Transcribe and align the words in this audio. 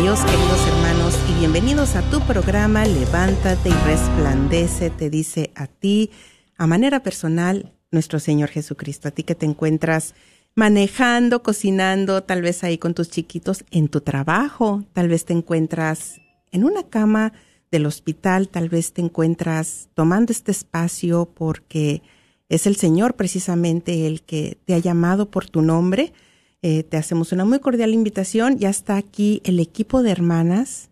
Dios, 0.00 0.20
queridos 0.26 0.66
hermanos, 0.68 1.18
y 1.30 1.38
bienvenidos 1.38 1.96
a 1.96 2.02
tu 2.10 2.20
programa 2.20 2.84
Levántate 2.84 3.70
y 3.70 3.72
resplandece, 3.72 4.90
te 4.90 5.08
dice 5.08 5.52
a 5.54 5.68
ti, 5.68 6.10
a 6.58 6.66
manera 6.66 7.02
personal, 7.02 7.72
nuestro 7.90 8.20
Señor 8.20 8.50
Jesucristo, 8.50 9.08
a 9.08 9.10
ti 9.10 9.22
que 9.22 9.34
te 9.34 9.46
encuentras 9.46 10.14
manejando, 10.54 11.42
cocinando, 11.42 12.22
tal 12.22 12.42
vez 12.42 12.62
ahí 12.62 12.76
con 12.76 12.92
tus 12.92 13.08
chiquitos, 13.08 13.64
en 13.70 13.88
tu 13.88 14.02
trabajo, 14.02 14.84
tal 14.92 15.08
vez 15.08 15.24
te 15.24 15.32
encuentras 15.32 16.20
en 16.52 16.64
una 16.64 16.82
cama 16.82 17.32
del 17.70 17.86
hospital, 17.86 18.50
tal 18.50 18.68
vez 18.68 18.92
te 18.92 19.00
encuentras 19.00 19.88
tomando 19.94 20.30
este 20.30 20.50
espacio 20.50 21.24
porque 21.34 22.02
es 22.50 22.66
el 22.66 22.76
Señor 22.76 23.14
precisamente 23.14 24.06
el 24.06 24.20
que 24.20 24.58
te 24.66 24.74
ha 24.74 24.78
llamado 24.78 25.30
por 25.30 25.48
tu 25.48 25.62
nombre 25.62 26.12
eh, 26.62 26.82
te 26.82 26.96
hacemos 26.96 27.32
una 27.32 27.44
muy 27.44 27.60
cordial 27.60 27.92
invitación. 27.92 28.58
Ya 28.58 28.70
está 28.70 28.96
aquí 28.96 29.40
el 29.44 29.60
equipo 29.60 30.02
de 30.02 30.10
hermanas. 30.10 30.90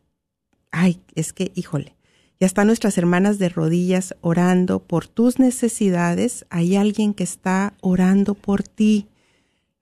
Ay, 0.70 1.00
es 1.14 1.32
que, 1.32 1.52
híjole, 1.54 1.94
ya 2.40 2.46
están 2.46 2.66
nuestras 2.66 2.98
hermanas 2.98 3.38
de 3.38 3.48
rodillas 3.48 4.14
orando 4.20 4.80
por 4.80 5.06
tus 5.06 5.38
necesidades. 5.38 6.46
Hay 6.50 6.76
alguien 6.76 7.14
que 7.14 7.24
está 7.24 7.74
orando 7.80 8.34
por 8.34 8.62
ti. 8.62 9.08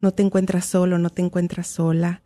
No 0.01 0.13
te 0.13 0.23
encuentras 0.23 0.67
solo, 0.67 0.99
no 0.99 1.11
te 1.11 1.23
encuentras 1.23 1.67
sola. 1.67 2.23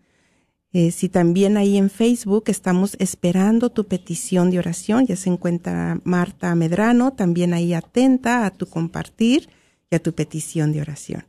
Eh, 0.72 0.90
si 0.90 1.08
también 1.08 1.56
ahí 1.56 1.78
en 1.78 1.88
Facebook 1.88 2.44
estamos 2.48 2.96
esperando 2.98 3.70
tu 3.70 3.84
petición 3.84 4.50
de 4.50 4.58
oración, 4.58 5.06
ya 5.06 5.16
se 5.16 5.30
encuentra 5.30 6.00
Marta 6.04 6.54
Medrano, 6.54 7.12
también 7.12 7.54
ahí 7.54 7.72
atenta 7.72 8.44
a 8.44 8.50
tu 8.50 8.66
compartir 8.66 9.48
y 9.90 9.96
a 9.96 10.02
tu 10.02 10.12
petición 10.12 10.72
de 10.72 10.82
oración. 10.82 11.24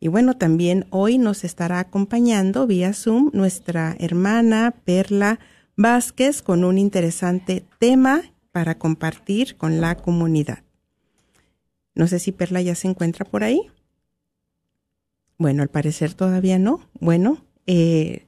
Y 0.00 0.08
bueno, 0.08 0.34
también 0.34 0.86
hoy 0.88 1.18
nos 1.18 1.44
estará 1.44 1.78
acompañando 1.78 2.66
vía 2.66 2.94
Zoom 2.94 3.30
nuestra 3.34 3.94
hermana 3.98 4.74
Perla 4.84 5.38
Vázquez 5.76 6.40
con 6.40 6.64
un 6.64 6.78
interesante 6.78 7.66
tema 7.78 8.22
para 8.50 8.78
compartir 8.78 9.58
con 9.58 9.82
la 9.82 9.96
comunidad. 9.96 10.64
No 11.94 12.06
sé 12.06 12.18
si 12.18 12.32
Perla 12.32 12.62
ya 12.62 12.74
se 12.74 12.88
encuentra 12.88 13.26
por 13.26 13.44
ahí. 13.44 13.70
Bueno, 15.36 15.62
al 15.62 15.68
parecer 15.68 16.14
todavía 16.14 16.58
no. 16.58 16.80
Bueno, 16.98 17.44
eh, 17.66 18.26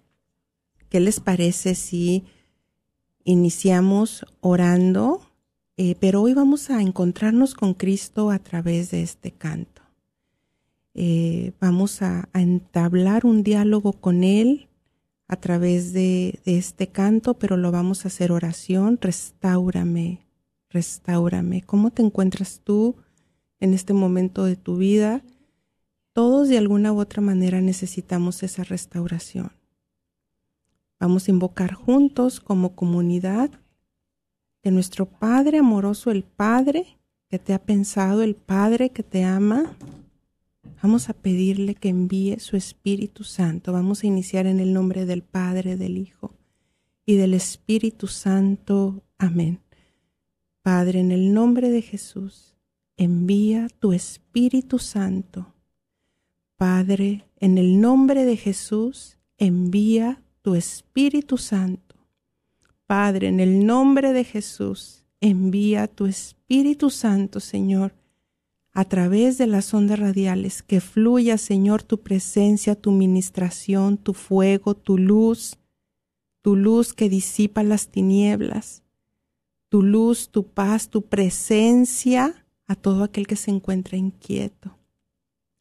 ¿qué 0.91 1.01
les 1.01 1.21
parece 1.21 1.75
si 1.75 2.25
iniciamos 3.25 4.27
orando? 4.41 5.23
Eh, 5.79 5.97
pero 6.01 6.21
hoy 6.21 6.35
vamos 6.35 6.69
a 6.69 6.83
encontrarnos 6.83 7.55
con 7.55 7.73
Cristo 7.73 8.31
a 8.31 8.39
través 8.39 8.91
de 8.91 9.03
este 9.03 9.31
canto. 9.31 9.72
Eh, 10.95 11.53
vamos 11.61 12.03
a, 12.03 12.29
entablar 12.35 13.25
un 13.25 13.43
diálogo 13.43 13.93
con 13.93 14.25
Él 14.25 14.69
a 15.27 15.37
través 15.37 15.93
de, 15.93 16.41
este 16.45 16.89
canto, 16.89 17.35
pero 17.35 17.57
lo 17.57 17.73
vamos 17.73 18.05
a 18.05 18.09
hacer 18.09 18.33
oración. 18.33 18.99
Restaurame, 19.01 20.27
restaurame. 20.69 21.63
¿Cómo 21.63 21.91
te 21.91 22.03
encuentras 22.03 22.61
tú 22.63 22.97
en 23.61 23.73
este 23.75 23.95
momento 23.95 24.45
de 24.45 24.57
tu 24.57 24.77
vida? 24.77 25.23
Todos 26.13 26.49
de 26.49 26.59
alguna 26.59 26.93
u 26.93 27.01
otra 27.01 27.23
manera 27.23 27.61
necesitamos 27.61 28.43
esa 28.43 28.65
restauración. 28.65 29.53
Vamos 31.01 31.27
a 31.27 31.31
invocar 31.31 31.73
juntos 31.73 32.39
como 32.39 32.77
comunidad 32.77 33.51
que 34.63 34.71
nuestro 34.71 35.07
Padre 35.07 35.59
amoroso, 35.59 36.11
el 36.11 36.23
Padre 36.23 36.99
que 37.29 37.39
te 37.39 37.55
ha 37.55 37.59
pensado, 37.59 38.23
el 38.23 38.37
Padre 38.37 38.91
que 38.91 39.03
te 39.03 39.25
ama, 39.25 39.75
Vamos 40.83 41.09
a 41.09 41.13
pedirle 41.13 41.77
que 41.77 41.91
envíe 41.91 42.41
su 42.41 42.57
Espíritu 42.57 43.23
Santo. 43.23 43.73
Vamos 43.73 44.03
a 44.03 44.09
iniciar 44.09 44.47
en 44.47 44.59
el 44.59 44.73
nombre 44.73 45.07
del 45.07 45.23
Padre, 45.23 45.77
del 45.77 45.97
Hijo 45.97 46.35
y 47.07 47.15
del 47.15 47.35
Espíritu 47.35 48.09
Santo. 48.09 49.05
Amén. 49.17 49.61
Padre, 50.61 50.99
en 50.99 51.13
el 51.13 51.33
nombre 51.33 51.71
de 51.71 51.83
Jesús, 51.83 52.57
envía 52.97 53.69
tu 53.79 53.93
Espíritu 53.93 54.81
Santo. 54.81 55.55
Padre, 56.57 57.27
en 57.37 57.59
el 57.59 57.81
nombre 57.81 58.25
de 58.25 58.37
Jesús, 58.37 59.19
envía 59.39 60.21
tu 60.43 60.57
Espíritu 60.57 61.39
Santo. 61.39 61.95
Padre, 62.87 63.29
en 63.29 63.39
el 63.39 63.65
nombre 63.65 64.13
de 64.13 64.25
Jesús, 64.25 65.05
envía 65.21 65.87
tu 65.87 66.07
Espíritu 66.07 66.91
Santo, 66.91 67.39
Señor, 67.39 67.95
a 68.73 68.85
través 68.87 69.37
de 69.37 69.47
las 69.47 69.73
ondas 69.75 69.99
radiales, 69.99 70.63
que 70.63 70.81
fluya, 70.81 71.37
Señor, 71.37 71.83
tu 71.83 72.01
presencia, 72.01 72.75
tu 72.75 72.91
ministración, 72.91 73.99
tu 73.99 74.15
fuego, 74.15 74.75
tu 74.75 74.97
luz, 74.97 75.59
tu 76.41 76.57
luz 76.57 76.95
que 76.95 77.11
disipa 77.11 77.63
las 77.63 77.89
tinieblas, 77.89 78.83
tu 79.69 79.83
luz, 79.83 80.31
tu 80.31 80.47
paz, 80.47 80.89
tu 80.89 81.03
presencia 81.03 82.47
a 82.67 82.75
todo 82.75 83.05
aquel 83.05 83.27
que 83.27 83.37
se 83.37 83.51
encuentra 83.51 83.99
inquieto, 83.99 84.79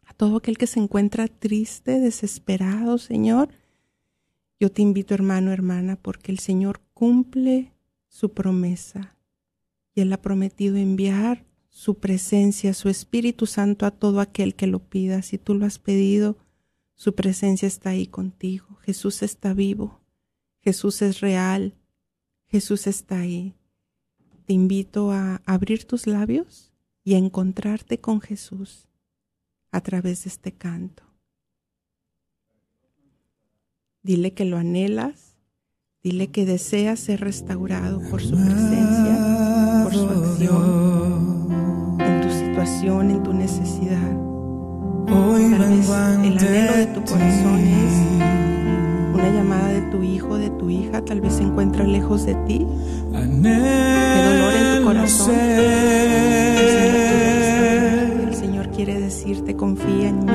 a 0.05 0.13
todo 0.13 0.37
aquel 0.37 0.57
que 0.57 0.67
se 0.67 0.79
encuentra 0.79 1.27
triste, 1.27 1.99
desesperado, 1.99 2.97
Señor. 2.97 3.49
Yo 4.57 4.71
te 4.71 4.81
invito, 4.81 5.13
hermano, 5.13 5.51
hermana, 5.51 5.97
porque 5.97 6.31
el 6.31 6.39
Señor 6.39 6.79
cumple 6.93 7.73
su 8.07 8.31
promesa 8.33 9.17
y 9.93 10.01
Él 10.01 10.13
ha 10.13 10.21
prometido 10.21 10.77
enviar 10.77 11.45
su 11.71 11.95
presencia, 11.95 12.73
su 12.73 12.89
Espíritu 12.89 13.47
Santo 13.47 13.85
a 13.85 13.91
todo 13.91 14.19
aquel 14.19 14.55
que 14.55 14.67
lo 14.67 14.79
pida. 14.79 15.21
Si 15.23 15.37
tú 15.37 15.55
lo 15.55 15.65
has 15.65 15.79
pedido, 15.79 16.37
su 16.95 17.15
presencia 17.15 17.67
está 17.67 17.91
ahí 17.91 18.05
contigo. 18.05 18.77
Jesús 18.81 19.23
está 19.23 19.53
vivo. 19.53 20.01
Jesús 20.59 21.01
es 21.01 21.21
real. 21.21 21.73
Jesús 22.47 22.85
está 22.87 23.19
ahí. 23.19 23.55
Te 24.45 24.53
invito 24.53 25.11
a 25.11 25.41
abrir 25.45 25.85
tus 25.85 26.05
labios 26.07 26.73
y 27.05 27.15
a 27.15 27.17
encontrarte 27.17 27.99
con 27.99 28.19
Jesús 28.19 28.89
a 29.71 29.81
través 29.81 30.25
de 30.25 30.29
este 30.29 30.51
canto. 30.51 31.03
Dile 34.03 34.33
que 34.33 34.43
lo 34.43 34.57
anhelas, 34.57 35.37
dile 36.03 36.27
que 36.27 36.45
deseas 36.45 36.99
ser 36.99 37.21
restaurado 37.21 38.01
por 38.09 38.21
su 38.21 38.35
presencia, 38.35 39.83
por 39.85 39.93
su 39.93 40.09
acción 40.09 41.00
en 42.79 43.21
tu 43.21 43.33
necesidad. 43.33 43.97
Hoy 45.09 45.51
Tal 45.51 45.69
vez 45.69 45.89
el 45.89 45.93
anhelo 45.93 46.73
de 46.73 46.85
tu 46.87 47.01
corazón 47.03 47.59
es 47.59 47.93
una 49.13 49.29
llamada 49.29 49.67
de 49.67 49.81
tu 49.91 50.01
hijo, 50.03 50.37
de 50.37 50.49
tu 50.51 50.69
hija, 50.69 51.03
tal 51.03 51.19
vez 51.21 51.33
se 51.33 51.43
encuentra 51.43 51.83
lejos 51.83 52.25
de 52.25 52.33
ti. 52.35 52.65
De 53.11 54.23
dolor 54.23 54.53
en 54.53 54.77
tu 54.77 54.83
corazón. 54.85 55.35
El 58.27 58.33
Señor 58.35 58.69
quiere 58.69 58.99
decirte, 58.99 59.55
confía 59.55 60.09
en 60.09 60.19
mí. 60.19 60.31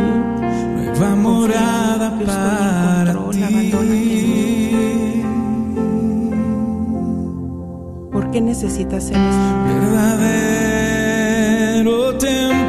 Nueva 0.98 1.16
morada 1.16 2.18
yo 2.18 2.26
estoy 2.26 3.42
en 3.42 3.70
control, 3.72 3.86
¿Por 8.12 8.30
qué 8.30 8.40
necesitas 8.40 9.04
ser 9.04 9.16
verdadero? 9.18 10.95
No 11.86 12.10
time. 12.18 12.65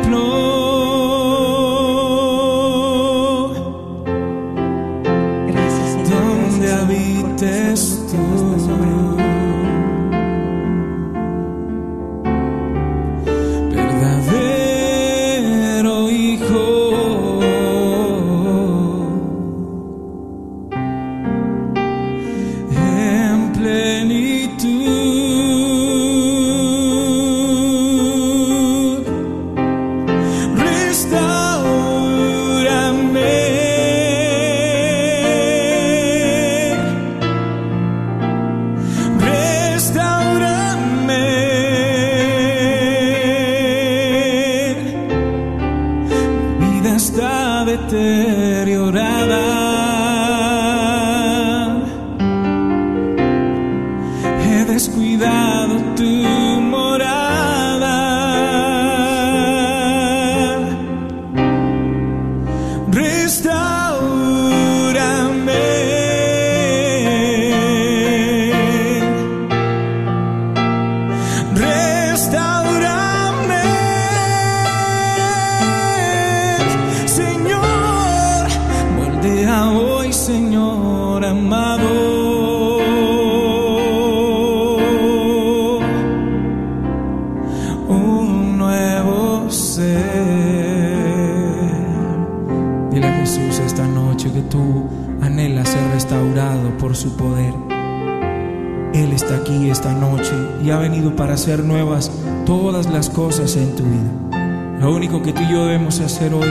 hacer 106.08 106.34
hoy 106.34 106.50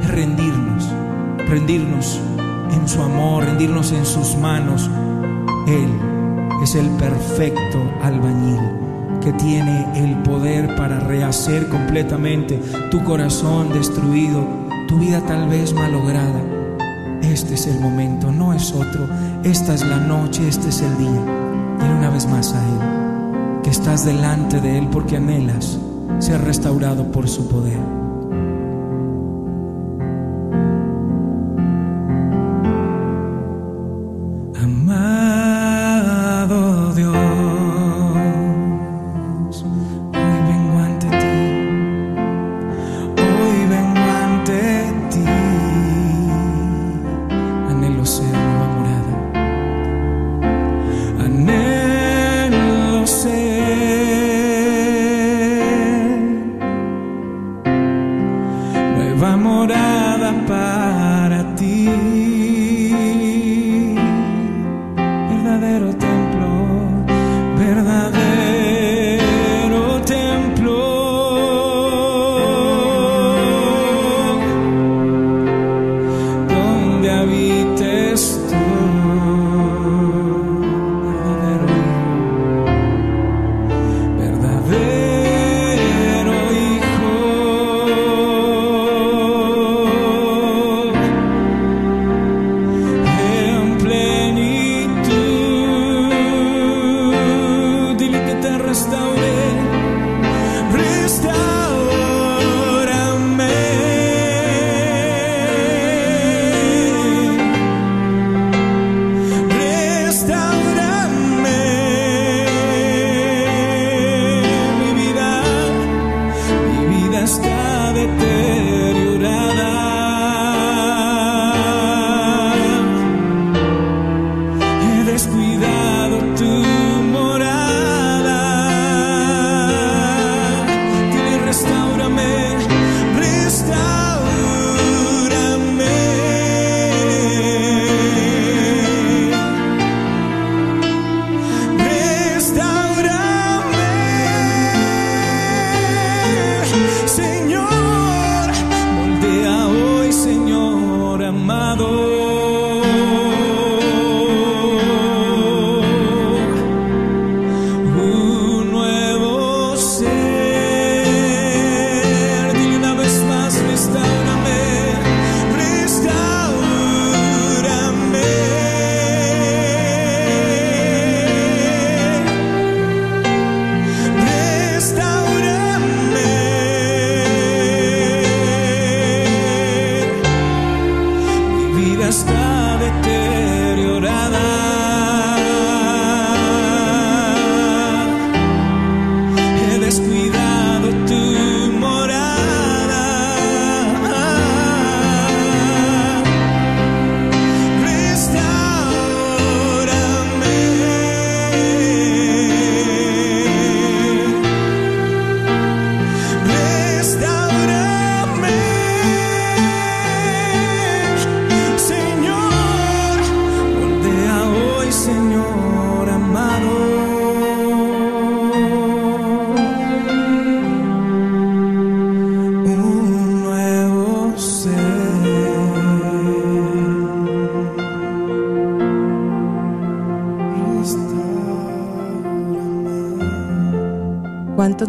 es 0.00 0.08
rendirnos, 0.08 0.88
rendirnos 1.46 2.18
en 2.72 2.88
su 2.88 3.02
amor, 3.02 3.44
rendirnos 3.44 3.92
en 3.92 4.06
sus 4.06 4.34
manos. 4.36 4.88
Él 5.68 5.90
es 6.62 6.74
el 6.74 6.88
perfecto 6.96 7.82
albañil 8.02 8.60
que 9.20 9.34
tiene 9.34 9.86
el 9.94 10.22
poder 10.22 10.74
para 10.76 11.00
rehacer 11.00 11.68
completamente 11.68 12.58
tu 12.90 13.04
corazón 13.04 13.74
destruido, 13.74 14.42
tu 14.88 14.98
vida 14.98 15.20
tal 15.26 15.50
vez 15.50 15.74
malograda. 15.74 16.40
Este 17.20 17.54
es 17.54 17.66
el 17.66 17.80
momento, 17.80 18.32
no 18.32 18.54
es 18.54 18.72
otro. 18.72 19.06
Esta 19.42 19.74
es 19.74 19.86
la 19.86 19.98
noche, 19.98 20.48
este 20.48 20.70
es 20.70 20.80
el 20.80 20.96
día. 20.96 21.20
Dile 21.78 21.94
una 21.94 22.08
vez 22.08 22.26
más 22.26 22.54
a 22.54 22.64
Él 22.64 23.62
que 23.62 23.68
estás 23.68 24.06
delante 24.06 24.62
de 24.62 24.78
Él 24.78 24.88
porque 24.90 25.18
anhelas 25.18 25.78
ser 26.20 26.40
restaurado 26.42 27.12
por 27.12 27.28
su 27.28 27.48
poder. 27.48 28.03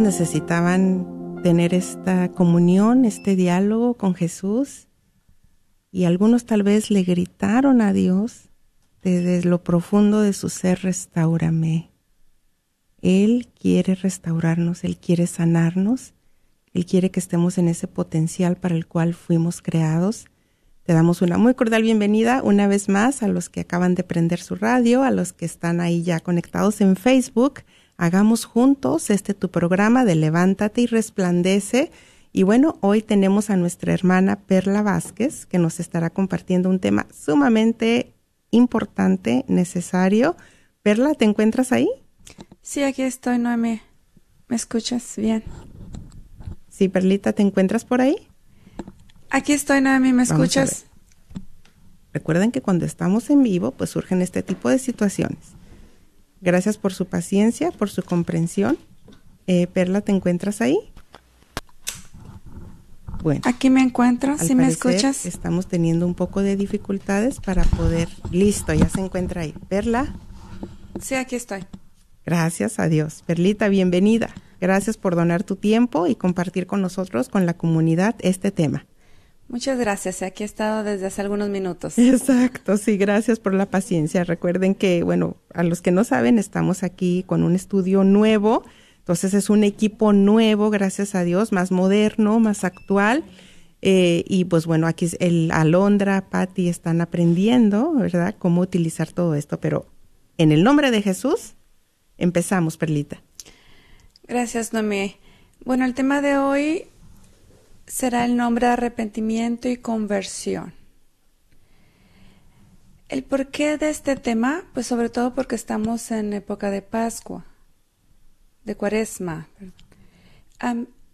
necesitaban 0.05 1.41
tener 1.41 1.73
esta 1.73 2.29
comunión, 2.29 3.05
este 3.05 3.35
diálogo 3.35 3.95
con 3.95 4.13
Jesús 4.13 4.87
y 5.91 6.03
algunos 6.03 6.45
tal 6.45 6.61
vez 6.61 6.91
le 6.91 7.01
gritaron 7.01 7.81
a 7.81 7.91
Dios 7.91 8.49
desde 9.01 9.43
lo 9.43 9.63
profundo 9.63 10.21
de 10.21 10.33
su 10.33 10.49
ser, 10.49 10.83
restaurame. 10.83 11.89
Él 13.01 13.47
quiere 13.59 13.95
restaurarnos, 13.95 14.83
Él 14.83 14.97
quiere 14.97 15.25
sanarnos, 15.25 16.13
Él 16.71 16.85
quiere 16.85 17.09
que 17.09 17.19
estemos 17.19 17.57
en 17.57 17.67
ese 17.67 17.87
potencial 17.87 18.57
para 18.57 18.75
el 18.75 18.85
cual 18.85 19.15
fuimos 19.15 19.63
creados. 19.63 20.27
Te 20.83 20.93
damos 20.93 21.23
una 21.23 21.39
muy 21.39 21.55
cordial 21.55 21.81
bienvenida 21.81 22.43
una 22.43 22.67
vez 22.67 22.89
más 22.89 23.23
a 23.23 23.27
los 23.27 23.49
que 23.49 23.61
acaban 23.61 23.95
de 23.95 24.03
prender 24.03 24.39
su 24.39 24.53
radio, 24.53 25.01
a 25.01 25.09
los 25.09 25.33
que 25.33 25.45
están 25.45 25.81
ahí 25.81 26.03
ya 26.03 26.19
conectados 26.19 26.79
en 26.81 26.95
Facebook. 26.95 27.61
Hagamos 27.97 28.43
juntos 28.45 29.09
este 29.09 29.33
tu 29.33 29.49
programa 29.49 30.03
de 30.03 30.15
Levántate 30.15 30.81
y 30.81 30.85
Resplandece. 30.87 31.91
Y 32.33 32.43
bueno, 32.43 32.77
hoy 32.81 33.01
tenemos 33.01 33.49
a 33.49 33.55
nuestra 33.55 33.93
hermana 33.93 34.41
Perla 34.41 34.81
Vázquez, 34.81 35.45
que 35.45 35.59
nos 35.59 35.79
estará 35.79 36.09
compartiendo 36.09 36.69
un 36.69 36.79
tema 36.79 37.07
sumamente 37.13 38.13
importante, 38.51 39.45
necesario. 39.47 40.35
Perla, 40.83 41.13
¿te 41.13 41.23
encuentras 41.23 41.71
ahí? 41.71 41.87
Sí, 42.61 42.83
aquí 42.83 43.03
estoy, 43.03 43.39
Noemi. 43.39 43.81
¿Me 44.49 44.57
escuchas 44.57 45.13
bien? 45.15 45.43
Sí, 46.67 46.89
Perlita, 46.89 47.31
¿te 47.31 47.43
encuentras 47.43 47.85
por 47.85 48.01
ahí? 48.01 48.17
Aquí 49.29 49.53
estoy, 49.53 49.79
Noemi, 49.79 50.11
¿me 50.11 50.23
escuchas? 50.23 50.85
Recuerden 52.11 52.51
que 52.51 52.61
cuando 52.61 52.85
estamos 52.85 53.29
en 53.29 53.41
vivo, 53.41 53.71
pues 53.71 53.91
surgen 53.91 54.21
este 54.21 54.43
tipo 54.43 54.69
de 54.69 54.79
situaciones. 54.79 55.54
Gracias 56.45 56.77
por 56.77 56.93
su 56.93 57.07
paciencia, 57.07 57.71
por 57.71 57.89
su 57.89 58.03
comprensión. 58.03 58.77
Eh, 59.47 59.65
Perla, 59.65 60.01
¿te 60.01 60.11
encuentras 60.11 60.61
ahí? 60.61 60.77
Bueno. 63.23 63.41
Aquí 63.45 63.71
me 63.71 63.81
encuentro, 63.81 64.37
si 64.37 64.53
me 64.53 64.67
escuchas. 64.67 65.25
Estamos 65.25 65.65
teniendo 65.65 66.05
un 66.05 66.13
poco 66.13 66.43
de 66.43 66.55
dificultades 66.55 67.39
para 67.39 67.63
poder. 67.63 68.07
Listo, 68.29 68.71
ya 68.75 68.87
se 68.87 69.01
encuentra 69.01 69.41
ahí. 69.41 69.55
Perla. 69.69 70.13
Sí, 71.01 71.15
aquí 71.15 71.35
estoy. 71.35 71.65
Gracias 72.23 72.77
a 72.77 72.87
Dios. 72.89 73.23
Perlita, 73.25 73.67
bienvenida. 73.67 74.29
Gracias 74.61 74.97
por 74.97 75.15
donar 75.15 75.43
tu 75.43 75.55
tiempo 75.55 76.05
y 76.05 76.13
compartir 76.13 76.67
con 76.67 76.79
nosotros, 76.79 77.27
con 77.27 77.47
la 77.47 77.55
comunidad, 77.55 78.15
este 78.19 78.51
tema. 78.51 78.85
Muchas 79.47 79.77
gracias. 79.77 80.21
Aquí 80.21 80.43
he 80.43 80.45
estado 80.45 80.83
desde 80.83 81.05
hace 81.05 81.21
algunos 81.21 81.49
minutos. 81.49 81.97
Exacto, 81.99 82.77
sí, 82.77 82.97
gracias 82.97 83.39
por 83.39 83.53
la 83.53 83.67
paciencia. 83.67 84.23
Recuerden 84.23 84.75
que, 84.75 85.03
bueno, 85.03 85.37
a 85.53 85.63
los 85.63 85.81
que 85.81 85.91
no 85.91 86.03
saben, 86.03 86.39
estamos 86.39 86.83
aquí 86.83 87.23
con 87.27 87.43
un 87.43 87.55
estudio 87.55 88.03
nuevo. 88.03 88.63
Entonces 88.99 89.33
es 89.33 89.49
un 89.49 89.63
equipo 89.63 90.13
nuevo, 90.13 90.71
gracias 90.71 91.13
a 91.13 91.23
Dios, 91.23 91.51
más 91.51 91.71
moderno, 91.71 92.39
más 92.39 92.63
actual. 92.63 93.23
Eh, 93.81 94.23
y 94.27 94.45
pues 94.45 94.65
bueno, 94.65 94.87
aquí 94.87 95.07
el 95.19 95.51
Alondra, 95.51 96.29
Patti 96.29 96.69
están 96.69 97.01
aprendiendo, 97.01 97.93
¿verdad?, 97.93 98.35
cómo 98.39 98.61
utilizar 98.61 99.11
todo 99.11 99.35
esto. 99.35 99.59
Pero 99.59 99.85
en 100.39 100.51
el 100.51 100.63
nombre 100.63 100.89
de 100.89 101.03
Jesús, 101.03 101.55
Empezamos, 102.17 102.77
Perlita. 102.77 103.21
Gracias, 104.27 104.73
Noemí. 104.73 105.15
Bueno, 105.63 105.85
el 105.85 105.93
tema 105.93 106.21
de 106.21 106.37
hoy 106.37 106.85
será 107.87 108.25
el 108.25 108.35
nombre 108.35 108.67
de 108.67 108.73
arrepentimiento 108.73 109.69
y 109.69 109.77
conversión. 109.77 110.73
¿El 113.07 113.23
porqué 113.23 113.77
de 113.77 113.89
este 113.89 114.15
tema? 114.15 114.63
Pues 114.73 114.87
sobre 114.87 115.09
todo 115.09 115.35
porque 115.35 115.55
estamos 115.55 116.09
en 116.11 116.33
época 116.33 116.71
de 116.71 116.81
Pascua, 116.81 117.45
de 118.63 118.75
Cuaresma. 118.75 119.47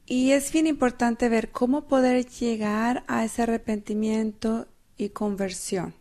y 0.06 0.32
es 0.32 0.52
bien 0.52 0.68
importante 0.68 1.30
ver 1.30 1.52
cómo 1.52 1.88
poder 1.88 2.26
llegar 2.26 3.04
a 3.08 3.26
ese 3.26 3.44
arrepentimiento 3.44 4.68
y 4.98 5.10
conversión. 5.10 5.94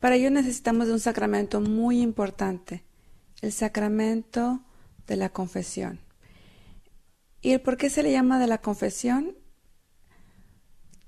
Para 0.00 0.16
ello 0.16 0.30
necesitamos 0.30 0.86
de 0.86 0.94
un 0.94 1.00
sacramento 1.00 1.60
muy 1.60 2.00
importante, 2.00 2.82
el 3.42 3.52
sacramento 3.52 4.60
de 5.06 5.16
la 5.16 5.28
confesión. 5.28 6.00
¿Y 7.42 7.52
el 7.52 7.60
por 7.60 7.76
qué 7.76 7.90
se 7.90 8.02
le 8.02 8.10
llama 8.10 8.38
de 8.38 8.46
la 8.46 8.58
confesión? 8.58 9.34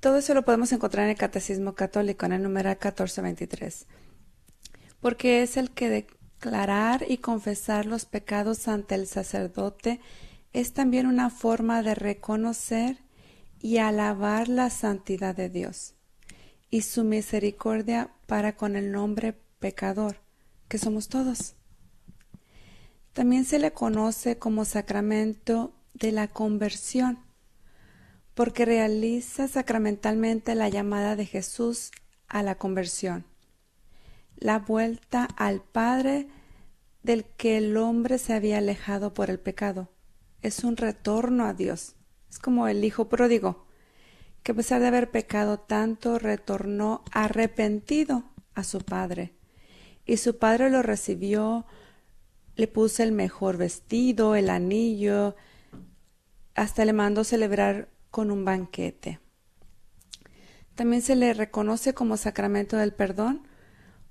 Todo 0.03 0.17
eso 0.17 0.35
lo 0.35 0.45
podemos 0.45 0.73
encontrar 0.73 1.05
en 1.05 1.11
el 1.11 1.17
Catecismo 1.17 1.77
Católico, 1.77 2.27
en 2.27 2.33
el 2.33 2.43
numeral 2.43 2.73
1423. 2.73 3.87
Porque 4.99 5.45
es 5.45 5.57
el 5.57 5.71
que 5.71 5.91
declarar 5.91 7.05
y 7.09 7.19
confesar 7.19 7.87
los 7.87 8.05
pecados 8.05 8.67
ante 8.67 8.97
el 8.97 9.07
sacerdote 9.07 10.01
es 10.53 10.73
también 10.73 11.07
una 11.07 11.31
forma 11.31 11.85
de 11.85 11.95
reconocer 11.95 12.99
y 13.61 13.77
alabar 13.79 14.49
la 14.49 14.71
santidad 14.71 15.37
de 15.37 15.49
Dios 15.49 15.95
y 16.69 16.83
su 16.83 17.05
misericordia 17.05 18.11
para 18.27 18.57
con 18.57 18.75
el 18.75 18.91
nombre 18.91 19.37
pecador, 19.61 20.17
que 20.67 20.79
somos 20.79 21.09
todos. 21.09 21.55
También 23.13 23.45
se 23.45 23.61
le 23.61 23.71
conoce 23.71 24.37
como 24.37 24.65
sacramento 24.65 25.73
de 25.95 26.11
la 26.11 26.27
conversión, 26.27 27.21
porque 28.35 28.65
realiza 28.65 29.49
sacramentalmente 29.49 30.55
la 30.55 30.69
llamada 30.69 31.17
de 31.17 31.27
Jesús 31.27 31.91
a 32.29 32.43
la 32.43 32.55
conversión, 32.55 33.25
la 34.37 34.59
vuelta 34.59 35.29
al 35.37 35.61
Padre 35.61 36.29
del 37.03 37.25
que 37.25 37.59
el 37.59 37.77
hombre 37.77 38.19
se 38.19 38.33
había 38.33 38.59
alejado 38.59 39.13
por 39.13 39.29
el 39.29 39.39
pecado. 39.39 39.91
Es 40.41 40.65
un 40.65 40.77
retorno 40.77 41.47
a 41.47 41.55
Dios. 41.55 41.95
Es 42.31 42.39
como 42.39 42.69
el 42.69 42.85
Hijo 42.85 43.09
pródigo, 43.09 43.67
que 44.43 44.53
a 44.53 44.55
pesar 44.55 44.81
de 44.81 44.89
haber 44.89 45.11
pecado 45.11 45.59
tanto, 45.59 46.19
retornó 46.19 47.05
arrepentido 47.13 48.25
a 48.55 48.65
su 48.65 48.81
Padre. 48.81 49.35
Y 50.07 50.17
su 50.17 50.39
Padre 50.39 50.71
lo 50.71 50.83
recibió, 50.83 51.67
le 52.57 52.67
puse 52.67 53.03
el 53.03 53.13
mejor 53.13 53.57
vestido, 53.57 54.35
el 54.35 54.51
anillo, 54.51 55.37
hasta 56.55 56.85
le 56.85 56.93
mandó 56.93 57.25
celebrar 57.25 57.89
con 58.13 58.31
un 58.31 58.45
banquete. 58.45 59.19
También 60.77 61.03
se 61.03 61.17
le 61.17 61.35
reconoce 61.35 61.95
como 61.95 62.17
sacramento 62.17 62.77
del 62.77 62.93
perdón, 62.93 63.49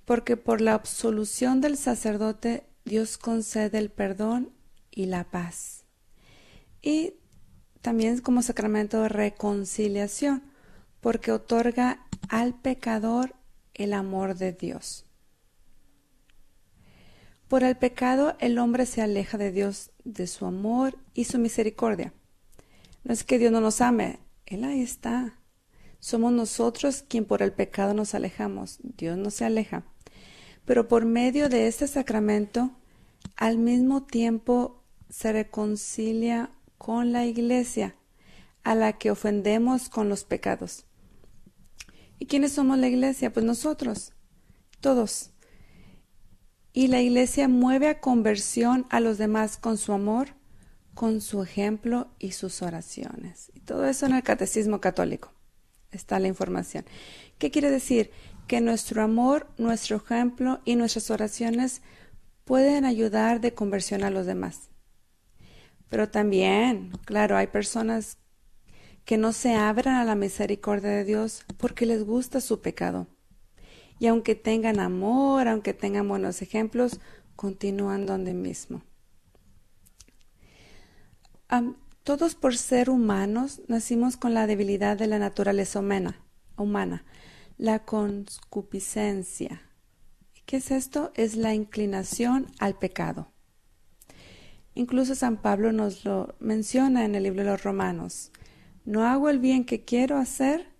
porque 0.03 0.35
por 0.35 0.59
la 0.59 0.73
absolución 0.73 1.61
del 1.61 1.77
sacerdote 1.77 2.65
Dios 2.83 3.17
concede 3.17 3.77
el 3.77 3.91
perdón 3.91 4.51
y 4.89 5.05
la 5.05 5.23
paz. 5.23 5.85
Y 6.81 7.13
también 7.81 8.19
como 8.19 8.41
sacramento 8.41 9.03
de 9.03 9.09
reconciliación, 9.09 10.43
porque 10.99 11.31
otorga 11.31 12.05
al 12.27 12.59
pecador 12.59 13.35
el 13.75 13.93
amor 13.93 14.35
de 14.35 14.51
Dios. 14.51 15.05
Por 17.47 17.63
el 17.63 17.77
pecado 17.77 18.35
el 18.39 18.57
hombre 18.57 18.87
se 18.87 19.01
aleja 19.01 19.37
de 19.37 19.51
Dios, 19.51 19.91
de 20.03 20.25
su 20.25 20.45
amor 20.47 20.97
y 21.13 21.25
su 21.25 21.37
misericordia. 21.37 22.13
No 23.03 23.13
es 23.13 23.23
que 23.23 23.39
Dios 23.39 23.51
no 23.51 23.61
nos 23.61 23.81
ame, 23.81 24.19
Él 24.45 24.63
ahí 24.63 24.81
está. 24.81 25.39
Somos 25.99 26.31
nosotros 26.33 27.03
quien 27.07 27.25
por 27.25 27.41
el 27.41 27.53
pecado 27.53 27.93
nos 27.93 28.15
alejamos, 28.15 28.79
Dios 28.83 29.17
no 29.17 29.29
se 29.29 29.45
aleja. 29.45 29.83
Pero 30.65 30.87
por 30.87 31.05
medio 31.05 31.49
de 31.49 31.67
este 31.67 31.87
sacramento, 31.87 32.71
al 33.35 33.57
mismo 33.57 34.03
tiempo 34.03 34.83
se 35.09 35.31
reconcilia 35.31 36.51
con 36.77 37.11
la 37.11 37.25
iglesia, 37.25 37.95
a 38.63 38.75
la 38.75 38.93
que 38.93 39.11
ofendemos 39.11 39.89
con 39.89 40.09
los 40.09 40.23
pecados. 40.23 40.85
¿Y 42.21 42.27
quiénes 42.27 42.51
somos 42.51 42.77
la 42.77 42.87
iglesia? 42.87 43.33
Pues 43.33 43.43
nosotros, 43.45 44.13
todos. 44.79 45.31
Y 46.71 46.87
la 46.87 47.01
Iglesia 47.01 47.47
mueve 47.47 47.87
a 47.87 47.99
conversión 47.99 48.85
a 48.89 48.99
los 48.99 49.17
demás 49.17 49.57
con 49.57 49.77
su 49.77 49.91
amor, 49.91 50.35
con 51.01 51.19
su 51.19 51.41
ejemplo 51.41 52.09
y 52.19 52.33
sus 52.33 52.61
oraciones. 52.61 53.51
Y 53.55 53.61
todo 53.61 53.87
eso 53.87 54.05
en 54.05 54.13
el 54.13 54.21
Catecismo 54.21 54.79
Católico. 54.79 55.33
Está 55.89 56.19
la 56.19 56.27
información. 56.27 56.85
¿Qué 57.39 57.49
quiere 57.49 57.71
decir? 57.71 58.11
Que 58.45 58.61
nuestro 58.61 59.01
amor, 59.01 59.47
nuestro 59.57 59.97
ejemplo 59.97 60.61
y 60.63 60.75
nuestras 60.75 61.09
oraciones 61.09 61.81
pueden 62.45 62.85
ayudar 62.85 63.41
de 63.41 63.55
conversión 63.55 64.03
a 64.03 64.11
los 64.11 64.27
demás. 64.27 64.69
Pero 65.89 66.07
también, 66.07 66.91
claro, 67.03 67.35
hay 67.35 67.47
personas 67.47 68.19
que 69.03 69.17
no 69.17 69.33
se 69.33 69.55
abran 69.55 69.95
a 69.95 70.05
la 70.05 70.13
misericordia 70.13 70.91
de 70.91 71.03
Dios 71.03 71.45
porque 71.57 71.87
les 71.87 72.03
gusta 72.03 72.41
su 72.41 72.61
pecado 72.61 73.07
y 73.97 74.05
aunque 74.05 74.35
tengan 74.35 74.79
amor, 74.79 75.47
aunque 75.47 75.73
tengan 75.73 76.07
buenos 76.07 76.43
ejemplos, 76.43 76.99
continúan 77.35 78.05
donde 78.05 78.35
mismo. 78.35 78.83
Todos 82.03 82.35
por 82.35 82.57
ser 82.57 82.89
humanos 82.89 83.61
nacimos 83.67 84.17
con 84.17 84.33
la 84.33 84.47
debilidad 84.47 84.97
de 84.97 85.07
la 85.07 85.19
naturaleza 85.19 85.79
humana, 85.79 86.21
humana 86.57 87.05
la 87.61 87.85
concupiscencia. 87.85 89.61
¿Qué 90.47 90.57
es 90.57 90.71
esto? 90.71 91.11
Es 91.13 91.35
la 91.35 91.53
inclinación 91.53 92.47
al 92.57 92.75
pecado. 92.75 93.31
Incluso 94.73 95.13
San 95.13 95.37
Pablo 95.37 95.71
nos 95.71 96.03
lo 96.03 96.33
menciona 96.39 97.05
en 97.05 97.13
el 97.13 97.21
libro 97.21 97.43
de 97.43 97.51
los 97.51 97.63
Romanos. 97.63 98.31
No 98.83 99.05
hago 99.05 99.29
el 99.29 99.37
bien 99.37 99.63
que 99.63 99.85
quiero 99.85 100.17
hacer, 100.17 100.73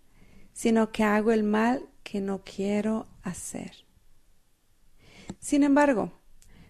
sino 0.54 0.92
que 0.92 1.04
hago 1.04 1.32
el 1.32 1.44
mal 1.44 1.88
que 2.02 2.20
no 2.20 2.42
quiero 2.44 3.08
hacer. 3.22 3.86
Sin 5.40 5.62
embargo, 5.62 6.20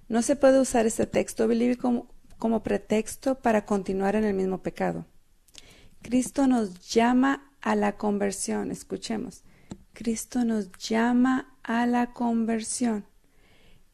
no 0.09 0.21
se 0.23 0.35
puede 0.35 0.59
usar 0.59 0.85
este 0.85 1.07
texto 1.07 1.47
bíblico 1.47 2.10
como, 2.41 2.63
pretexto 2.63 3.35
para 3.35 3.67
continuar 3.67 4.15
en 4.15 4.23
el 4.23 4.33
mismo 4.33 4.63
pecado. 4.63 5.05
Cristo 6.01 6.47
nos 6.47 6.89
llama 6.89 7.53
a 7.61 7.75
la 7.75 7.97
conversión. 7.97 8.71
Escuchemos. 8.71 9.43
Cristo 9.93 10.43
nos 10.43 10.71
llama 10.71 11.55
a 11.61 11.85
la 11.85 12.13
conversión. 12.13 13.05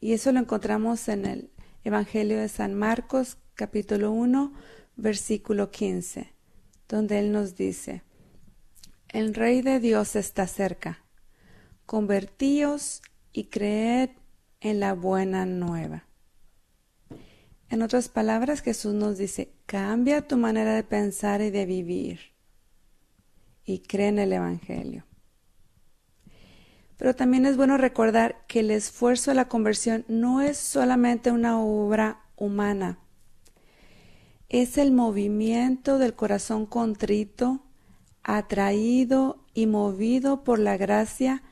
Y 0.00 0.14
eso 0.14 0.32
lo 0.32 0.40
encontramos 0.40 1.08
en 1.08 1.26
el 1.26 1.50
Evangelio 1.84 2.38
de 2.38 2.48
San 2.48 2.72
Marcos, 2.72 3.36
capítulo 3.52 4.12
1, 4.12 4.54
versículo 4.96 5.70
15, 5.70 6.32
donde 6.88 7.18
Él 7.18 7.32
nos 7.32 7.54
dice, 7.54 8.02
El 9.08 9.34
Rey 9.34 9.60
de 9.60 9.78
Dios 9.78 10.16
está 10.16 10.46
cerca. 10.46 11.04
Convertíos 11.84 13.02
y 13.34 13.44
creed 13.44 14.08
en 14.60 14.80
la 14.80 14.94
buena 14.94 15.44
nueva. 15.44 16.07
En 17.70 17.82
otras 17.82 18.08
palabras, 18.08 18.62
Jesús 18.62 18.94
nos 18.94 19.18
dice, 19.18 19.52
cambia 19.66 20.26
tu 20.26 20.36
manera 20.36 20.74
de 20.74 20.84
pensar 20.84 21.42
y 21.42 21.50
de 21.50 21.66
vivir 21.66 22.20
y 23.64 23.80
cree 23.80 24.08
en 24.08 24.18
el 24.18 24.32
Evangelio. 24.32 25.04
Pero 26.96 27.14
también 27.14 27.44
es 27.44 27.56
bueno 27.56 27.76
recordar 27.76 28.44
que 28.48 28.60
el 28.60 28.70
esfuerzo 28.70 29.30
de 29.30 29.36
la 29.36 29.48
conversión 29.48 30.04
no 30.08 30.40
es 30.40 30.56
solamente 30.56 31.30
una 31.30 31.60
obra 31.60 32.22
humana, 32.36 32.98
es 34.48 34.78
el 34.78 34.92
movimiento 34.92 35.98
del 35.98 36.14
corazón 36.14 36.64
contrito, 36.64 37.60
atraído 38.22 39.44
y 39.52 39.66
movido 39.66 40.42
por 40.42 40.58
la 40.58 40.78
gracia 40.78 41.42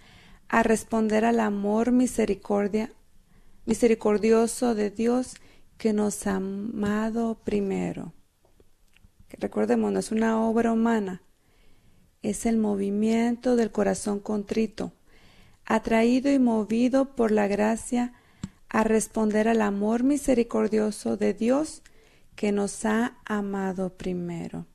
a 0.49 0.63
responder 0.63 1.27
al 1.27 1.41
amor 1.41 1.93
misericordia, 1.93 2.93
misericordioso 3.67 4.75
de 4.75 4.91
Dios 4.91 5.35
que 5.79 5.93
nos 5.93 6.27
ha 6.27 6.37
amado 6.37 7.39
primero. 7.45 8.13
recordemos, 9.39 9.93
no 9.93 9.99
es 9.99 10.13
una 10.13 10.41
obra 10.41 10.73
humana, 10.73 11.23
es 12.23 12.47
el 12.47 12.57
movimiento 12.57 13.57
del 13.57 13.71
corazón 13.71 14.21
contrito, 14.21 14.93
atraído 15.65 16.33
y 16.33 16.39
movido 16.39 17.15
por 17.15 17.31
la 17.31 17.47
gracia 17.47 18.15
a 18.69 18.85
responder 18.85 19.49
al 19.49 19.63
amor 19.63 20.03
misericordioso 20.03 21.17
de 21.17 21.35
Dios 21.35 21.83
que 22.35 22.53
nos 22.53 22.85
ha 22.85 23.19
amado 23.25 23.97
primero. 23.97 24.67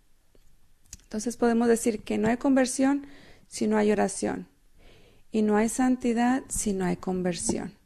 Entonces 1.03 1.37
podemos 1.37 1.67
decir 1.67 2.03
que 2.03 2.17
no 2.17 2.29
hay 2.29 2.37
conversión 2.37 3.05
si 3.47 3.67
no 3.67 3.77
hay 3.77 3.91
oración 3.91 4.47
y 5.31 5.41
no 5.41 5.57
hay 5.57 5.69
santidad 5.69 6.43
si 6.47 6.73
no 6.73 6.85
hay 6.85 6.97
conversión. 6.97 7.80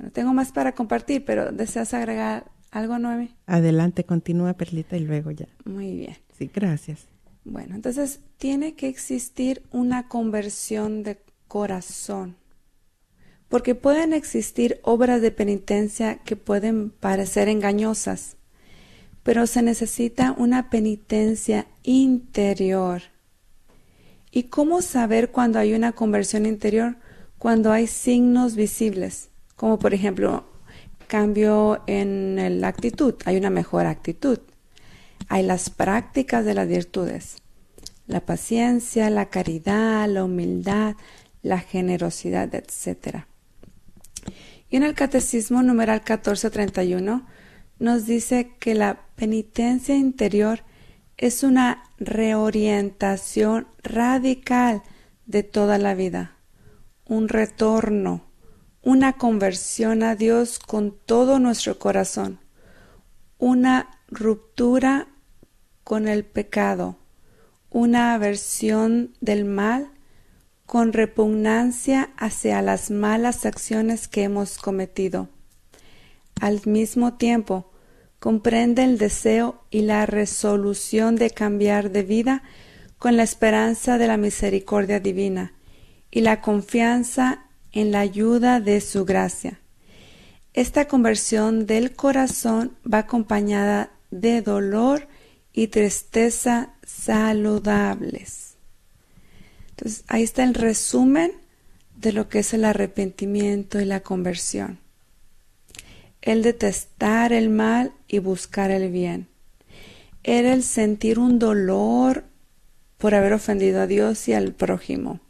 Bueno, 0.00 0.12
tengo 0.12 0.32
más 0.32 0.50
para 0.50 0.72
compartir, 0.74 1.26
pero 1.26 1.52
¿deseas 1.52 1.92
agregar 1.92 2.50
algo, 2.70 2.98
Noemi? 2.98 3.36
Adelante, 3.44 4.04
continúa, 4.04 4.54
Perlita, 4.54 4.96
y 4.96 5.00
luego 5.00 5.30
ya. 5.30 5.46
Muy 5.66 5.94
bien. 5.94 6.16
Sí, 6.38 6.50
gracias. 6.52 7.06
Bueno, 7.44 7.74
entonces 7.74 8.20
tiene 8.38 8.72
que 8.76 8.88
existir 8.88 9.62
una 9.70 10.08
conversión 10.08 11.02
de 11.02 11.18
corazón, 11.48 12.36
porque 13.50 13.74
pueden 13.74 14.14
existir 14.14 14.80
obras 14.84 15.20
de 15.20 15.32
penitencia 15.32 16.16
que 16.24 16.34
pueden 16.34 16.88
parecer 16.88 17.50
engañosas, 17.50 18.38
pero 19.22 19.46
se 19.46 19.60
necesita 19.60 20.32
una 20.32 20.70
penitencia 20.70 21.66
interior. 21.82 23.02
¿Y 24.30 24.44
cómo 24.44 24.80
saber 24.80 25.30
cuando 25.30 25.58
hay 25.58 25.74
una 25.74 25.92
conversión 25.92 26.46
interior? 26.46 26.96
Cuando 27.36 27.70
hay 27.70 27.86
signos 27.86 28.54
visibles 28.54 29.29
como 29.60 29.78
por 29.78 29.92
ejemplo 29.92 30.44
cambio 31.06 31.82
en 31.86 32.62
la 32.62 32.68
actitud, 32.68 33.14
hay 33.26 33.36
una 33.36 33.50
mejor 33.50 33.84
actitud. 33.84 34.38
Hay 35.28 35.42
las 35.42 35.68
prácticas 35.68 36.46
de 36.46 36.54
las 36.54 36.66
virtudes, 36.66 37.42
la 38.06 38.20
paciencia, 38.20 39.10
la 39.10 39.28
caridad, 39.28 40.08
la 40.08 40.24
humildad, 40.24 40.94
la 41.42 41.58
generosidad, 41.58 42.54
etc. 42.54 43.26
Y 44.70 44.76
en 44.76 44.82
el 44.82 44.94
Catecismo 44.94 45.62
numeral 45.62 45.98
1431 45.98 47.26
nos 47.78 48.06
dice 48.06 48.52
que 48.58 48.74
la 48.74 49.02
penitencia 49.14 49.94
interior 49.94 50.60
es 51.18 51.42
una 51.42 51.82
reorientación 51.98 53.66
radical 53.82 54.82
de 55.26 55.42
toda 55.42 55.76
la 55.76 55.94
vida, 55.94 56.38
un 57.04 57.28
retorno 57.28 58.29
una 58.82 59.14
conversión 59.14 60.02
a 60.02 60.16
Dios 60.16 60.58
con 60.58 60.96
todo 61.04 61.38
nuestro 61.38 61.78
corazón, 61.78 62.40
una 63.38 63.98
ruptura 64.08 65.08
con 65.84 66.08
el 66.08 66.24
pecado, 66.24 66.96
una 67.70 68.14
aversión 68.14 69.14
del 69.20 69.44
mal 69.44 69.90
con 70.66 70.92
repugnancia 70.92 72.10
hacia 72.16 72.62
las 72.62 72.90
malas 72.90 73.44
acciones 73.44 74.08
que 74.08 74.22
hemos 74.22 74.56
cometido. 74.56 75.28
Al 76.40 76.60
mismo 76.64 77.14
tiempo, 77.14 77.70
comprende 78.18 78.84
el 78.84 78.96
deseo 78.96 79.64
y 79.70 79.82
la 79.82 80.06
resolución 80.06 81.16
de 81.16 81.30
cambiar 81.30 81.90
de 81.90 82.02
vida 82.02 82.42
con 82.98 83.16
la 83.16 83.24
esperanza 83.24 83.98
de 83.98 84.06
la 84.06 84.16
misericordia 84.16 85.00
divina 85.00 85.54
y 86.10 86.20
la 86.20 86.40
confianza 86.40 87.49
en 87.72 87.92
la 87.92 88.00
ayuda 88.00 88.60
de 88.60 88.80
su 88.80 89.04
gracia. 89.04 89.60
Esta 90.52 90.88
conversión 90.88 91.66
del 91.66 91.94
corazón 91.94 92.76
va 92.92 92.98
acompañada 92.98 93.92
de 94.10 94.42
dolor 94.42 95.06
y 95.52 95.68
tristeza 95.68 96.74
saludables. 96.84 98.56
Entonces, 99.70 100.04
ahí 100.08 100.22
está 100.22 100.42
el 100.42 100.54
resumen 100.54 101.32
de 101.96 102.12
lo 102.12 102.28
que 102.28 102.40
es 102.40 102.52
el 102.54 102.64
arrepentimiento 102.64 103.80
y 103.80 103.84
la 103.84 104.00
conversión. 104.00 104.78
El 106.22 106.42
detestar 106.42 107.32
el 107.32 107.48
mal 107.48 107.92
y 108.08 108.18
buscar 108.18 108.70
el 108.70 108.90
bien. 108.90 109.28
Era 110.22 110.52
el 110.52 110.62
sentir 110.62 111.18
un 111.18 111.38
dolor 111.38 112.24
por 112.98 113.14
haber 113.14 113.32
ofendido 113.32 113.80
a 113.80 113.86
Dios 113.86 114.28
y 114.28 114.34
al 114.34 114.52
prójimo. 114.52 115.20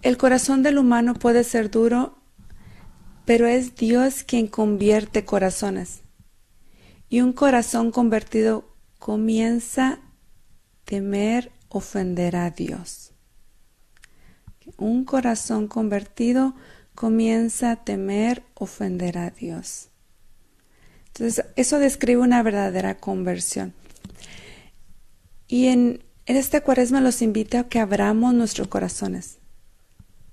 El 0.00 0.16
corazón 0.16 0.62
del 0.62 0.78
humano 0.78 1.14
puede 1.14 1.42
ser 1.42 1.70
duro, 1.70 2.18
pero 3.24 3.48
es 3.48 3.74
Dios 3.74 4.22
quien 4.22 4.46
convierte 4.46 5.24
corazones. 5.24 6.02
Y 7.08 7.20
un 7.20 7.32
corazón 7.32 7.90
convertido 7.90 8.76
comienza 9.00 9.88
a 9.88 9.98
temer 10.84 11.50
ofender 11.68 12.36
a 12.36 12.50
Dios. 12.50 13.12
Un 14.76 15.04
corazón 15.04 15.66
convertido 15.66 16.54
comienza 16.94 17.72
a 17.72 17.84
temer 17.84 18.44
ofender 18.54 19.18
a 19.18 19.30
Dios. 19.30 19.88
Entonces, 21.08 21.44
eso 21.56 21.80
describe 21.80 22.20
una 22.20 22.44
verdadera 22.44 22.98
conversión. 22.98 23.74
Y 25.48 25.66
en, 25.66 26.04
en 26.26 26.36
este 26.36 26.60
cuaresma 26.60 27.00
los 27.00 27.20
invito 27.20 27.58
a 27.58 27.68
que 27.68 27.80
abramos 27.80 28.32
nuestros 28.32 28.68
corazones 28.68 29.37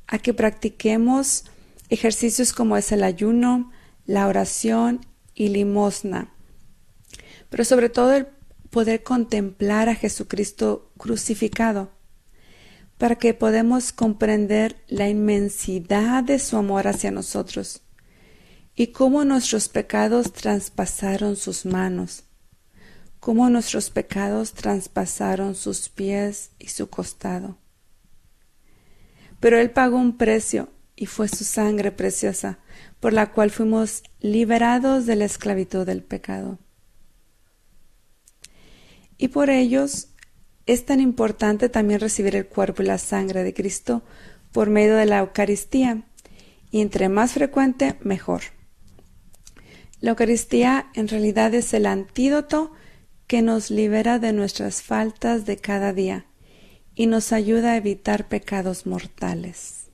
a 0.07 0.19
que 0.19 0.33
practiquemos 0.33 1.45
ejercicios 1.89 2.53
como 2.53 2.77
es 2.77 2.91
el 2.91 3.03
ayuno, 3.03 3.71
la 4.05 4.27
oración 4.27 5.05
y 5.33 5.49
limosna, 5.49 6.33
pero 7.49 7.65
sobre 7.65 7.89
todo 7.89 8.13
el 8.13 8.27
poder 8.69 9.03
contemplar 9.03 9.89
a 9.89 9.95
Jesucristo 9.95 10.91
crucificado, 10.97 11.91
para 12.97 13.15
que 13.15 13.33
podamos 13.33 13.91
comprender 13.91 14.77
la 14.87 15.09
inmensidad 15.09 16.23
de 16.23 16.39
su 16.39 16.57
amor 16.57 16.87
hacia 16.87 17.11
nosotros 17.11 17.81
y 18.75 18.87
cómo 18.87 19.25
nuestros 19.25 19.69
pecados 19.69 20.31
traspasaron 20.31 21.35
sus 21.35 21.65
manos, 21.65 22.23
cómo 23.19 23.49
nuestros 23.49 23.89
pecados 23.89 24.53
traspasaron 24.53 25.55
sus 25.55 25.89
pies 25.89 26.51
y 26.59 26.69
su 26.69 26.89
costado. 26.89 27.57
Pero 29.45 29.59
Él 29.59 29.69
pagó 29.69 29.97
un 29.97 30.17
precio 30.17 30.69
y 30.95 31.05
fue 31.05 31.27
su 31.27 31.43
sangre 31.43 31.91
preciosa, 31.91 32.57
por 32.99 33.13
la 33.13 33.31
cual 33.31 33.51
fuimos 33.51 34.01
liberados 34.19 35.05
de 35.05 35.15
la 35.15 35.25
esclavitud 35.25 35.85
del 35.85 36.01
pecado. 36.01 36.57
Y 39.19 39.27
por 39.27 39.51
ellos 39.51 40.07
es 40.65 40.83
tan 40.87 40.99
importante 40.99 41.69
también 41.69 41.99
recibir 41.99 42.35
el 42.35 42.47
cuerpo 42.47 42.81
y 42.81 42.87
la 42.87 42.97
sangre 42.97 43.43
de 43.43 43.53
Cristo 43.53 44.01
por 44.51 44.71
medio 44.71 44.95
de 44.95 45.05
la 45.05 45.19
Eucaristía, 45.19 46.07
y 46.71 46.81
entre 46.81 47.07
más 47.07 47.33
frecuente, 47.33 47.97
mejor. 48.01 48.41
La 49.99 50.09
Eucaristía 50.09 50.87
en 50.95 51.07
realidad 51.07 51.53
es 51.53 51.71
el 51.75 51.85
antídoto 51.85 52.71
que 53.27 53.43
nos 53.43 53.69
libera 53.69 54.17
de 54.17 54.33
nuestras 54.33 54.81
faltas 54.81 55.45
de 55.45 55.57
cada 55.57 55.93
día 55.93 56.25
y 56.95 57.07
nos 57.07 57.33
ayuda 57.33 57.71
a 57.71 57.77
evitar 57.77 58.27
pecados 58.27 58.85
mortales. 58.85 59.89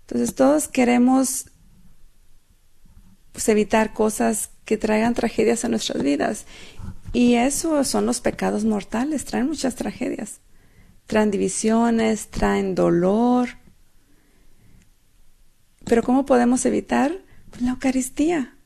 Entonces 0.00 0.34
todos 0.34 0.68
queremos 0.68 1.50
pues, 3.32 3.48
evitar 3.48 3.92
cosas 3.92 4.50
que 4.64 4.78
traigan 4.78 5.14
tragedias 5.14 5.64
a 5.64 5.68
nuestras 5.68 6.02
vidas. 6.02 6.46
Y 7.12 7.34
eso 7.34 7.82
son 7.84 8.06
los 8.06 8.20
pecados 8.20 8.64
mortales, 8.64 9.24
traen 9.24 9.46
muchas 9.46 9.74
tragedias. 9.74 10.40
Traen 11.06 11.30
divisiones, 11.30 12.28
traen 12.28 12.74
dolor. 12.74 13.48
Pero 15.84 16.02
¿cómo 16.02 16.26
podemos 16.26 16.64
evitar? 16.66 17.12
Pues 17.50 17.62
la 17.62 17.70
Eucaristía. 17.70 18.56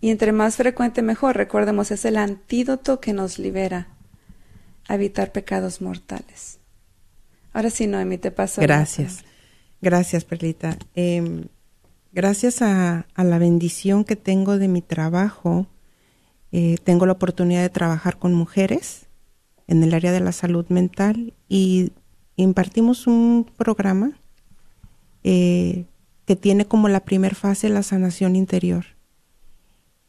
Y 0.00 0.10
entre 0.10 0.32
más 0.32 0.56
frecuente 0.56 1.02
mejor, 1.02 1.36
recordemos, 1.36 1.90
es 1.90 2.04
el 2.04 2.16
antídoto 2.16 3.00
que 3.00 3.12
nos 3.12 3.38
libera 3.38 3.93
a 4.88 4.94
evitar 4.94 5.32
pecados 5.32 5.80
mortales. 5.80 6.58
Ahora 7.52 7.70
sí, 7.70 7.86
Noemi, 7.86 8.18
te 8.18 8.30
paso. 8.30 8.60
Gracias. 8.60 9.24
Gracias, 9.80 10.24
Perlita. 10.24 10.78
Em, 10.94 11.44
gracias 12.12 12.62
a, 12.62 13.06
la 13.16 13.38
bendición 13.38 14.04
que 14.04 14.16
tengo 14.16 14.58
de 14.58 14.68
mi 14.68 14.82
trabajo, 14.82 15.66
eh, 16.52 16.76
tengo 16.82 17.06
la 17.06 17.12
oportunidad 17.12 17.62
de 17.62 17.68
trabajar 17.68 18.18
con 18.18 18.34
mujeres 18.34 19.06
en 19.66 19.82
el 19.82 19.94
área 19.94 20.12
de 20.12 20.20
la 20.20 20.32
salud 20.32 20.66
mental 20.68 21.34
y 21.48 21.92
impartimos 22.36 23.06
un 23.06 23.50
programa 23.56 24.12
eh, 25.22 25.84
que 26.26 26.36
tiene 26.36 26.66
como 26.66 26.88
la 26.88 27.00
primera 27.00 27.34
fase 27.34 27.68
la 27.68 27.82
sanación 27.82 28.36
interior. 28.36 28.86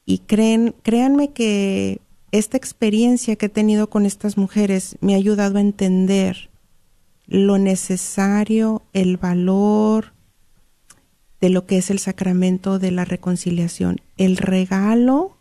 Y 0.05 0.19
creen, 0.19 0.75
créanme 0.83 1.33
que 1.33 1.99
esta 2.31 2.57
experiencia 2.57 3.35
que 3.35 3.47
he 3.47 3.49
tenido 3.49 3.89
con 3.89 4.05
estas 4.05 4.37
mujeres 4.37 4.97
me 5.01 5.13
ha 5.13 5.17
ayudado 5.17 5.57
a 5.57 5.61
entender 5.61 6.49
lo 7.27 7.57
necesario, 7.57 8.83
el 8.93 9.17
valor 9.17 10.13
de 11.41 11.49
lo 11.49 11.65
que 11.65 11.77
es 11.77 11.89
el 11.89 11.99
sacramento 11.99 12.79
de 12.79 12.91
la 12.91 13.05
reconciliación, 13.05 14.01
el 14.17 14.37
regalo 14.37 15.37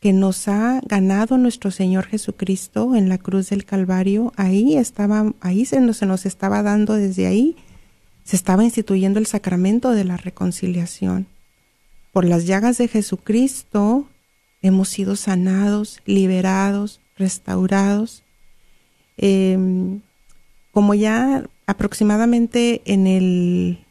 que 0.00 0.12
nos 0.12 0.48
ha 0.48 0.80
ganado 0.86 1.38
nuestro 1.38 1.70
Señor 1.70 2.04
Jesucristo 2.04 2.94
en 2.94 3.08
la 3.08 3.18
cruz 3.18 3.48
del 3.48 3.64
Calvario, 3.64 4.32
ahí 4.36 4.76
estaba, 4.76 5.32
ahí 5.40 5.64
se 5.64 5.80
nos, 5.80 5.96
se 5.96 6.06
nos 6.06 6.26
estaba 6.26 6.62
dando 6.62 6.94
desde 6.94 7.26
ahí, 7.26 7.56
se 8.22 8.36
estaba 8.36 8.64
instituyendo 8.64 9.18
el 9.18 9.26
sacramento 9.26 9.92
de 9.92 10.04
la 10.04 10.16
reconciliación. 10.16 11.26
Por 12.12 12.26
las 12.26 12.46
llagas 12.46 12.78
de 12.78 12.88
Jesucristo 12.88 14.06
hemos 14.64 14.88
sido 14.88 15.14
sanados, 15.14 16.00
liberados, 16.06 17.00
restaurados. 17.18 18.22
Em, 19.18 20.00
como 20.72 20.94
ya 20.94 21.44
aproximadamente 21.66 22.80
en 22.86 23.06
el, 23.06 23.84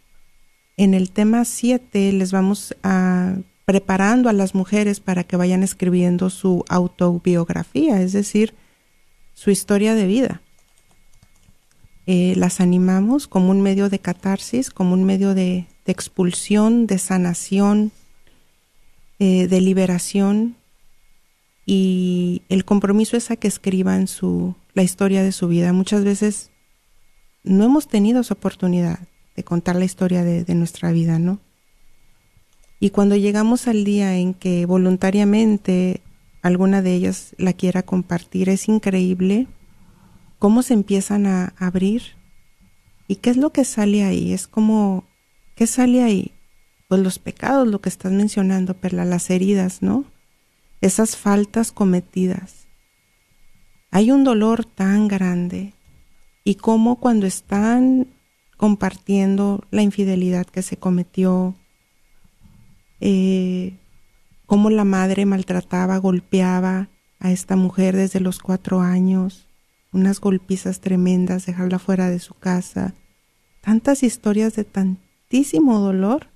en 0.75 0.95
el 0.95 1.11
tema 1.11 1.45
7 1.45 2.11
les 2.13 2.31
vamos 2.31 2.75
a 2.81 3.35
preparando 3.65 4.29
a 4.29 4.33
las 4.33 4.55
mujeres 4.55 4.99
para 4.99 5.23
que 5.23 5.37
vayan 5.37 5.63
escribiendo 5.63 6.29
su 6.29 6.65
autobiografía, 6.67 8.01
es 8.01 8.11
decir, 8.11 8.55
su 9.35 9.51
historia 9.51 9.93
de 9.93 10.07
vida. 10.07 10.41
Eh, 12.07 12.33
las 12.35 12.59
animamos 12.59 13.27
como 13.27 13.51
un 13.51 13.61
medio 13.61 13.89
de 13.89 13.99
catarsis, 13.99 14.69
como 14.71 14.93
un 14.95 15.05
medio 15.05 15.33
de, 15.33 15.67
expulsión, 15.85 16.87
de 16.87 16.97
sanación, 16.97 17.91
eh, 19.19 19.47
de 19.47 19.61
liberación 19.61 20.57
y 21.65 22.43
el 22.49 22.65
compromiso 22.65 23.15
es 23.15 23.31
a 23.31 23.35
que 23.35 23.47
escriban 23.47 24.07
su, 24.07 24.55
la 24.73 24.83
historia 24.83 25.23
de 25.23 25.31
su 25.31 25.47
vida. 25.47 25.71
Muchas 25.73 26.03
veces 26.03 26.51
no 27.43 27.63
hemos 27.63 27.87
tenido 27.87 28.21
esa 28.21 28.33
oportunidad 28.33 28.99
de 29.35 29.43
contar 29.43 29.75
la 29.75 29.85
historia 29.85 30.23
de, 30.23 30.43
de 30.43 30.55
nuestra 30.55 30.91
vida, 30.91 31.19
¿no? 31.19 31.39
Y 32.79 32.89
cuando 32.89 33.15
llegamos 33.15 33.67
al 33.67 33.85
día 33.85 34.17
en 34.17 34.33
que 34.33 34.65
voluntariamente 34.65 36.01
alguna 36.41 36.81
de 36.81 36.93
ellas 36.93 37.33
la 37.37 37.53
quiera 37.53 37.83
compartir, 37.83 38.49
es 38.49 38.67
increíble 38.67 39.47
cómo 40.37 40.61
se 40.61 40.73
empiezan 40.73 41.25
a 41.25 41.53
abrir 41.57 42.17
y 43.07 43.15
qué 43.15 43.29
es 43.29 43.37
lo 43.37 43.51
que 43.51 43.63
sale 43.63 44.03
ahí. 44.03 44.33
Es 44.33 44.47
como, 44.47 45.05
¿qué 45.55 45.67
sale 45.67 46.03
ahí? 46.03 46.33
Pues 46.89 47.01
los 47.01 47.19
pecados, 47.19 47.67
lo 47.69 47.79
que 47.79 47.87
estás 47.87 48.11
mencionando, 48.11 48.73
Perla, 48.73 49.05
las 49.05 49.29
heridas, 49.29 49.81
¿no? 49.81 50.05
Esas 50.83 51.15
faltas 51.15 51.71
cometidas. 51.71 52.67
Hay 53.89 54.11
un 54.11 54.25
dolor 54.25 54.65
tan 54.65 55.07
grande 55.07 55.73
y 56.43 56.55
como 56.55 56.99
cuando 56.99 57.25
están 57.25 58.07
compartiendo 58.57 59.63
la 59.71 59.81
infidelidad 59.81 60.45
que 60.45 60.61
se 60.61 60.75
cometió, 60.75 61.55
eh, 62.99 63.79
cómo 64.45 64.69
la 64.69 64.83
madre 64.83 65.25
maltrataba, 65.25 65.97
golpeaba 65.99 66.89
a 67.17 67.31
esta 67.31 67.55
mujer 67.55 67.95
desde 67.95 68.19
los 68.19 68.39
cuatro 68.39 68.81
años, 68.81 69.47
unas 69.93 70.19
golpizas 70.19 70.81
tremendas, 70.81 71.45
dejarla 71.45 71.79
fuera 71.79 72.09
de 72.09 72.19
su 72.19 72.33
casa, 72.33 72.93
tantas 73.61 74.03
historias 74.03 74.53
de 74.57 74.65
tantísimo 74.65 75.79
dolor, 75.79 76.27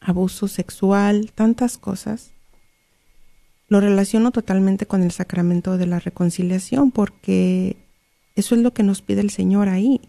abuso 0.00 0.48
sexual, 0.48 1.30
tantas 1.32 1.78
cosas 1.78 2.33
lo 3.68 3.80
relaciono 3.80 4.30
totalmente 4.30 4.86
con 4.86 5.02
el 5.02 5.10
sacramento 5.10 5.78
de 5.78 5.86
la 5.86 5.98
reconciliación 5.98 6.90
porque 6.90 7.76
eso 8.34 8.54
es 8.54 8.60
lo 8.60 8.72
que 8.72 8.82
nos 8.82 9.02
pide 9.02 9.20
el 9.20 9.30
Señor 9.30 9.68
ahí, 9.68 10.00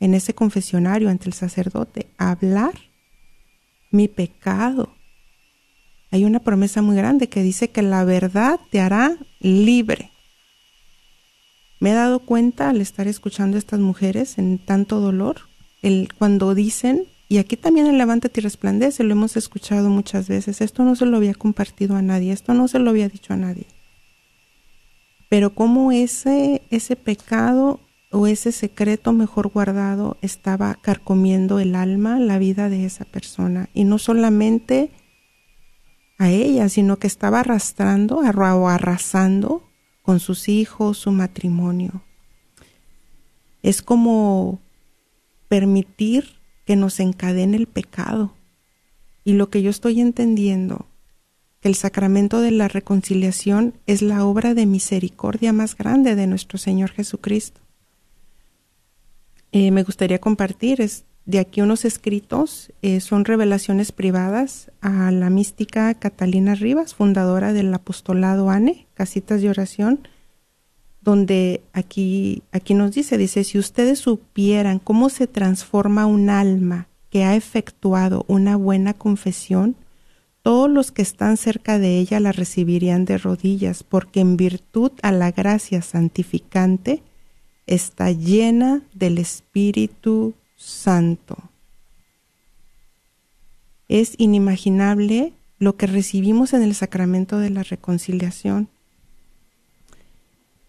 en 0.00 0.14
ese 0.14 0.34
confesionario 0.34 1.08
ante 1.08 1.28
el 1.28 1.34
sacerdote, 1.34 2.06
hablar 2.18 2.74
mi 3.90 4.08
pecado. 4.08 4.94
Hay 6.10 6.24
una 6.24 6.40
promesa 6.40 6.82
muy 6.82 6.96
grande 6.96 7.28
que 7.28 7.42
dice 7.42 7.70
que 7.70 7.82
la 7.82 8.04
verdad 8.04 8.60
te 8.70 8.80
hará 8.80 9.16
libre. 9.40 10.10
Me 11.80 11.90
he 11.90 11.94
dado 11.94 12.20
cuenta 12.20 12.70
al 12.70 12.80
estar 12.80 13.08
escuchando 13.08 13.56
a 13.56 13.58
estas 13.58 13.80
mujeres 13.80 14.38
en 14.38 14.58
tanto 14.58 15.00
dolor, 15.00 15.36
el, 15.82 16.08
cuando 16.16 16.54
dicen 16.54 17.08
y 17.34 17.38
aquí 17.38 17.56
también 17.56 17.88
en 17.88 17.98
Levántate 17.98 18.38
y 18.38 18.44
Resplandece 18.44 19.02
lo 19.02 19.10
hemos 19.10 19.36
escuchado 19.36 19.90
muchas 19.90 20.28
veces. 20.28 20.60
Esto 20.60 20.84
no 20.84 20.94
se 20.94 21.04
lo 21.04 21.16
había 21.16 21.34
compartido 21.34 21.96
a 21.96 22.00
nadie, 22.00 22.30
esto 22.32 22.54
no 22.54 22.68
se 22.68 22.78
lo 22.78 22.90
había 22.90 23.08
dicho 23.08 23.32
a 23.32 23.36
nadie. 23.36 23.66
Pero 25.28 25.52
cómo 25.52 25.90
ese, 25.90 26.62
ese 26.70 26.94
pecado 26.94 27.80
o 28.12 28.28
ese 28.28 28.52
secreto 28.52 29.12
mejor 29.12 29.48
guardado 29.48 30.16
estaba 30.22 30.76
carcomiendo 30.76 31.58
el 31.58 31.74
alma, 31.74 32.20
la 32.20 32.38
vida 32.38 32.68
de 32.68 32.84
esa 32.84 33.04
persona. 33.04 33.68
Y 33.74 33.82
no 33.82 33.98
solamente 33.98 34.92
a 36.18 36.30
ella, 36.30 36.68
sino 36.68 37.00
que 37.00 37.08
estaba 37.08 37.40
arrastrando 37.40 38.18
o 38.18 38.68
arrasando 38.68 39.68
con 40.02 40.20
sus 40.20 40.48
hijos, 40.48 40.98
su 40.98 41.10
matrimonio. 41.10 42.04
Es 43.64 43.82
como 43.82 44.60
permitir 45.48 46.33
que 46.64 46.76
nos 46.76 47.00
encadene 47.00 47.56
el 47.56 47.66
pecado. 47.66 48.32
Y 49.24 49.34
lo 49.34 49.50
que 49.50 49.62
yo 49.62 49.70
estoy 49.70 50.00
entendiendo, 50.00 50.86
que 51.60 51.68
el 51.68 51.74
sacramento 51.74 52.40
de 52.40 52.50
la 52.50 52.68
reconciliación 52.68 53.74
es 53.86 54.02
la 54.02 54.24
obra 54.24 54.54
de 54.54 54.66
misericordia 54.66 55.52
más 55.52 55.76
grande 55.76 56.14
de 56.14 56.26
nuestro 56.26 56.58
Señor 56.58 56.90
Jesucristo. 56.90 57.60
Eh, 59.52 59.70
me 59.70 59.82
gustaría 59.82 60.20
compartir 60.20 60.80
es 60.80 61.04
de 61.26 61.38
aquí 61.38 61.62
unos 61.62 61.86
escritos, 61.86 62.70
eh, 62.82 63.00
son 63.00 63.24
revelaciones 63.24 63.92
privadas 63.92 64.70
a 64.82 65.10
la 65.10 65.30
mística 65.30 65.94
Catalina 65.94 66.54
Rivas, 66.54 66.94
fundadora 66.94 67.54
del 67.54 67.72
apostolado 67.72 68.50
ANE, 68.50 68.86
Casitas 68.92 69.40
de 69.40 69.48
Oración, 69.48 70.06
donde 71.04 71.62
aquí, 71.72 72.42
aquí 72.50 72.74
nos 72.74 72.92
dice, 72.92 73.18
dice, 73.18 73.44
si 73.44 73.58
ustedes 73.58 73.98
supieran 74.00 74.78
cómo 74.78 75.10
se 75.10 75.26
transforma 75.26 76.06
un 76.06 76.30
alma 76.30 76.88
que 77.10 77.24
ha 77.24 77.36
efectuado 77.36 78.24
una 78.26 78.56
buena 78.56 78.94
confesión, 78.94 79.76
todos 80.42 80.70
los 80.70 80.92
que 80.92 81.02
están 81.02 81.36
cerca 81.36 81.78
de 81.78 81.98
ella 81.98 82.20
la 82.20 82.32
recibirían 82.32 83.04
de 83.04 83.18
rodillas, 83.18 83.82
porque 83.82 84.20
en 84.20 84.36
virtud 84.36 84.92
a 85.02 85.12
la 85.12 85.30
gracia 85.30 85.82
santificante 85.82 87.02
está 87.66 88.10
llena 88.10 88.82
del 88.94 89.18
Espíritu 89.18 90.34
Santo. 90.56 91.36
Es 93.88 94.14
inimaginable 94.16 95.34
lo 95.58 95.76
que 95.76 95.86
recibimos 95.86 96.52
en 96.52 96.62
el 96.62 96.74
sacramento 96.74 97.38
de 97.38 97.50
la 97.50 97.62
reconciliación 97.62 98.68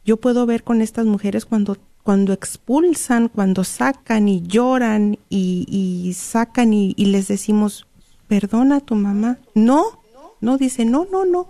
yo 0.06 0.18
puedo 0.18 0.46
ver 0.46 0.64
con 0.64 0.82
estas 0.82 1.06
mujeres 1.06 1.46
cuando, 1.46 1.78
cuando 2.04 2.32
expulsan, 2.32 3.28
cuando 3.28 3.64
sacan 3.64 4.30
y 4.30 4.44
lloran 4.44 5.18
y, 5.30 6.14
sacan 6.16 6.74
y, 6.74 6.94
y, 6.96 7.08
les 7.08 7.28
decimos, 7.28 7.88
perdona 8.28 8.78
a 8.78 8.82
tu 8.82 8.96
mamá. 8.96 9.40
No, 9.56 10.04
no, 10.42 10.58
dice, 10.58 10.86
no, 10.86 11.08
no, 11.12 11.26
no, 11.26 11.48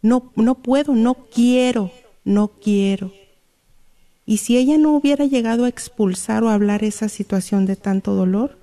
no, 0.00 0.30
no 0.36 0.54
puedo, 0.54 0.94
no 0.94 1.14
quiero, 1.14 1.90
no 2.24 2.48
quiero. 2.48 3.12
Y 4.24 4.38
si 4.38 4.56
ella 4.56 4.78
no 4.78 4.92
hubiera 4.92 5.24
llegado 5.24 5.64
a 5.64 5.68
expulsar 5.68 6.44
o 6.44 6.50
hablar 6.50 6.84
esa 6.84 7.08
situación 7.08 7.66
de 7.66 7.76
tanto 7.76 8.14
dolor, 8.14 8.58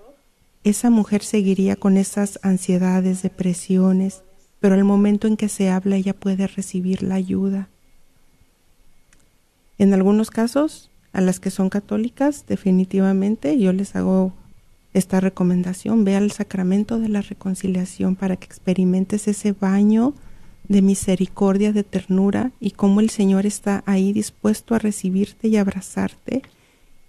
esa 0.64 0.90
mujer 0.90 1.24
seguiría 1.24 1.76
con 1.76 1.98
esas 1.98 2.40
ansiedades, 2.42 3.22
depresiones, 3.22 4.24
pero 4.62 4.76
al 4.76 4.86
momento 4.86 5.28
en 5.28 5.36
que 5.36 5.50
se 5.50 5.70
habla 5.70 5.98
ella 5.98 6.14
puede 6.14 6.48
recibir 6.48 7.04
la 7.04 7.16
ayuda. 7.16 7.68
En 9.78 9.94
algunos 9.94 10.30
casos, 10.32 10.90
a 11.14 11.22
las 11.22 11.40
que 11.40 11.52
son 11.52 11.70
católicas, 11.70 12.46
definitivamente 12.48 13.58
yo 13.60 13.72
les 13.74 13.96
hago 13.96 14.34
esta 14.94 15.20
recomendación, 15.20 16.04
ve 16.04 16.16
al 16.16 16.32
sacramento 16.32 17.00
de 17.00 17.10
la 17.10 17.22
reconciliación 17.22 18.16
para 18.16 18.36
que 18.36 18.46
experimentes 18.46 19.28
ese 19.28 19.54
baño 19.54 20.14
de 20.68 20.82
misericordia, 20.82 21.74
de 21.74 21.84
ternura 21.84 22.52
y 22.60 22.72
cómo 22.72 23.00
el 23.00 23.10
Señor 23.10 23.46
está 23.46 23.84
ahí 23.86 24.14
dispuesto 24.14 24.76
a 24.76 24.80
recibirte 24.80 25.48
y 25.48 25.58
abrazarte. 25.58 26.44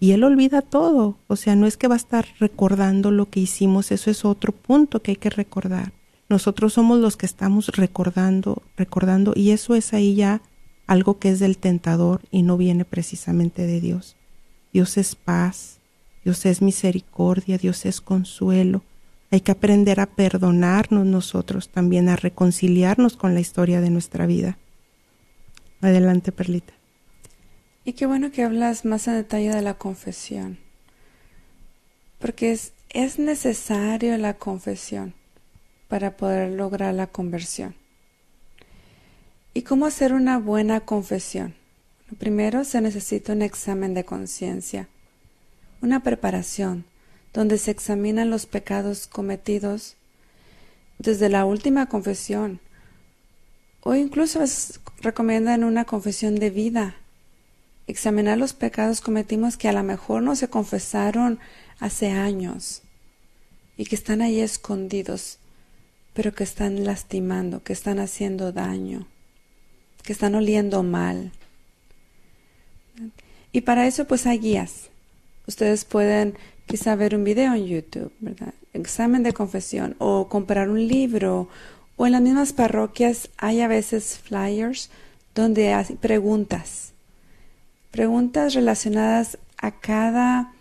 Y 0.00 0.12
Él 0.12 0.24
olvida 0.24 0.60
todo, 0.60 1.16
o 1.28 1.36
sea, 1.36 1.56
no 1.56 1.66
es 1.66 1.76
que 1.76 1.88
va 1.88 1.94
a 1.94 1.96
estar 1.96 2.26
recordando 2.38 3.10
lo 3.10 3.30
que 3.30 3.40
hicimos, 3.40 3.92
eso 3.92 4.10
es 4.10 4.24
otro 4.24 4.52
punto 4.52 5.00
que 5.00 5.12
hay 5.12 5.16
que 5.16 5.30
recordar. 5.30 5.92
Nosotros 6.28 6.72
somos 6.72 6.98
los 6.98 7.16
que 7.16 7.26
estamos 7.26 7.68
recordando, 7.68 8.62
recordando, 8.76 9.32
y 9.36 9.50
eso 9.50 9.74
es 9.74 9.94
ahí 9.94 10.14
ya 10.14 10.42
algo 10.86 11.18
que 11.18 11.30
es 11.30 11.40
del 11.40 11.58
tentador 11.58 12.22
y 12.30 12.42
no 12.42 12.56
viene 12.56 12.84
precisamente 12.84 13.66
de 13.66 13.80
Dios. 13.80 14.16
Dios 14.72 14.96
es 14.96 15.14
paz, 15.14 15.78
Dios 16.24 16.44
es 16.46 16.62
misericordia, 16.62 17.58
Dios 17.58 17.86
es 17.86 18.00
consuelo. 18.00 18.82
Hay 19.30 19.40
que 19.40 19.52
aprender 19.52 20.00
a 20.00 20.06
perdonarnos 20.06 21.06
nosotros 21.06 21.68
también, 21.68 22.08
a 22.08 22.16
reconciliarnos 22.16 23.16
con 23.16 23.34
la 23.34 23.40
historia 23.40 23.80
de 23.80 23.90
nuestra 23.90 24.26
vida. 24.26 24.58
Adelante, 25.80 26.32
Perlita. 26.32 26.74
Y 27.84 27.92
qué 27.92 28.06
bueno 28.06 28.30
que 28.32 28.42
hablas 28.42 28.84
más 28.84 29.06
en 29.08 29.14
detalle 29.14 29.54
de 29.54 29.60
la 29.60 29.74
confesión, 29.74 30.58
porque 32.18 32.52
es, 32.52 32.72
es 32.88 33.18
necesario 33.18 34.16
la 34.16 34.34
confesión 34.34 35.14
para 35.88 36.16
poder 36.16 36.52
lograr 36.52 36.94
la 36.94 37.08
conversión. 37.08 37.74
¿Y 39.54 39.62
cómo 39.62 39.86
hacer 39.86 40.12
una 40.12 40.38
buena 40.38 40.80
confesión? 40.80 41.54
Primero 42.18 42.64
se 42.64 42.80
necesita 42.80 43.32
un 43.32 43.42
examen 43.42 43.94
de 43.94 44.04
conciencia 44.04 44.88
una 45.84 46.02
preparación 46.02 46.86
donde 47.34 47.58
se 47.58 47.70
examinan 47.70 48.30
los 48.30 48.46
pecados 48.46 49.06
cometidos 49.06 49.96
desde 50.98 51.28
la 51.28 51.44
última 51.44 51.86
confesión 51.90 52.58
o 53.82 53.94
incluso 53.94 54.40
recomiendan 55.02 55.62
una 55.62 55.84
confesión 55.84 56.36
de 56.36 56.48
vida. 56.48 56.96
Examinar 57.86 58.38
los 58.38 58.54
pecados 58.54 59.02
cometidos 59.02 59.58
que 59.58 59.68
a 59.68 59.74
lo 59.74 59.82
mejor 59.82 60.22
no 60.22 60.34
se 60.36 60.48
confesaron 60.48 61.38
hace 61.80 62.10
años 62.10 62.80
y 63.76 63.84
que 63.84 63.94
están 63.94 64.22
ahí 64.22 64.40
escondidos, 64.40 65.38
pero 66.14 66.32
que 66.32 66.44
están 66.44 66.84
lastimando, 66.84 67.62
que 67.62 67.74
están 67.74 67.98
haciendo 67.98 68.52
daño, 68.52 69.06
que 70.04 70.12
están 70.12 70.34
oliendo 70.34 70.82
mal. 70.82 71.32
Y 73.50 73.62
para 73.62 73.86
eso 73.86 74.04
pues 74.06 74.26
hay 74.26 74.38
guías. 74.38 74.90
Ustedes 75.46 75.84
pueden 75.84 76.36
quizá 76.66 76.94
ver 76.94 77.16
un 77.16 77.24
video 77.24 77.54
en 77.54 77.66
YouTube. 77.66 78.12
Examen 78.72 79.22
de 79.22 79.32
confesión 79.32 79.96
o 79.98 80.28
comprar 80.28 80.68
un 80.68 80.86
libro 80.86 81.48
o 81.96 82.06
en 82.06 82.12
las 82.12 82.22
mismas 82.22 82.52
parroquias 82.52 83.30
hay 83.36 83.60
a 83.60 83.68
veces 83.68 84.18
flyers 84.18 84.90
donde 85.34 85.72
hay 85.72 85.96
preguntas, 85.96 86.92
preguntas 87.90 88.54
relacionadas 88.54 89.38
a 89.58 89.72
cada 89.72 90.52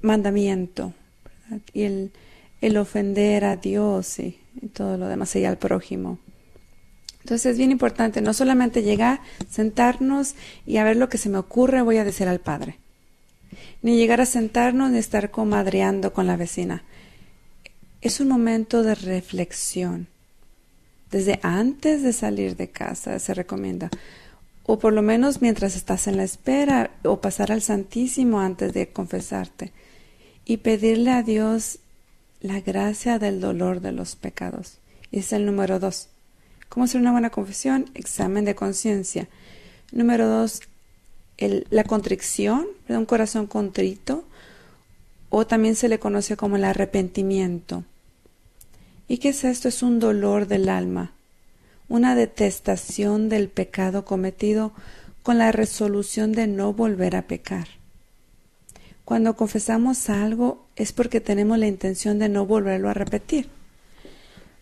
mandamiento 0.00 0.94
y 1.72 1.82
el, 1.82 2.12
el, 2.60 2.76
ofender 2.76 3.44
a 3.44 3.56
Dios 3.56 4.18
y 4.18 4.38
todo 4.72 4.96
lo 4.96 5.08
demás 5.08 5.34
y 5.36 5.44
al 5.44 5.58
prójimo. 5.58 6.18
Entonces 7.30 7.52
es 7.52 7.58
bien 7.58 7.70
importante 7.70 8.20
no 8.22 8.34
solamente 8.34 8.82
llegar, 8.82 9.20
sentarnos 9.48 10.34
y 10.66 10.78
a 10.78 10.84
ver 10.84 10.96
lo 10.96 11.08
que 11.08 11.16
se 11.16 11.28
me 11.28 11.38
ocurre 11.38 11.80
voy 11.80 11.96
a 11.98 12.04
decir 12.04 12.26
al 12.26 12.40
Padre. 12.40 12.80
Ni 13.82 13.96
llegar 13.96 14.20
a 14.20 14.26
sentarnos 14.26 14.90
ni 14.90 14.98
estar 14.98 15.30
comadreando 15.30 16.12
con 16.12 16.26
la 16.26 16.36
vecina. 16.36 16.82
Es 18.00 18.18
un 18.18 18.26
momento 18.26 18.82
de 18.82 18.96
reflexión. 18.96 20.08
Desde 21.12 21.38
antes 21.44 22.02
de 22.02 22.12
salir 22.12 22.56
de 22.56 22.68
casa 22.68 23.16
se 23.20 23.32
recomienda. 23.32 23.90
O 24.64 24.80
por 24.80 24.92
lo 24.92 25.00
menos 25.00 25.40
mientras 25.40 25.76
estás 25.76 26.08
en 26.08 26.16
la 26.16 26.24
espera 26.24 26.90
o 27.04 27.20
pasar 27.20 27.52
al 27.52 27.62
Santísimo 27.62 28.40
antes 28.40 28.72
de 28.72 28.88
confesarte. 28.88 29.70
Y 30.44 30.56
pedirle 30.56 31.12
a 31.12 31.22
Dios 31.22 31.78
la 32.40 32.60
gracia 32.60 33.20
del 33.20 33.40
dolor 33.40 33.80
de 33.80 33.92
los 33.92 34.16
pecados. 34.16 34.78
es 35.12 35.32
el 35.32 35.46
número 35.46 35.78
dos. 35.78 36.09
¿Cómo 36.70 36.84
hacer 36.84 37.00
una 37.00 37.10
buena 37.10 37.30
confesión? 37.30 37.90
Examen 37.94 38.44
de 38.44 38.54
conciencia. 38.54 39.28
Número 39.90 40.28
dos, 40.28 40.62
la 41.36 41.82
contrición, 41.82 42.68
un 42.88 43.06
corazón 43.06 43.48
contrito, 43.48 44.24
o 45.30 45.46
también 45.46 45.74
se 45.74 45.88
le 45.88 45.98
conoce 45.98 46.36
como 46.36 46.56
el 46.56 46.64
arrepentimiento. 46.64 47.84
¿Y 49.08 49.18
qué 49.18 49.30
es 49.30 49.42
esto? 49.42 49.66
Es 49.66 49.82
un 49.82 49.98
dolor 49.98 50.46
del 50.46 50.68
alma, 50.68 51.12
una 51.88 52.14
detestación 52.14 53.28
del 53.28 53.48
pecado 53.48 54.04
cometido 54.04 54.72
con 55.24 55.38
la 55.38 55.50
resolución 55.50 56.30
de 56.30 56.46
no 56.46 56.72
volver 56.72 57.16
a 57.16 57.22
pecar. 57.22 57.66
Cuando 59.04 59.34
confesamos 59.34 60.08
algo 60.08 60.64
es 60.76 60.92
porque 60.92 61.20
tenemos 61.20 61.58
la 61.58 61.66
intención 61.66 62.20
de 62.20 62.28
no 62.28 62.46
volverlo 62.46 62.88
a 62.88 62.94
repetir. 62.94 63.48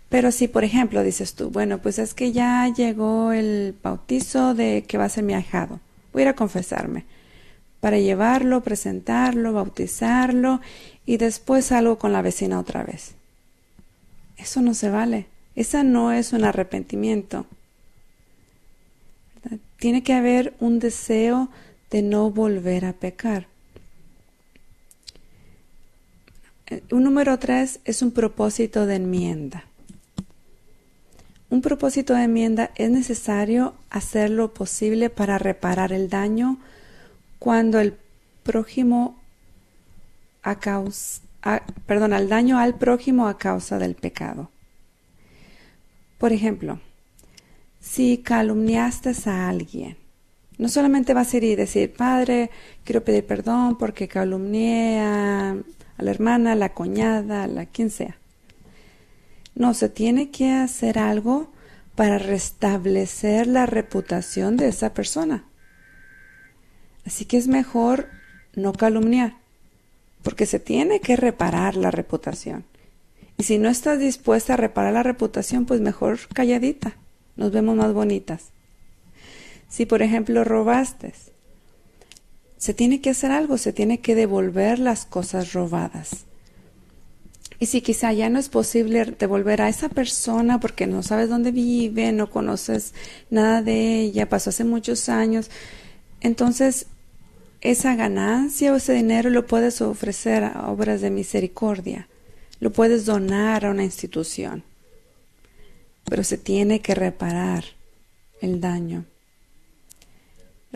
Pero 0.09 0.33
si, 0.33 0.49
por 0.49 0.65
ejemplo, 0.65 1.03
dices 1.03 1.35
tú, 1.35 1.51
bueno, 1.51 1.79
pues 1.79 1.99
es 1.99 2.15
que 2.15 2.33
ya 2.33 2.73
llegó 2.75 3.33
el 3.33 3.75
bautizo 3.83 4.55
de 4.55 4.85
que 4.89 4.97
va 4.97 5.05
a 5.05 5.11
ser 5.11 5.25
mi 5.25 5.35
ahijado, 5.35 5.81
voy 6.13 6.23
a 6.23 6.25
ir 6.25 6.29
a 6.29 6.35
confesarme 6.35 7.05
para 7.81 7.99
llevarlo, 7.99 8.63
presentarlo, 8.63 9.53
bautizarlo 9.53 10.61
y 11.07 11.19
después 11.19 11.67
salgo 11.67 11.99
con 11.99 12.13
la 12.13 12.23
vecina 12.23 12.59
otra 12.59 12.83
vez. 12.83 13.15
Eso 14.37 14.63
no 14.63 14.75
se 14.75 14.91
vale. 14.91 15.27
Esa 15.55 15.83
no 15.83 16.13
es 16.13 16.33
un 16.33 16.45
arrepentimiento. 16.45 17.47
Tiene 19.79 20.03
que 20.03 20.13
haber 20.13 20.55
un 20.59 20.79
deseo 20.79 21.51
de 21.91 22.03
no 22.03 22.31
volver 22.31 22.85
a 22.85 22.93
pecar. 22.93 23.47
Un 26.91 27.05
número 27.05 27.39
tres 27.39 27.81
es 27.85 28.03
un 28.03 28.11
propósito 28.11 28.87
de 28.87 28.97
enmienda 28.97 29.65
un 31.51 31.63
propósito 31.63 32.15
de 32.15 32.25
enmienda 32.25 32.71
es 32.77 32.91
necesario 32.91 33.75
hacer 33.91 34.31
lo 34.31 34.53
posible 34.53 35.11
para 35.11 35.39
reparar 35.39 35.93
el 35.93 36.11
daño 36.11 36.59
cuando 37.39 37.81
el 37.81 37.95
prójimo 38.43 39.17
a 40.43 40.59
causa, 40.59 41.23
perdón, 41.87 42.13
al 42.13 42.29
daño 42.29 42.59
al 42.59 42.75
prójimo 42.75 43.29
a 43.29 43.39
causa 43.39 43.79
del 43.79 43.95
pecado. 43.95 44.51
Por 46.19 46.33
ejemplo, 46.33 46.81
si 47.81 48.19
calumniaste 48.19 49.13
a 49.27 49.49
alguien, 49.49 49.97
no 50.59 50.69
solamente 50.69 51.15
vas 51.15 51.33
a 51.33 51.37
ir 51.37 51.45
y 51.45 51.57
decir, 51.57 51.95
Padre, 51.95 52.51
quiero 52.85 53.05
pedir 53.05 53.25
perdón 53.25 53.79
porque 53.79 54.09
calumnié 54.09 55.01
a, 55.01 55.57
la 55.99 56.11
hermana, 56.11 56.53
a 56.53 56.57
la 56.57 56.75
cuñada, 56.75 57.45
a 57.45 57.47
la 57.47 57.67
quien 57.67 57.91
sea. 57.91 58.19
No, 59.59 59.75
se 59.75 59.89
tiene 59.89 60.31
que 60.31 60.53
hacer 60.53 61.01
algo 61.01 61.53
para 61.97 62.19
restablecer 62.19 63.49
la 63.49 63.67
reputación 63.67 64.57
de 64.57 64.69
esa 64.69 64.95
persona. 64.95 65.45
Así 67.05 67.25
que 67.25 67.39
es 67.39 67.49
mejor 67.49 68.09
no 68.55 68.73
calumniar, 68.73 69.35
porque 70.23 70.47
se 70.47 70.61
tiene 70.61 71.01
que 71.01 71.17
reparar 71.17 71.75
la 71.75 71.91
reputación. 71.91 72.65
Y 73.37 73.43
si 73.43 73.59
no 73.59 73.69
estás 73.69 73.99
dispuesta 73.99 74.55
a 74.55 74.57
reparar 74.57 74.93
la 74.93 75.03
reputación, 75.03 75.67
pues 75.67 75.81
mejor 75.81 76.21
calladita, 76.33 76.95
nos 77.35 77.51
vemos 77.51 77.75
más 77.75 77.93
bonitas. 77.93 78.51
Si 79.69 79.87
por 79.87 80.03
ejemplo 80.03 80.45
robaste, 80.45 81.15
se 82.59 82.75
tiene 82.75 83.01
que 83.01 83.11
hacer 83.11 83.33
algo, 83.33 83.59
se 83.59 83.73
tiene 83.73 83.99
que 83.99 84.15
devolver 84.15 84.79
las 84.79 85.05
cosas 85.05 85.53
robadas. 85.53 86.28
Y 87.61 87.67
si 87.67 87.81
quizá 87.81 88.13
ya 88.13 88.29
no 88.29 88.39
es 88.39 88.49
posible 88.49 89.05
devolver 89.05 89.63
a 89.63 89.69
esa 89.69 89.89
persona 89.89 90.61
porque 90.61 90.87
no 90.87 91.03
sabes 91.03 91.29
dónde 91.29 91.51
vive, 91.51 92.13
no 92.13 92.31
conoces 92.31 92.95
nada 93.31 93.63
de 93.63 94.01
ella, 94.01 94.29
pasó 94.29 94.51
hace 94.51 94.65
muchos 94.65 95.09
años, 95.09 95.51
entonces 96.21 96.87
esa 97.61 97.97
ganancia 97.97 98.73
o 98.73 98.77
ese 98.77 98.93
dinero 98.93 99.31
lo 99.31 99.47
puedes 99.47 99.81
ofrecer 99.81 100.45
a 100.45 100.71
obras 100.71 101.01
de 101.01 101.11
misericordia, 101.11 102.09
lo 102.61 102.71
puedes 102.71 103.05
donar 103.05 103.67
a 103.67 103.71
una 103.71 103.83
institución, 103.83 104.63
pero 106.05 106.23
se 106.23 106.39
tiene 106.39 106.81
que 106.81 106.95
reparar 106.95 107.65
el 108.41 108.61
daño. 108.61 109.05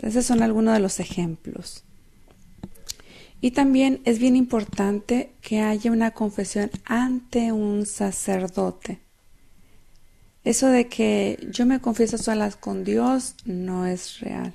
Esos 0.01 0.25
son 0.25 0.43
algunos 0.43 0.73
de 0.73 0.81
los 0.81 0.99
ejemplos. 0.99 1.83
Y 3.43 3.51
también 3.51 4.01
es 4.05 4.19
bien 4.19 4.37
importante 4.37 5.33
que 5.41 5.59
haya 5.59 5.91
una 5.91 6.11
confesión 6.11 6.71
ante 6.85 7.51
un 7.51 7.85
sacerdote. 7.85 9.01
Eso 10.45 10.69
de 10.69 10.87
que 10.87 11.45
yo 11.51 11.65
me 11.65 11.81
confieso 11.81 12.17
solas 12.17 12.55
con 12.55 12.85
Dios 12.85 13.35
no 13.43 13.85
es 13.85 14.21
real. 14.21 14.53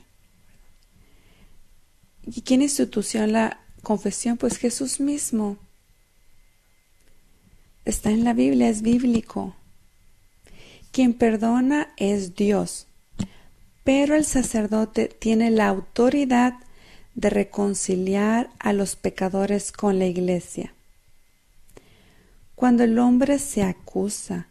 ¿Y 2.24 2.40
quién 2.40 2.62
institución 2.62 3.32
la 3.32 3.60
confesión? 3.82 4.38
Pues 4.38 4.56
Jesús 4.56 5.00
mismo. 5.00 5.58
Está 7.84 8.10
en 8.10 8.24
la 8.24 8.32
Biblia, 8.32 8.70
es 8.70 8.80
bíblico. 8.80 9.54
Quien 10.92 11.12
perdona 11.12 11.92
es 11.98 12.36
Dios, 12.36 12.86
pero 13.84 14.14
el 14.14 14.24
sacerdote 14.24 15.08
tiene 15.08 15.50
la 15.50 15.68
autoridad 15.68 16.54
de 17.18 17.30
reconciliar 17.30 18.48
a 18.60 18.72
los 18.72 18.94
pecadores 18.94 19.72
con 19.72 19.98
la 19.98 20.06
iglesia. 20.06 20.72
Cuando 22.54 22.84
el 22.84 22.96
hombre 23.00 23.40
se 23.40 23.64
acusa 23.64 24.46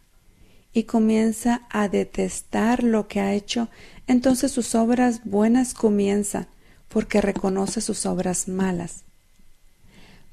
y 0.74 0.82
comienza 0.82 1.66
a 1.70 1.88
detestar 1.88 2.82
lo 2.84 3.08
que 3.08 3.20
ha 3.20 3.32
hecho, 3.32 3.70
entonces 4.06 4.52
sus 4.52 4.74
obras 4.74 5.22
buenas 5.24 5.72
comienzan 5.72 6.46
porque 6.88 7.22
reconoce 7.22 7.80
sus 7.80 8.04
obras 8.04 8.48
malas. 8.48 9.04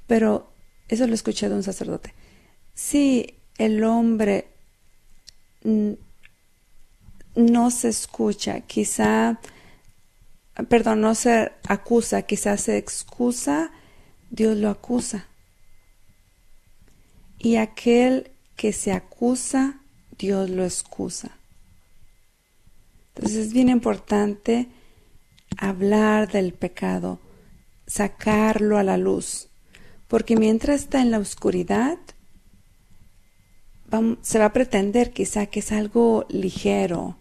Pero 0.06 0.52
eso 0.90 1.08
lo 1.08 1.14
escuché 1.14 1.48
de 1.48 1.56
un 1.56 1.64
sacerdote. 1.64 2.14
Si 2.74 3.36
el 3.58 3.82
hombre 3.86 4.50
no 7.34 7.72
se 7.72 7.88
escucha, 7.88 8.60
quizá 8.60 9.40
perdón, 10.64 11.02
no 11.02 11.16
se 11.16 11.52
acusa, 11.68 12.22
quizás 12.22 12.62
se 12.62 12.78
excusa, 12.78 13.72
Dios 14.30 14.58
lo 14.58 14.70
acusa. 14.70 15.28
Y 17.38 17.58
aquel 17.58 18.32
que 18.56 18.72
se 18.72 18.94
acusa, 18.94 19.82
Dios 20.18 20.50
lo 20.50 20.64
excusa. 20.64 21.38
Entonces 23.14 23.48
es 23.48 23.54
bien 23.54 23.70
importante 23.70 24.70
hablar 25.58 26.32
del 26.32 26.54
pecado, 26.54 27.20
sacarlo 27.88 28.78
a 28.78 28.84
la 28.84 28.98
luz, 28.98 29.50
porque 30.08 30.36
mientras 30.36 30.82
está 30.82 31.02
en 31.02 31.12
la 31.12 31.20
oscuridad, 31.20 31.98
se 34.22 34.40
va 34.40 34.46
a 34.46 34.54
pretender 34.54 35.12
quizá 35.12 35.46
que 35.46 35.60
es 35.60 35.72
algo 35.72 36.26
ligero, 36.30 37.18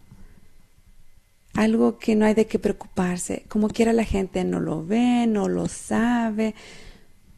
algo 1.55 1.99
que 1.99 2.17
no 2.17 2.27
hay 2.27 2.35
de 2.35 2.47
qué 2.47 2.59
preocuparse. 2.59 3.45
Como 3.49 3.69
quiera 3.69 3.93
la 3.93 4.05
gente 4.05 4.45
no 4.45 4.61
lo 4.61 4.85
ve, 4.85 5.27
no 5.27 5.49
lo 5.49 5.69
sabe, 5.69 6.55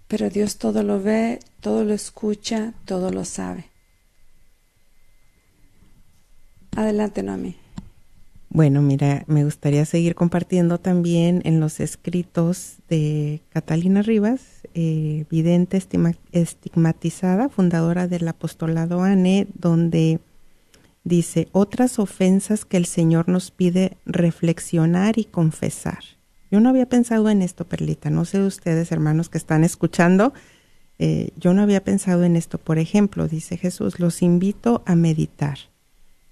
pero 0.09 0.31
Dios 0.31 0.59
todo 0.59 0.83
lo 0.83 1.03
ve, 1.03 1.41
todo 1.61 1.85
lo 1.85 1.95
escucha, 1.95 2.75
todo 2.85 3.11
lo 3.11 3.25
sabe. 3.25 3.67
Adelante, 6.75 7.23
Noemi. 7.23 7.57
Bueno, 8.49 8.81
mira, 8.81 9.25
me 9.27 9.45
gustaría 9.45 9.85
seguir 9.85 10.15
compartiendo 10.15 10.79
también 10.79 11.43
en 11.45 11.61
los 11.61 11.79
escritos 11.79 12.77
de 12.89 13.43
Catalina 13.51 14.01
Rivas, 14.01 14.63
eh, 14.73 15.27
vidente 15.31 15.83
estigmatizada, 16.33 17.51
fundadora 17.51 18.09
del 18.09 18.27
apostolado 18.29 19.03
ANE, 19.03 19.47
donde 19.55 20.21
dice, 21.07 21.49
otras 21.53 22.01
ofensas 22.01 22.65
que 22.65 22.77
el 22.77 22.85
Señor 22.85 23.29
nos 23.29 23.53
pide 23.53 23.97
reflexionar 24.05 25.19
y 25.19 25.25
confesar. 25.25 26.01
Yo 26.51 26.61
no 26.61 26.69
había 26.69 26.89
pensado 26.89 27.31
en 27.31 27.43
esto, 27.43 27.65
Perlita. 27.65 28.11
No 28.11 28.25
sé 28.25 28.43
ustedes, 28.43 28.91
hermanos 28.91 29.29
que 29.29 29.39
están 29.39 29.63
escuchando, 29.63 30.35
eh, 30.99 31.31
yo 31.37 31.55
no 31.55 31.63
había 31.63 31.85
pensado 31.85 32.25
en 32.25 32.35
esto. 32.35 32.59
Por 32.59 32.79
ejemplo, 32.79 33.29
dice 33.29 33.57
Jesús, 33.57 34.01
los 34.01 34.21
invito 34.21 34.83
a 34.85 34.97
meditar. 34.97 35.59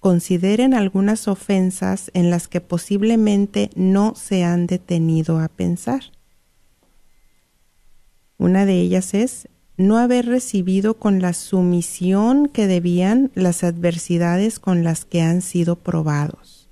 Consideren 0.00 0.74
algunas 0.74 1.28
ofensas 1.28 2.10
en 2.12 2.30
las 2.30 2.48
que 2.48 2.60
posiblemente 2.60 3.70
no 3.76 4.14
se 4.16 4.42
han 4.42 4.66
detenido 4.66 5.38
a 5.38 5.48
pensar. 5.48 6.02
Una 8.38 8.66
de 8.66 8.80
ellas 8.80 9.14
es 9.14 9.48
no 9.76 9.98
haber 9.98 10.26
recibido 10.26 10.94
con 10.94 11.20
la 11.20 11.32
sumisión 11.32 12.48
que 12.48 12.66
debían 12.66 13.32
las 13.34 13.64
adversidades 13.64 14.60
con 14.60 14.84
las 14.84 15.04
que 15.04 15.20
han 15.20 15.42
sido 15.42 15.76
probados. 15.76 16.68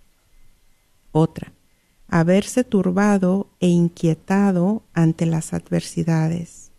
Otra, 1.11 1.53
haberse 2.07 2.63
turbado 2.63 3.51
e 3.59 3.69
inquietado 3.69 4.85
ante 4.93 5.27
las 5.27 5.53
adversidades. 5.53 6.71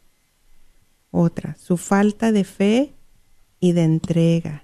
Otra, 1.12 1.56
su 1.60 1.78
falta 1.78 2.32
de 2.32 2.44
fe 2.46 2.94
y 3.60 3.74
de 3.74 3.84
entrega. 3.84 4.64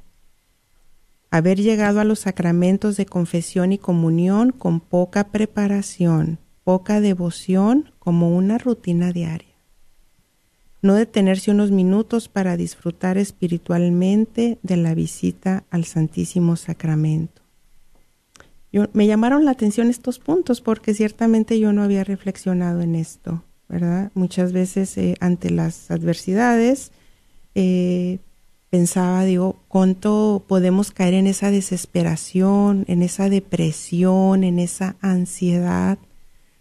Haber 1.29 1.59
llegado 1.59 1.99
a 1.99 2.05
los 2.05 2.19
sacramentos 2.19 2.97
de 2.97 3.05
confesión 3.05 3.71
y 3.71 3.77
comunión 3.77 4.51
con 4.51 4.79
poca 4.79 5.25
preparación, 5.25 6.39
poca 6.63 7.01
devoción 7.01 7.91
como 7.99 8.35
una 8.35 8.57
rutina 8.57 9.11
diaria 9.11 9.48
no 10.81 10.93
detenerse 10.95 11.51
unos 11.51 11.71
minutos 11.71 12.29
para 12.29 12.57
disfrutar 12.57 13.17
espiritualmente 13.17 14.57
de 14.63 14.77
la 14.77 14.93
visita 14.93 15.63
al 15.69 15.85
Santísimo 15.85 16.55
Sacramento. 16.55 17.41
me 18.93 19.07
llamaron 19.07 19.45
la 19.45 19.51
atención 19.51 19.89
estos 19.89 20.19
puntos 20.19 20.61
porque 20.61 20.93
ciertamente 20.93 21.59
yo 21.59 21.73
no 21.73 21.83
había 21.83 22.03
reflexionado 22.03 22.81
en 22.81 22.95
esto, 22.95 23.43
¿verdad? 23.67 24.11
Muchas 24.13 24.53
veces 24.53 24.97
eh, 24.97 25.15
ante 25.19 25.49
las 25.49 25.91
adversidades 25.91 26.91
eh, 27.55 28.19
pensaba, 28.69 29.23
digo, 29.23 29.57
¿cuánto 29.67 30.45
podemos 30.47 30.91
caer 30.91 31.15
en 31.15 31.27
esa 31.27 31.51
desesperación, 31.51 32.85
en 32.87 33.01
esa 33.01 33.29
depresión, 33.29 34.43
en 34.43 34.59
esa 34.59 34.95
ansiedad? 35.01 35.97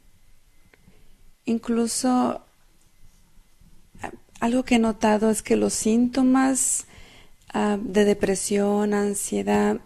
incluso 1.45 2.41
algo 4.39 4.63
que 4.63 4.75
he 4.75 4.79
notado 4.79 5.29
es 5.29 5.41
que 5.41 5.55
los 5.55 5.73
síntomas 5.73 6.85
ah, 7.53 7.77
de 7.81 8.03
depresión, 8.03 8.93
ansiedad, 8.93 9.79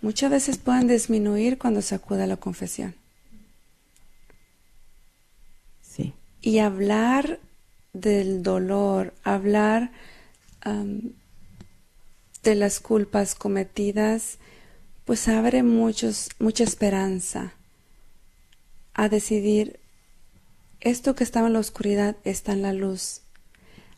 muchas 0.00 0.30
veces 0.30 0.58
pueden 0.58 0.86
disminuir 0.86 1.58
cuando 1.58 1.82
se 1.82 1.96
acude 1.96 2.22
a 2.22 2.28
la 2.28 2.36
confesión. 2.36 2.94
Sí. 5.80 6.14
Y 6.42 6.58
hablar 6.58 7.38
del 7.92 8.42
dolor, 8.42 9.14
hablar 9.22 9.92
de 12.42 12.54
las 12.54 12.80
culpas 12.80 13.34
cometidas, 13.34 14.38
pues 15.04 15.28
abre 15.28 15.62
muchos, 15.62 16.28
mucha 16.38 16.64
esperanza 16.64 17.54
a 18.94 19.08
decidir, 19.08 19.80
esto 20.80 21.14
que 21.14 21.24
estaba 21.24 21.46
en 21.46 21.52
la 21.52 21.60
oscuridad 21.60 22.16
está 22.24 22.52
en 22.52 22.62
la 22.62 22.72
luz. 22.72 23.22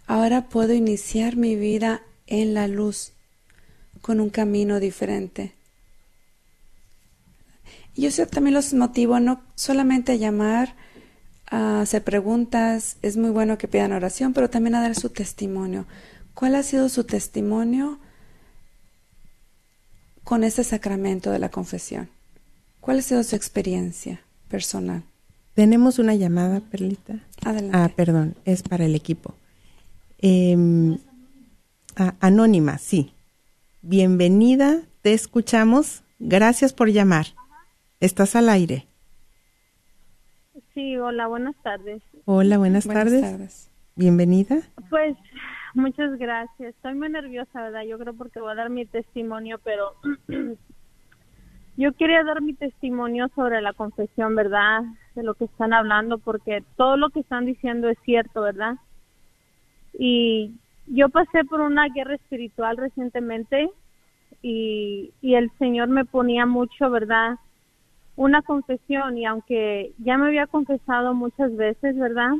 Ahora 0.06 0.48
puedo 0.48 0.74
iniciar 0.74 1.36
mi 1.36 1.56
vida 1.56 2.02
en 2.26 2.52
la 2.52 2.68
luz, 2.68 3.12
con 4.02 4.20
un 4.20 4.28
camino 4.28 4.80
diferente. 4.80 5.54
Yo 7.96 8.10
también 8.26 8.54
los 8.54 8.74
motivo 8.74 9.18
no 9.18 9.40
solamente 9.54 10.12
a 10.12 10.16
llamar, 10.16 10.76
a 11.54 11.82
hacer 11.82 12.02
preguntas, 12.02 12.96
es 13.02 13.16
muy 13.16 13.30
bueno 13.30 13.58
que 13.58 13.68
pidan 13.68 13.92
oración, 13.92 14.32
pero 14.32 14.50
también 14.50 14.74
a 14.74 14.80
dar 14.80 14.96
su 14.96 15.10
testimonio. 15.10 15.86
¿Cuál 16.34 16.56
ha 16.56 16.64
sido 16.64 16.88
su 16.88 17.04
testimonio 17.04 18.00
con 20.24 20.42
este 20.42 20.64
sacramento 20.64 21.30
de 21.30 21.38
la 21.38 21.50
confesión? 21.50 22.08
¿Cuál 22.80 22.98
ha 22.98 23.02
sido 23.02 23.22
su 23.22 23.36
experiencia 23.36 24.20
personal? 24.48 25.04
Tenemos 25.54 26.00
una 26.00 26.16
llamada, 26.16 26.58
Perlita. 26.58 27.20
Adelante. 27.44 27.78
Ah, 27.78 27.88
perdón, 27.94 28.34
es 28.44 28.64
para 28.64 28.84
el 28.84 28.96
equipo. 28.96 29.36
Em, 30.18 30.98
anónima, 32.18 32.78
sí. 32.78 33.12
Bienvenida, 33.80 34.82
te 35.02 35.14
escuchamos. 35.14 36.02
Gracias 36.18 36.72
por 36.72 36.90
llamar. 36.90 37.26
Estás 38.00 38.34
al 38.34 38.48
aire. 38.48 38.88
Sí, 40.74 40.96
hola, 40.96 41.28
buenas 41.28 41.54
tardes. 41.62 42.02
Hola, 42.24 42.58
buenas, 42.58 42.84
tardes. 42.84 43.70
Bienvenida. 43.94 44.56
Pues 44.90 45.16
muchas 45.72 46.18
gracias. 46.18 46.74
Estoy 46.74 46.94
muy 46.94 47.08
nerviosa, 47.10 47.62
¿verdad? 47.62 47.82
Yo 47.84 47.96
creo 47.96 48.12
porque 48.12 48.40
voy 48.40 48.50
a 48.50 48.56
dar 48.56 48.70
mi 48.70 48.84
testimonio, 48.84 49.60
pero 49.62 49.92
yo 51.76 51.92
quería 51.92 52.24
dar 52.24 52.42
mi 52.42 52.54
testimonio 52.54 53.28
sobre 53.36 53.62
la 53.62 53.72
confesión, 53.72 54.34
¿verdad? 54.34 54.82
De 55.14 55.22
lo 55.22 55.34
que 55.34 55.44
están 55.44 55.72
hablando, 55.72 56.18
porque 56.18 56.64
todo 56.76 56.96
lo 56.96 57.10
que 57.10 57.20
están 57.20 57.46
diciendo 57.46 57.88
es 57.88 57.98
cierto, 58.04 58.42
¿verdad? 58.42 58.74
Y 59.96 60.56
yo 60.88 61.08
pasé 61.08 61.44
por 61.44 61.60
una 61.60 61.86
guerra 61.94 62.16
espiritual 62.16 62.78
recientemente 62.78 63.70
y, 64.42 65.12
y 65.20 65.36
el 65.36 65.52
Señor 65.60 65.86
me 65.86 66.04
ponía 66.04 66.46
mucho, 66.46 66.90
¿verdad? 66.90 67.38
Una 68.16 68.42
confesión 68.42 69.18
y 69.18 69.26
aunque 69.26 69.92
ya 69.98 70.16
me 70.16 70.26
había 70.26 70.46
confesado 70.46 71.14
muchas 71.14 71.54
veces, 71.56 71.96
¿verdad? 71.96 72.32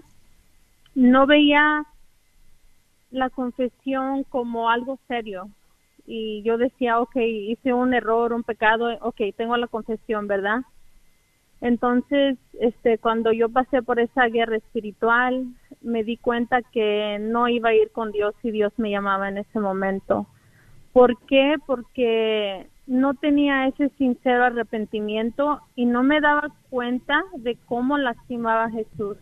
No 0.94 1.26
veía 1.26 1.84
la 3.10 3.30
confesión 3.30 4.24
como 4.24 4.70
algo 4.70 4.98
serio 5.08 5.48
y 6.06 6.42
yo 6.42 6.58
decía, 6.58 7.00
ok, 7.00 7.16
hice 7.16 7.72
un 7.72 7.94
error, 7.94 8.32
un 8.32 8.42
pecado, 8.42 8.96
ok, 9.00 9.20
tengo 9.36 9.56
la 9.56 9.66
confesión, 9.66 10.26
¿verdad? 10.26 10.62
Entonces, 11.60 12.36
este, 12.60 12.98
cuando 12.98 13.32
yo 13.32 13.48
pasé 13.48 13.82
por 13.82 13.98
esa 13.98 14.26
guerra 14.26 14.56
espiritual, 14.56 15.46
me 15.80 16.04
di 16.04 16.16
cuenta 16.18 16.60
que 16.60 17.18
no 17.20 17.48
iba 17.48 17.70
a 17.70 17.74
ir 17.74 17.90
con 17.90 18.12
Dios 18.12 18.34
si 18.42 18.50
Dios 18.50 18.72
me 18.76 18.90
llamaba 18.90 19.28
en 19.28 19.38
ese 19.38 19.58
momento. 19.60 20.26
¿Por 20.92 21.18
qué? 21.26 21.56
Porque 21.66 22.68
no 22.86 23.14
tenía 23.14 23.66
ese 23.66 23.88
sincero 23.90 24.44
arrepentimiento 24.44 25.60
y 25.74 25.86
no 25.86 26.02
me 26.02 26.20
daba 26.20 26.48
cuenta 26.70 27.22
de 27.38 27.56
cómo 27.66 27.98
lastimaba 27.98 28.64
a 28.64 28.70
Jesús. 28.70 29.16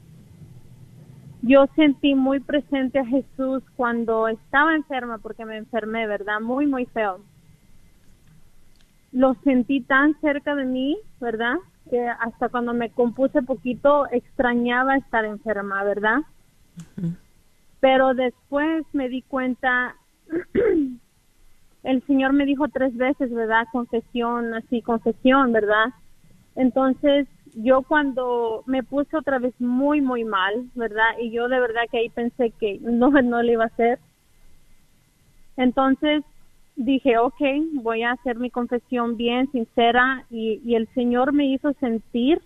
Yo 1.42 1.66
sentí 1.74 2.14
muy 2.14 2.40
presente 2.40 3.00
a 3.00 3.06
Jesús 3.06 3.62
cuando 3.76 4.28
estaba 4.28 4.74
enferma, 4.74 5.18
porque 5.18 5.44
me 5.44 5.56
enfermé, 5.56 6.06
¿verdad? 6.06 6.40
Muy, 6.40 6.66
muy 6.66 6.86
feo. 6.86 7.20
Lo 9.12 9.34
sentí 9.42 9.80
tan 9.80 10.18
cerca 10.20 10.54
de 10.54 10.64
mí, 10.64 10.98
¿verdad? 11.20 11.56
que 11.90 12.08
hasta 12.08 12.48
cuando 12.48 12.74
me 12.74 12.90
compuse 12.90 13.42
poquito 13.42 14.06
extrañaba 14.10 14.96
estar 14.96 15.24
enferma, 15.24 15.82
¿verdad? 15.84 16.20
Pero 17.80 18.14
después 18.14 18.84
me 18.92 19.08
di 19.08 19.22
cuenta, 19.22 19.96
el 21.82 22.02
Señor 22.06 22.32
me 22.32 22.46
dijo 22.46 22.68
tres 22.68 22.96
veces, 22.96 23.32
¿verdad? 23.32 23.66
Confesión, 23.72 24.54
así, 24.54 24.82
confesión, 24.82 25.52
¿verdad? 25.52 25.86
Entonces 26.54 27.26
yo 27.54 27.82
cuando 27.82 28.62
me 28.66 28.82
puse 28.82 29.16
otra 29.16 29.38
vez 29.38 29.54
muy, 29.60 30.00
muy 30.00 30.24
mal, 30.24 30.70
¿verdad? 30.74 31.18
Y 31.20 31.30
yo 31.30 31.48
de 31.48 31.60
verdad 31.60 31.82
que 31.90 31.98
ahí 31.98 32.08
pensé 32.08 32.50
que 32.58 32.78
no, 32.80 33.10
no 33.22 33.42
le 33.42 33.52
iba 33.52 33.64
a 33.64 33.68
hacer. 33.68 33.98
Entonces 35.56 36.24
dije, 36.76 37.18
ok, 37.18 37.40
voy 37.74 38.02
a 38.02 38.12
hacer 38.12 38.38
mi 38.38 38.50
confesión 38.50 39.16
bien, 39.16 39.50
sincera, 39.52 40.24
y, 40.30 40.74
el 40.74 40.88
Señor 40.94 41.32
me 41.32 41.46
hizo 41.46 41.72
sentir 41.74 42.40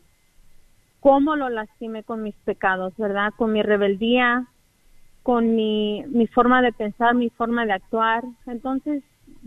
cómo 1.00 1.36
lo 1.36 1.48
lastimé 1.48 2.02
con 2.02 2.22
mis 2.22 2.34
pecados, 2.44 2.92
¿verdad? 2.96 3.32
Con 3.36 3.52
mi 3.52 3.62
rebeldía, 3.62 4.46
con 5.22 5.54
mi, 5.54 6.04
mi 6.08 6.26
forma 6.26 6.62
de 6.62 6.72
pensar, 6.72 7.14
mi 7.14 7.30
forma 7.30 7.64
de 7.64 7.74
actuar. 7.74 8.24
Entonces, 8.46 9.04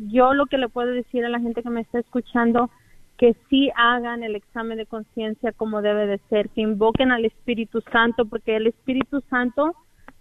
yo 0.08 0.34
lo 0.34 0.46
que 0.46 0.58
le 0.58 0.70
puedo 0.70 0.92
decir 0.92 1.26
a 1.26 1.30
la 1.30 1.40
gente 1.40 1.64
que 1.64 1.70
me 1.70 1.82
está 1.82 2.00
escuchando, 2.00 2.70
que 3.18 3.36
sí 3.50 3.70
hagan 3.76 4.24
el 4.24 4.36
examen 4.36 4.78
de 4.78 4.86
conciencia 4.86 5.52
como 5.52 5.82
debe 5.82 6.08
de 6.08 6.20
ser, 6.30 6.50
que 6.50 6.62
invoquen 6.62 7.12
al 7.12 7.26
Espíritu 7.26 7.82
Santo, 7.92 8.26
porque 8.26 8.56
el 8.56 8.68
Espíritu 8.68 9.22
Santo 9.30 9.76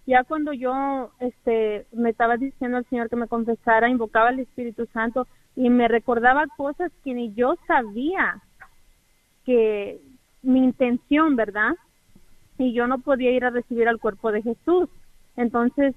ya 0.08 0.24
cuando 0.24 0.54
yo 0.54 1.10
este 1.20 1.86
me 1.92 2.08
estaba 2.08 2.38
diciendo 2.38 2.78
al 2.78 2.86
Señor 2.86 3.10
que 3.10 3.16
me 3.16 3.28
confesara, 3.28 3.90
invocaba 3.90 4.30
al 4.30 4.40
Espíritu 4.40 4.88
Santo 4.94 5.26
y 5.54 5.68
me 5.68 5.86
recordaba 5.86 6.46
cosas 6.56 6.90
que 7.04 7.12
ni 7.12 7.34
yo 7.34 7.56
sabía 7.66 8.40
que 9.44 10.00
mi 10.40 10.60
intención, 10.60 11.36
¿verdad? 11.36 11.74
Y 12.56 12.72
yo 12.72 12.86
no 12.86 13.00
podía 13.00 13.32
ir 13.32 13.44
a 13.44 13.50
recibir 13.50 13.86
al 13.86 14.00
cuerpo 14.00 14.32
de 14.32 14.40
Jesús. 14.40 14.88
Entonces, 15.36 15.94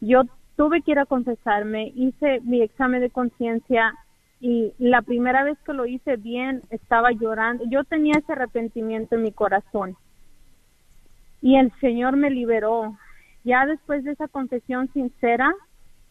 yo 0.00 0.22
tuve 0.58 0.82
que 0.82 0.90
ir 0.90 0.98
a 0.98 1.06
confesarme, 1.06 1.92
hice 1.94 2.40
mi 2.40 2.62
examen 2.62 3.00
de 3.00 3.10
conciencia 3.10 3.94
y 4.40 4.72
la 4.78 5.02
primera 5.02 5.44
vez 5.44 5.56
que 5.64 5.72
lo 5.72 5.86
hice 5.86 6.16
bien 6.16 6.62
estaba 6.70 7.12
llorando. 7.12 7.62
Yo 7.70 7.84
tenía 7.84 8.14
ese 8.18 8.32
arrepentimiento 8.32 9.14
en 9.14 9.22
mi 9.22 9.30
corazón. 9.30 9.96
Y 11.40 11.54
el 11.54 11.72
Señor 11.80 12.16
me 12.16 12.30
liberó 12.30 12.98
ya 13.44 13.66
después 13.66 14.02
de 14.02 14.10
esa 14.10 14.26
confesión 14.26 14.92
sincera, 14.92 15.54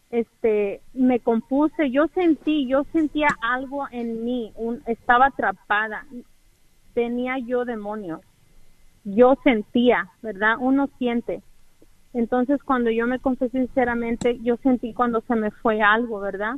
este, 0.08 0.80
me 0.94 1.20
compuse, 1.20 1.90
yo 1.90 2.06
sentí, 2.14 2.66
yo 2.66 2.84
sentía 2.84 3.28
algo 3.42 3.86
en 3.90 4.24
mí, 4.24 4.54
estaba 4.86 5.26
atrapada, 5.26 6.06
tenía 6.94 7.36
yo 7.38 7.66
demonios, 7.66 8.22
yo 9.04 9.36
sentía, 9.44 10.08
¿verdad? 10.22 10.56
Uno 10.58 10.88
siente. 10.96 11.42
Entonces 12.14 12.62
cuando 12.62 12.90
yo 12.90 13.06
me 13.06 13.18
confesé 13.18 13.58
sinceramente, 13.58 14.38
yo 14.42 14.56
sentí 14.58 14.94
cuando 14.94 15.20
se 15.22 15.34
me 15.34 15.50
fue 15.50 15.82
algo, 15.82 16.20
¿verdad? 16.20 16.56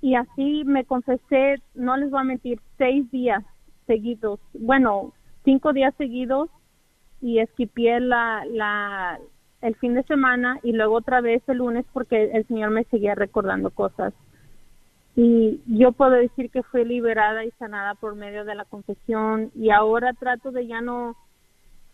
Y 0.00 0.14
así 0.14 0.64
me 0.64 0.84
confesé, 0.84 1.62
no 1.74 1.96
les 1.96 2.10
voy 2.10 2.20
a 2.20 2.24
mentir, 2.24 2.60
seis 2.76 3.10
días 3.10 3.42
seguidos, 3.86 4.38
bueno, 4.52 5.12
cinco 5.44 5.72
días 5.72 5.94
seguidos 5.96 6.50
y 7.20 7.38
esquipié 7.38 8.00
la, 8.00 8.44
la, 8.50 9.18
el 9.62 9.74
fin 9.76 9.94
de 9.94 10.02
semana 10.04 10.60
y 10.62 10.72
luego 10.72 10.96
otra 10.96 11.20
vez 11.20 11.42
el 11.48 11.58
lunes 11.58 11.86
porque 11.92 12.30
el 12.32 12.46
Señor 12.46 12.70
me 12.70 12.84
seguía 12.84 13.14
recordando 13.14 13.70
cosas. 13.70 14.12
Y 15.16 15.60
yo 15.66 15.90
puedo 15.92 16.12
decir 16.12 16.48
que 16.50 16.62
fui 16.62 16.84
liberada 16.84 17.44
y 17.44 17.50
sanada 17.52 17.94
por 17.94 18.14
medio 18.14 18.44
de 18.44 18.54
la 18.54 18.64
confesión 18.66 19.50
y 19.56 19.70
ahora 19.70 20.12
trato 20.12 20.52
de 20.52 20.68
ya 20.68 20.80
no 20.80 21.16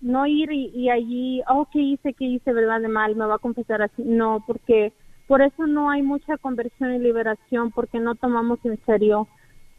no 0.04 0.26
ir 0.26 0.52
y, 0.52 0.90
allí, 0.90 1.42
oh, 1.48 1.66
¿qué 1.72 1.80
hice? 1.80 2.12
¿Qué 2.12 2.26
hice? 2.26 2.52
¿Verdad? 2.52 2.82
De 2.82 2.88
mal, 2.88 3.16
me 3.16 3.24
va 3.24 3.36
a 3.36 3.38
confesar 3.38 3.80
así. 3.80 4.02
No, 4.04 4.44
porque 4.46 4.92
por 5.26 5.40
eso 5.40 5.66
no 5.66 5.90
hay 5.90 6.02
mucha 6.02 6.36
conversión 6.36 6.94
y 6.94 6.98
liberación 6.98 7.70
porque 7.70 7.98
no 7.98 8.14
tomamos 8.14 8.58
en 8.64 8.78
serio 8.84 9.26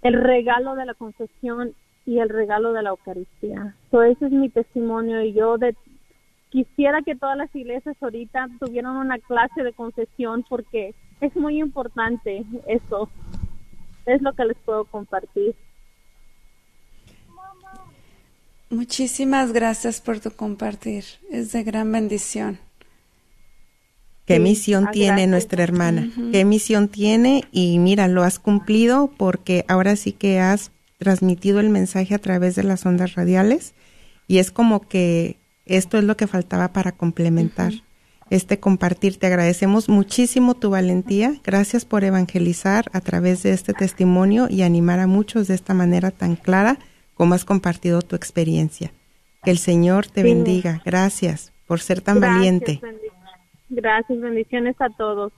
el 0.02 0.16
regalo 0.16 0.76
de 0.76 0.86
la 0.88 0.96
confesión 0.96 1.74
y 2.08 2.20
el 2.20 2.30
regalo 2.30 2.74
de 2.74 2.82
la 2.82 2.90
Eucaristía. 2.90 3.76
So, 3.92 4.02
ese 4.02 4.26
es 4.26 4.32
mi 4.32 4.50
testimonio 4.50 5.22
y 5.22 5.34
yo 5.34 5.60
de, 5.60 5.76
quisiera 6.50 7.04
que 7.04 7.16
todas 7.16 7.38
las 7.38 7.56
iglesias 7.56 7.96
ahorita 8.02 8.48
tuvieran 8.60 8.98
una 8.98 9.20
clase 9.20 9.64
de 9.64 9.74
confesión 9.74 10.44
porque 10.50 10.96
es 11.22 11.36
muy 11.36 11.60
importante 11.60 12.44
eso. 12.68 13.10
Es 14.08 14.22
lo 14.24 14.34
que 14.34 14.46
les 14.46 14.58
puedo 14.58 14.86
compartir. 14.86 15.56
Muchísimas 18.70 19.54
gracias 19.54 20.02
por 20.02 20.20
tu 20.20 20.32
compartir. 20.32 21.06
Es 21.32 21.52
de 21.52 21.64
gran 21.64 21.92
bendición. 21.92 22.60
¿Qué 24.26 24.40
misión 24.40 24.90
tiene 24.92 25.28
nuestra 25.28 25.62
hermana? 25.62 26.12
¿Qué 26.32 26.46
misión 26.46 26.88
tiene? 26.88 27.44
Y 27.52 27.78
mira, 27.78 28.08
lo 28.08 28.24
has 28.24 28.40
cumplido 28.40 29.12
porque 29.18 29.66
ahora 29.68 29.96
sí 29.96 30.14
que 30.14 30.40
has 30.40 30.72
transmitido 30.98 31.60
el 31.60 31.70
mensaje 31.70 32.16
a 32.16 32.20
través 32.20 32.56
de 32.56 32.64
las 32.64 32.86
ondas 32.88 33.14
radiales 33.14 33.76
y 34.28 34.40
es 34.40 34.50
como 34.50 34.88
que 34.88 35.38
esto 35.66 36.00
es 36.00 36.04
lo 36.04 36.18
que 36.18 36.26
faltaba 36.26 36.74
para 36.74 36.92
complementar 36.92 37.74
este 38.32 38.60
compartir. 38.60 39.18
Te 39.18 39.28
agradecemos 39.28 39.90
muchísimo 39.90 40.56
tu 40.56 40.72
valentía. 40.72 41.36
Gracias 41.44 41.86
por 41.86 42.04
evangelizar 42.04 42.86
a 42.94 43.02
través 43.02 43.44
de 43.44 43.52
este 43.52 43.74
testimonio 43.74 44.48
y 44.50 44.64
animar 44.64 45.00
a 45.00 45.06
muchos 45.06 45.48
de 45.48 45.54
esta 45.54 45.76
manera 45.76 46.10
tan 46.10 46.36
clara 46.36 46.80
como 47.16 47.34
has 47.34 47.46
compartido 47.46 48.04
tu 48.04 48.16
experiencia. 48.16 48.92
Que 49.44 49.52
el 49.52 49.58
Señor 49.58 50.08
te 50.08 50.24
bendiga. 50.24 50.82
Gracias 50.86 51.54
por 51.68 51.80
ser 51.80 52.02
tan 52.02 52.20
valiente. 52.20 52.82
Gracias, 53.70 54.20
bendiciones 54.20 54.76
a 54.80 54.90
todos. 54.90 55.32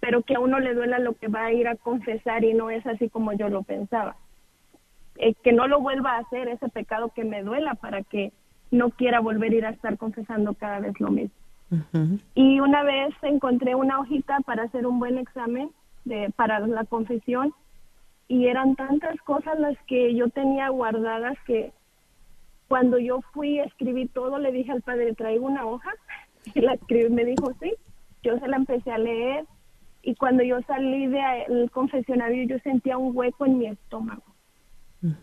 pero 0.00 0.22
que 0.22 0.34
a 0.34 0.40
uno 0.40 0.58
le 0.58 0.74
duela 0.74 0.98
lo 0.98 1.14
que 1.14 1.28
va 1.28 1.44
a 1.44 1.52
ir 1.52 1.68
a 1.68 1.76
confesar 1.76 2.44
y 2.44 2.54
no 2.54 2.70
es 2.70 2.84
así 2.86 3.08
como 3.08 3.32
yo 3.34 3.48
lo 3.48 3.62
pensaba. 3.62 4.16
Eh, 5.18 5.34
que 5.42 5.52
no 5.52 5.68
lo 5.68 5.80
vuelva 5.80 6.16
a 6.16 6.18
hacer 6.18 6.48
ese 6.48 6.68
pecado 6.68 7.12
que 7.14 7.24
me 7.24 7.42
duela 7.42 7.74
para 7.74 8.02
que 8.02 8.32
no 8.70 8.90
quiera 8.90 9.20
volver 9.20 9.52
a 9.52 9.54
ir 9.54 9.66
a 9.66 9.70
estar 9.70 9.96
confesando 9.96 10.54
cada 10.54 10.80
vez 10.80 10.98
lo 11.00 11.10
mismo. 11.10 11.45
Y 12.34 12.60
una 12.60 12.84
vez 12.84 13.14
encontré 13.22 13.74
una 13.74 13.98
hojita 13.98 14.38
para 14.40 14.64
hacer 14.64 14.86
un 14.86 14.98
buen 14.98 15.18
examen 15.18 15.70
de, 16.04 16.30
para 16.36 16.60
la 16.60 16.84
confesión 16.84 17.52
y 18.28 18.46
eran 18.46 18.76
tantas 18.76 19.20
cosas 19.22 19.58
las 19.58 19.76
que 19.86 20.14
yo 20.14 20.28
tenía 20.28 20.68
guardadas 20.68 21.36
que 21.46 21.72
cuando 22.68 22.98
yo 22.98 23.20
fui 23.32 23.58
a 23.58 23.64
escribir 23.64 24.10
todo 24.12 24.38
le 24.38 24.52
dije 24.52 24.72
al 24.72 24.82
padre 24.82 25.14
traigo 25.14 25.46
una 25.46 25.66
hoja 25.66 25.90
y 26.54 26.60
la 26.60 26.74
escribí 26.74 27.08
me 27.10 27.24
dijo 27.24 27.52
sí 27.60 27.72
yo 28.22 28.38
se 28.38 28.48
la 28.48 28.56
empecé 28.56 28.90
a 28.90 28.98
leer 28.98 29.44
y 30.06 30.14
cuando 30.14 30.44
yo 30.44 30.60
salí 30.62 31.08
del 31.08 31.68
confesionario 31.72 32.44
yo 32.44 32.58
sentía 32.60 32.96
un 32.96 33.16
hueco 33.16 33.44
en 33.44 33.58
mi 33.58 33.66
estómago. 33.66 34.22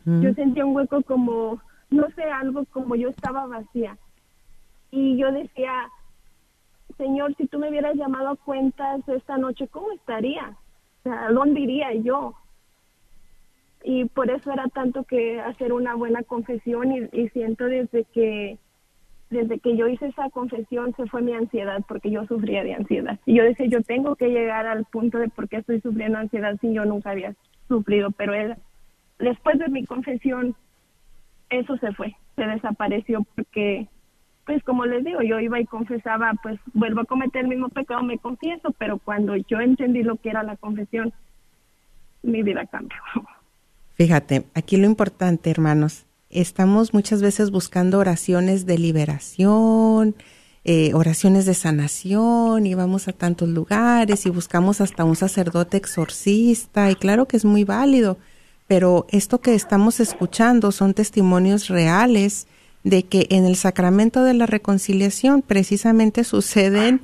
Yo 0.06 0.34
sentía 0.34 0.66
un 0.66 0.76
hueco 0.76 1.02
como 1.04 1.62
no 1.90 2.10
sé 2.16 2.24
algo 2.24 2.66
como 2.66 2.96
yo 2.96 3.08
estaba 3.08 3.46
vacía. 3.46 3.98
Y 4.92 5.18
yo 5.18 5.32
decía 5.32 5.88
Señor, 6.98 7.36
si 7.36 7.48
tú 7.48 7.60
me 7.60 7.70
hubieras 7.70 7.96
llamado 7.96 8.30
a 8.30 8.36
cuentas 8.36 9.08
esta 9.08 9.38
noche, 9.38 9.68
¿cómo 9.68 9.92
estaría? 9.92 10.56
Sea, 11.04 11.30
¿dónde 11.32 11.62
iría 11.62 11.94
yo? 11.94 12.36
Y 13.84 14.06
por 14.06 14.30
eso 14.30 14.52
era 14.52 14.68
tanto 14.68 15.04
que 15.04 15.42
hacer 15.42 15.74
una 15.74 15.96
buena 15.96 16.24
confesión 16.24 17.10
y, 17.12 17.30
siento 17.30 17.66
desde 17.66 18.06
que 18.06 18.58
desde 19.30 19.60
que 19.60 19.76
yo 19.76 19.88
hice 19.88 20.06
esa 20.08 20.30
confesión 20.30 20.94
se 20.96 21.08
fue 21.08 21.24
mi 21.24 21.34
ansiedad 21.34 21.84
porque 21.88 22.12
yo 22.12 22.24
sufría 22.28 22.64
de 22.64 22.76
ansiedad. 22.76 23.20
Y 23.26 23.36
yo 23.36 23.44
decía, 23.44 23.66
yo 23.66 23.82
tengo 23.82 24.16
que 24.16 24.28
llegar 24.28 24.68
al 24.68 24.86
punto 24.86 25.18
de 25.18 25.28
por 25.30 25.50
qué 25.50 25.58
estoy 25.58 25.82
sufriendo 25.82 26.20
ansiedad 26.20 26.56
si 26.62 26.72
yo 26.72 26.86
nunca 26.86 27.10
había 27.10 27.34
sufrido, 27.68 28.12
pero 28.12 28.34
después 29.18 29.58
de 29.58 29.70
mi 29.70 29.86
confesión 29.86 30.56
eso 31.50 31.76
se 31.78 31.92
fue, 31.94 32.16
se 32.36 32.44
desapareció 32.44 33.26
porque 33.36 33.88
pues 34.46 34.64
como 34.64 34.86
les 34.86 35.04
digo, 35.04 35.22
yo 35.22 35.40
iba 35.40 35.60
y 35.60 35.66
confesaba, 35.66 36.34
pues 36.42 36.60
vuelvo 36.74 37.02
a 37.02 37.06
cometer 37.06 37.44
el 37.44 37.50
mismo 37.50 37.70
pecado, 37.70 38.04
me 38.04 38.18
confieso, 38.18 38.74
pero 38.78 38.98
cuando 38.98 39.36
yo 39.36 39.60
entendí 39.60 40.04
lo 40.04 40.18
que 40.18 40.30
era 40.30 40.44
la 40.44 40.58
confesión, 40.58 41.14
mi 42.24 42.44
vida 42.44 42.66
cambió. 42.66 42.98
Fíjate, 43.94 44.46
aquí 44.54 44.78
lo 44.78 44.86
importante, 44.86 45.50
hermanos, 45.50 46.06
estamos 46.30 46.94
muchas 46.94 47.22
veces 47.22 47.52
buscando 47.52 48.00
oraciones 48.00 48.66
de 48.66 48.78
liberación, 48.78 50.16
eh, 50.66 50.94
oraciones 50.94 51.46
de 51.46 51.54
sanación, 51.54 52.66
y 52.66 52.74
vamos 52.74 53.08
a 53.08 53.14
tantos 53.14 53.50
lugares 53.50 54.26
y 54.26 54.30
buscamos 54.30 54.82
hasta 54.82 55.04
un 55.04 55.16
sacerdote 55.16 55.78
exorcista, 55.78 56.90
y 56.92 56.96
claro 56.96 57.28
que 57.28 57.38
es 57.38 57.46
muy 57.46 57.64
válido, 57.64 58.18
pero 58.68 59.06
esto 59.10 59.40
que 59.40 59.54
estamos 59.54 60.00
escuchando 60.00 60.72
son 60.72 60.94
testimonios 60.94 61.68
reales 61.68 62.48
de 62.84 63.04
que 63.04 63.28
en 63.30 63.46
el 63.46 63.56
sacramento 63.56 64.24
de 64.24 64.34
la 64.34 64.46
reconciliación 64.46 65.42
precisamente 65.42 66.24
suceden 66.24 67.02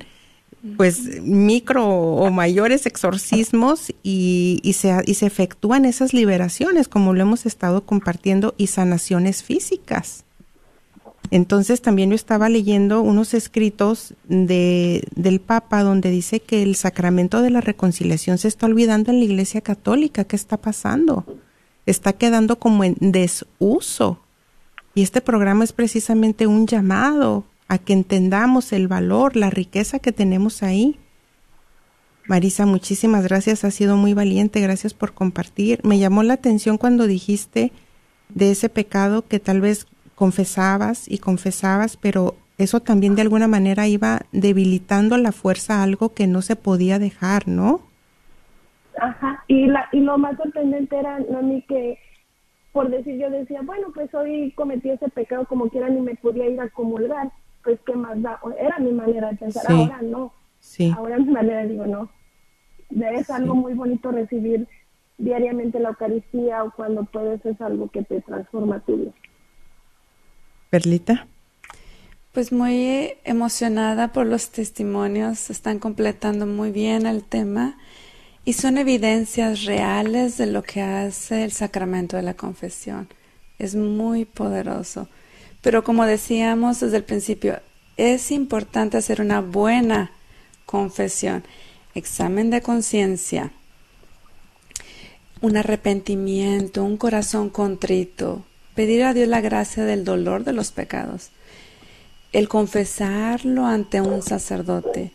pues 0.76 1.22
micro 1.22 1.88
o 1.88 2.30
mayores 2.30 2.84
exorcismos 2.84 3.94
y, 4.02 4.60
y, 4.62 4.74
se, 4.74 4.94
y 5.06 5.14
se 5.14 5.26
efectúan 5.26 5.86
esas 5.86 6.12
liberaciones 6.12 6.86
como 6.86 7.14
lo 7.14 7.22
hemos 7.22 7.46
estado 7.46 7.86
compartiendo 7.86 8.54
y 8.58 8.66
sanaciones 8.66 9.42
físicas. 9.42 10.24
Entonces 11.30 11.80
también 11.80 12.10
yo 12.10 12.16
estaba 12.16 12.48
leyendo 12.48 13.02
unos 13.02 13.34
escritos 13.34 14.14
de, 14.28 15.04
del 15.14 15.40
Papa 15.40 15.82
donde 15.82 16.10
dice 16.10 16.40
que 16.40 16.62
el 16.62 16.74
sacramento 16.74 17.40
de 17.40 17.50
la 17.50 17.60
reconciliación 17.60 18.36
se 18.36 18.48
está 18.48 18.66
olvidando 18.66 19.10
en 19.10 19.18
la 19.18 19.24
Iglesia 19.24 19.60
Católica. 19.60 20.24
¿Qué 20.24 20.36
está 20.36 20.56
pasando? 20.56 21.24
Está 21.86 22.12
quedando 22.14 22.58
como 22.58 22.84
en 22.84 22.96
desuso 22.98 24.18
y 24.94 25.02
este 25.02 25.20
programa 25.20 25.64
es 25.64 25.72
precisamente 25.72 26.46
un 26.46 26.66
llamado 26.66 27.44
a 27.68 27.78
que 27.78 27.92
entendamos 27.92 28.72
el 28.72 28.88
valor, 28.88 29.36
la 29.36 29.50
riqueza 29.50 30.00
que 30.00 30.12
tenemos 30.12 30.62
ahí. 30.62 30.98
Marisa, 32.26 32.66
muchísimas 32.66 33.24
gracias, 33.24 33.64
has 33.64 33.74
sido 33.74 33.96
muy 33.96 34.14
valiente, 34.14 34.60
gracias 34.60 34.94
por 34.94 35.14
compartir. 35.14 35.80
Me 35.84 35.98
llamó 35.98 36.22
la 36.22 36.34
atención 36.34 36.78
cuando 36.78 37.06
dijiste 37.06 37.72
de 38.28 38.50
ese 38.50 38.68
pecado 38.68 39.26
que 39.26 39.38
tal 39.38 39.60
vez 39.60 39.86
confesabas 40.14 41.10
y 41.10 41.18
confesabas, 41.18 41.96
pero 41.96 42.36
eso 42.58 42.80
también 42.80 43.14
de 43.14 43.22
alguna 43.22 43.48
manera 43.48 43.88
iba 43.88 44.22
debilitando 44.32 45.16
la 45.16 45.32
fuerza 45.32 45.82
algo 45.82 46.12
que 46.12 46.26
no 46.26 46.42
se 46.42 46.56
podía 46.56 46.98
dejar, 46.98 47.48
¿no? 47.48 47.80
Ajá, 49.00 49.44
y, 49.48 49.66
la, 49.66 49.88
y 49.92 50.00
lo 50.00 50.18
más 50.18 50.36
sorprendente 50.36 50.98
era, 50.98 51.18
mí 51.42 51.64
que 51.68 51.98
por 52.72 52.90
decir 52.90 53.16
yo 53.18 53.30
decía, 53.30 53.60
bueno, 53.62 53.88
pues 53.94 54.12
hoy 54.14 54.52
cometí 54.52 54.90
ese 54.90 55.08
pecado 55.08 55.44
como 55.46 55.68
quiera 55.68 55.88
ni 55.88 56.00
me 56.00 56.14
podía 56.14 56.48
ir 56.48 56.60
a 56.60 56.68
comulgar, 56.68 57.30
pues 57.64 57.78
qué 57.84 57.94
más 57.94 58.20
da, 58.22 58.40
era 58.58 58.78
mi 58.78 58.92
manera 58.92 59.30
de 59.30 59.36
pensar, 59.36 59.64
ahora 59.68 60.00
no, 60.02 60.32
sí. 60.60 60.92
ahora 60.96 61.18
mi 61.18 61.30
manera 61.30 61.66
digo 61.66 61.86
no, 61.86 62.10
es 62.90 63.30
algo 63.30 63.54
muy 63.54 63.74
bonito 63.74 64.10
recibir 64.10 64.66
diariamente 65.18 65.78
la 65.80 65.90
Eucaristía 65.90 66.64
o 66.64 66.70
cuando 66.70 67.04
puedes 67.04 67.44
es 67.44 67.60
algo 67.60 67.88
que 67.88 68.02
te 68.02 68.20
transforma 68.22 68.80
tu 68.80 68.96
vida. 68.96 69.12
Perlita. 70.70 71.26
Pues 72.32 72.52
muy 72.52 73.14
emocionada 73.24 74.12
por 74.12 74.24
los 74.24 74.50
testimonios, 74.50 75.50
están 75.50 75.80
completando 75.80 76.46
muy 76.46 76.70
bien 76.70 77.06
el 77.06 77.24
tema 77.24 77.76
y 78.44 78.54
son 78.54 78.78
evidencias 78.78 79.64
reales 79.64 80.38
de 80.38 80.46
lo 80.46 80.62
que 80.62 80.80
hace 80.80 81.44
el 81.44 81.52
sacramento 81.52 82.16
de 82.16 82.22
la 82.22 82.34
confesión. 82.34 83.08
Es 83.58 83.74
muy 83.74 84.24
poderoso. 84.24 85.08
Pero 85.60 85.84
como 85.84 86.06
decíamos 86.06 86.80
desde 86.80 86.96
el 86.96 87.04
principio, 87.04 87.60
es 87.96 88.30
importante 88.30 88.96
hacer 88.96 89.20
una 89.20 89.40
buena 89.40 90.12
confesión, 90.64 91.44
examen 91.94 92.48
de 92.48 92.62
conciencia, 92.62 93.52
un 95.42 95.56
arrepentimiento, 95.56 96.82
un 96.82 96.96
corazón 96.96 97.50
contrito, 97.50 98.44
pedir 98.74 99.02
a 99.04 99.12
Dios 99.12 99.28
la 99.28 99.42
gracia 99.42 99.84
del 99.84 100.04
dolor 100.04 100.44
de 100.44 100.54
los 100.54 100.72
pecados, 100.72 101.30
el 102.32 102.48
confesarlo 102.48 103.66
ante 103.66 104.00
un 104.00 104.22
sacerdote 104.22 105.12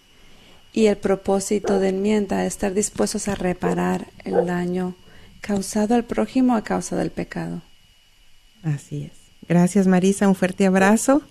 y 0.76 0.88
el 0.88 0.98
propósito 0.98 1.80
de 1.80 1.90
enmienda, 1.90 2.46
estar 2.46 2.74
dispuestos 2.74 3.30
a 3.30 3.36
reparar 3.36 4.08
el 4.26 4.46
daño 4.46 4.94
causado 5.40 5.96
al 5.96 6.04
prójimo 6.04 6.54
a 6.54 6.66
causa 6.66 6.98
del 6.98 7.12
pecado. 7.12 7.62
Así 8.62 9.04
es. 9.04 9.14
Gracias 9.48 9.88
Marisa, 9.88 10.28
un 10.28 10.36
fuerte 10.36 10.66
abrazo. 10.66 11.22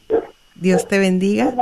Dios 0.55 0.89
te 0.89 0.99
bendiga. 0.99 1.55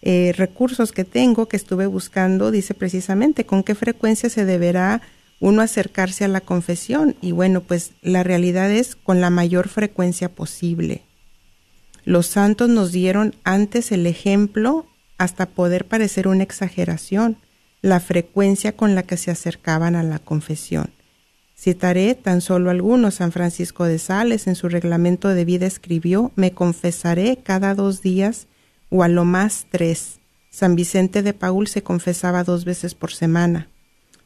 eh, 0.02 0.32
recursos 0.36 0.92
que 0.92 1.04
tengo 1.04 1.46
que 1.46 1.56
estuve 1.56 1.86
buscando 1.86 2.50
dice 2.50 2.72
precisamente 2.72 3.44
con 3.44 3.64
qué 3.64 3.74
frecuencia 3.74 4.30
se 4.30 4.46
deberá 4.46 5.02
uno 5.40 5.62
acercarse 5.62 6.24
a 6.24 6.28
la 6.28 6.42
confesión 6.42 7.16
y 7.20 7.32
bueno 7.32 7.62
pues 7.62 7.92
la 8.02 8.22
realidad 8.22 8.70
es 8.70 8.94
con 8.94 9.20
la 9.20 9.30
mayor 9.30 9.68
frecuencia 9.68 10.28
posible. 10.28 11.02
Los 12.04 12.26
santos 12.26 12.68
nos 12.68 12.92
dieron 12.92 13.34
antes 13.42 13.90
el 13.92 14.06
ejemplo 14.06 14.86
hasta 15.18 15.46
poder 15.46 15.86
parecer 15.86 16.28
una 16.28 16.44
exageración, 16.44 17.36
la 17.82 18.00
frecuencia 18.00 18.76
con 18.76 18.94
la 18.94 19.02
que 19.02 19.16
se 19.16 19.30
acercaban 19.30 19.96
a 19.96 20.02
la 20.02 20.18
confesión. 20.18 20.92
Citaré 21.58 22.14
tan 22.14 22.40
solo 22.40 22.70
algunos. 22.70 23.16
San 23.16 23.32
Francisco 23.32 23.84
de 23.84 23.98
Sales 23.98 24.46
en 24.46 24.54
su 24.54 24.70
reglamento 24.70 25.28
de 25.28 25.44
vida 25.44 25.66
escribió, 25.66 26.32
me 26.36 26.52
confesaré 26.52 27.36
cada 27.42 27.74
dos 27.74 28.00
días 28.00 28.46
o 28.88 29.02
a 29.02 29.08
lo 29.08 29.26
más 29.26 29.66
tres. 29.70 30.20
San 30.48 30.74
Vicente 30.74 31.22
de 31.22 31.34
Paul 31.34 31.66
se 31.66 31.82
confesaba 31.82 32.44
dos 32.44 32.64
veces 32.64 32.94
por 32.94 33.12
semana. 33.12 33.68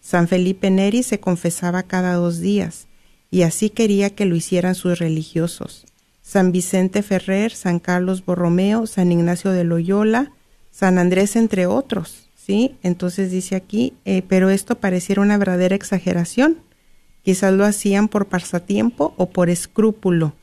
San 0.04 0.28
Felipe 0.28 0.70
Neri 0.70 1.02
se 1.02 1.18
confesaba 1.18 1.82
cada 1.82 2.14
dos 2.14 2.38
días, 2.40 2.88
y 3.30 3.42
así 3.42 3.70
quería 3.70 4.10
que 4.10 4.26
lo 4.26 4.36
hicieran 4.36 4.74
sus 4.74 4.98
religiosos. 4.98 5.86
San 6.20 6.52
Vicente 6.52 7.02
Ferrer, 7.02 7.52
San 7.52 7.78
Carlos 7.78 8.24
Borromeo, 8.24 8.86
San 8.86 9.10
Ignacio 9.10 9.50
de 9.50 9.64
Loyola, 9.64 10.32
San 10.70 10.98
Andrés, 10.98 11.36
entre 11.36 11.66
otros. 11.66 12.28
¿Sí? 12.36 12.76
Entonces 12.82 13.30
dice 13.30 13.56
aquí, 13.56 13.94
eh, 14.04 14.22
pero 14.28 14.50
esto 14.50 14.74
pareciera 14.74 15.22
una 15.22 15.38
verdadera 15.38 15.74
exageración 15.74 16.58
Quizás 17.24 17.54
lo 17.54 17.64
hacían 17.64 18.08
por 18.08 18.26
pasatiempo 18.26 19.14
o 19.16 19.30
por 19.30 19.48
escrúpulo. 19.48 20.34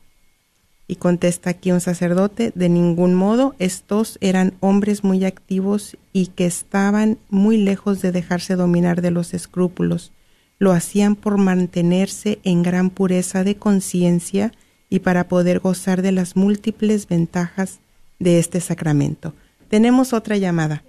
Y 0.92 0.96
contesta 0.96 1.48
aquí 1.48 1.72
un 1.72 1.80
sacerdote, 1.80 2.52
de 2.54 2.68
ningún 2.68 3.14
modo, 3.14 3.54
estos 3.58 4.18
eran 4.20 4.52
hombres 4.60 5.04
muy 5.04 5.24
activos 5.24 5.96
y 6.12 6.26
que 6.26 6.44
estaban 6.44 7.16
muy 7.30 7.56
lejos 7.56 8.02
de 8.02 8.12
dejarse 8.12 8.56
dominar 8.56 9.00
de 9.00 9.10
los 9.10 9.32
escrúpulos. 9.32 10.12
Lo 10.58 10.70
hacían 10.72 11.16
por 11.16 11.38
mantenerse 11.38 12.40
en 12.44 12.62
gran 12.62 12.90
pureza 12.90 13.42
de 13.42 13.56
conciencia 13.56 14.52
y 14.90 14.98
para 14.98 15.28
poder 15.28 15.60
gozar 15.60 16.02
de 16.02 16.12
las 16.12 16.36
múltiples 16.36 17.08
ventajas 17.08 17.80
de 18.18 18.38
este 18.38 18.60
sacramento. 18.60 19.32
Tenemos 19.70 20.12
otra 20.12 20.36
llamada. 20.36 20.82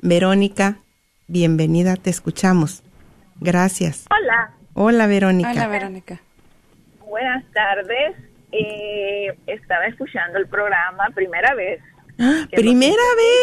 Verónica, 0.00 0.78
bienvenida, 1.26 1.96
te 1.96 2.08
escuchamos. 2.08 2.82
Gracias. 3.42 4.06
Hola. 4.08 4.54
Hola, 4.72 5.06
Verónica. 5.06 5.50
Hola, 5.50 5.68
Verónica. 5.68 6.18
Buenas 7.06 7.44
tardes. 7.52 8.27
Eh, 8.52 9.36
estaba 9.46 9.86
escuchando 9.86 10.38
el 10.38 10.46
programa 10.46 11.08
primera 11.14 11.54
vez. 11.54 11.80
¡Ah! 12.18 12.46
primera 12.50 13.02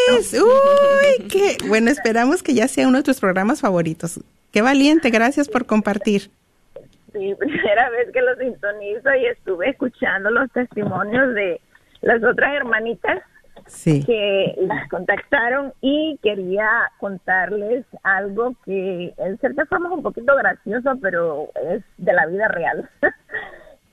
vez. 0.09 0.33
Uy, 0.41 1.27
qué 1.27 1.57
bueno, 1.67 1.89
esperamos 1.89 2.43
que 2.43 2.53
ya 2.53 2.67
sea 2.67 2.87
uno 2.87 2.97
de 2.97 3.03
tus 3.03 3.19
programas 3.19 3.61
favoritos. 3.61 4.19
Qué 4.51 4.61
valiente, 4.61 5.09
gracias 5.09 5.47
por 5.47 5.65
compartir. 5.65 6.29
Sí, 7.13 7.35
primera 7.39 7.89
vez 7.89 8.11
que 8.11 8.21
lo 8.21 8.35
sintonizo 8.35 9.13
y 9.15 9.25
estuve 9.27 9.69
escuchando 9.69 10.29
los 10.31 10.51
testimonios 10.51 11.33
de 11.33 11.61
las 12.01 12.23
otras 12.23 12.53
hermanitas 12.55 13.21
que 13.83 14.55
las 14.59 14.87
contactaron 14.89 15.73
y 15.81 16.19
quería 16.21 16.69
contarles 16.99 17.85
algo 18.03 18.53
que 18.63 19.13
en 19.17 19.37
cierta 19.39 19.65
forma 19.65 19.87
es 19.87 19.95
un 19.95 20.03
poquito 20.03 20.35
gracioso, 20.35 20.97
pero 21.01 21.49
es 21.71 21.83
de 21.97 22.13
la 22.13 22.27
vida 22.27 22.47
real. 22.47 22.89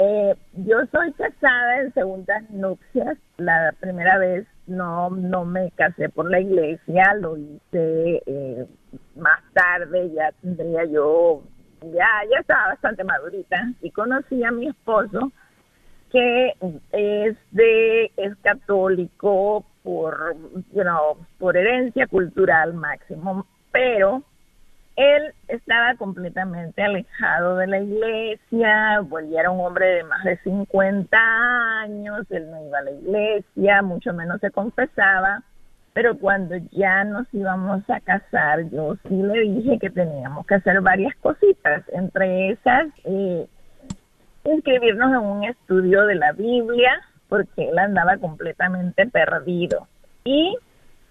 eh, 0.02 0.34
yo 0.54 0.78
soy 0.90 1.12
casada 1.12 1.80
en 1.80 1.94
segundas 1.94 2.50
nupcias. 2.50 3.16
La 3.36 3.72
primera 3.80 4.18
vez 4.18 4.46
no 4.66 5.10
no 5.10 5.44
me 5.44 5.70
casé 5.72 6.08
por 6.08 6.30
la 6.30 6.40
iglesia, 6.40 7.14
lo 7.20 7.36
hice 7.36 8.22
eh, 8.26 8.66
más 9.16 9.40
tarde, 9.52 10.10
ya 10.12 10.32
tendría 10.40 10.84
yo, 10.86 11.42
ya, 11.82 12.08
ya 12.30 12.40
estaba 12.40 12.68
bastante 12.68 13.04
madurita 13.04 13.72
y 13.80 13.90
conocí 13.90 14.42
a 14.44 14.50
mi 14.50 14.68
esposo 14.68 15.32
que 16.10 16.52
es 16.92 17.36
de 17.52 18.12
es 18.16 18.36
católico 18.42 19.64
por 19.82 20.36
you 20.72 20.82
know, 20.82 21.16
por 21.38 21.56
herencia 21.56 22.06
cultural 22.06 22.74
máximo, 22.74 23.46
pero 23.72 24.22
él 24.96 25.34
estaba 25.48 25.94
completamente 25.94 26.82
alejado 26.82 27.56
de 27.56 27.66
la 27.66 27.80
iglesia, 27.80 29.02
pues 29.08 29.26
era 29.32 29.50
un 29.50 29.60
hombre 29.60 29.86
de 29.86 30.04
más 30.04 30.22
de 30.24 30.36
50 30.38 31.18
años, 31.82 32.26
él 32.30 32.50
no 32.50 32.66
iba 32.66 32.78
a 32.78 32.82
la 32.82 32.90
iglesia, 32.90 33.82
mucho 33.82 34.12
menos 34.12 34.40
se 34.40 34.50
confesaba, 34.50 35.42
pero 35.94 36.18
cuando 36.18 36.56
ya 36.70 37.04
nos 37.04 37.26
íbamos 37.32 37.88
a 37.88 38.00
casar, 38.00 38.68
yo 38.70 38.96
sí 39.08 39.14
le 39.14 39.40
dije 39.40 39.78
que 39.78 39.90
teníamos 39.90 40.46
que 40.46 40.54
hacer 40.56 40.80
varias 40.80 41.14
cositas, 41.16 41.84
entre 41.92 42.50
esas 42.50 42.88
eh, 43.04 43.46
inscribirnos 44.44 45.10
en 45.12 45.18
un 45.18 45.44
estudio 45.44 46.04
de 46.06 46.14
la 46.14 46.32
Biblia, 46.32 47.00
porque 47.28 47.68
él 47.68 47.78
andaba 47.78 48.16
completamente 48.18 49.06
perdido. 49.06 49.86
Y, 50.24 50.56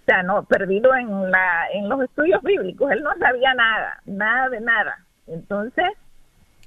o 0.01 0.05
sea, 0.05 0.23
no, 0.23 0.43
perdido 0.43 0.95
en, 0.95 1.29
la, 1.29 1.67
en 1.73 1.87
los 1.87 2.01
estudios 2.01 2.41
bíblicos, 2.41 2.91
él 2.91 3.03
no 3.03 3.11
sabía 3.19 3.53
nada, 3.53 4.01
nada 4.05 4.49
de 4.49 4.59
nada. 4.59 5.05
Entonces, 5.27 5.85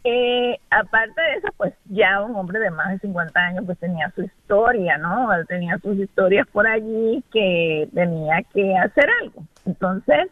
eh, 0.04 0.58
aparte 0.70 1.20
de 1.20 1.32
eso, 1.38 1.48
pues 1.56 1.74
ya 1.86 2.20
un 2.20 2.36
hombre 2.36 2.60
de 2.60 2.70
más 2.70 2.90
de 2.90 2.98
50 3.00 3.40
años 3.40 3.64
pues 3.66 3.78
tenía 3.78 4.10
su 4.14 4.22
historia, 4.22 4.98
¿no? 4.98 5.32
Él 5.32 5.46
tenía 5.48 5.78
sus 5.78 5.96
historias 5.96 6.46
por 6.48 6.66
allí 6.66 7.24
que 7.32 7.88
tenía 7.92 8.42
que 8.52 8.76
hacer 8.76 9.08
algo. 9.22 9.42
Entonces, 9.66 10.28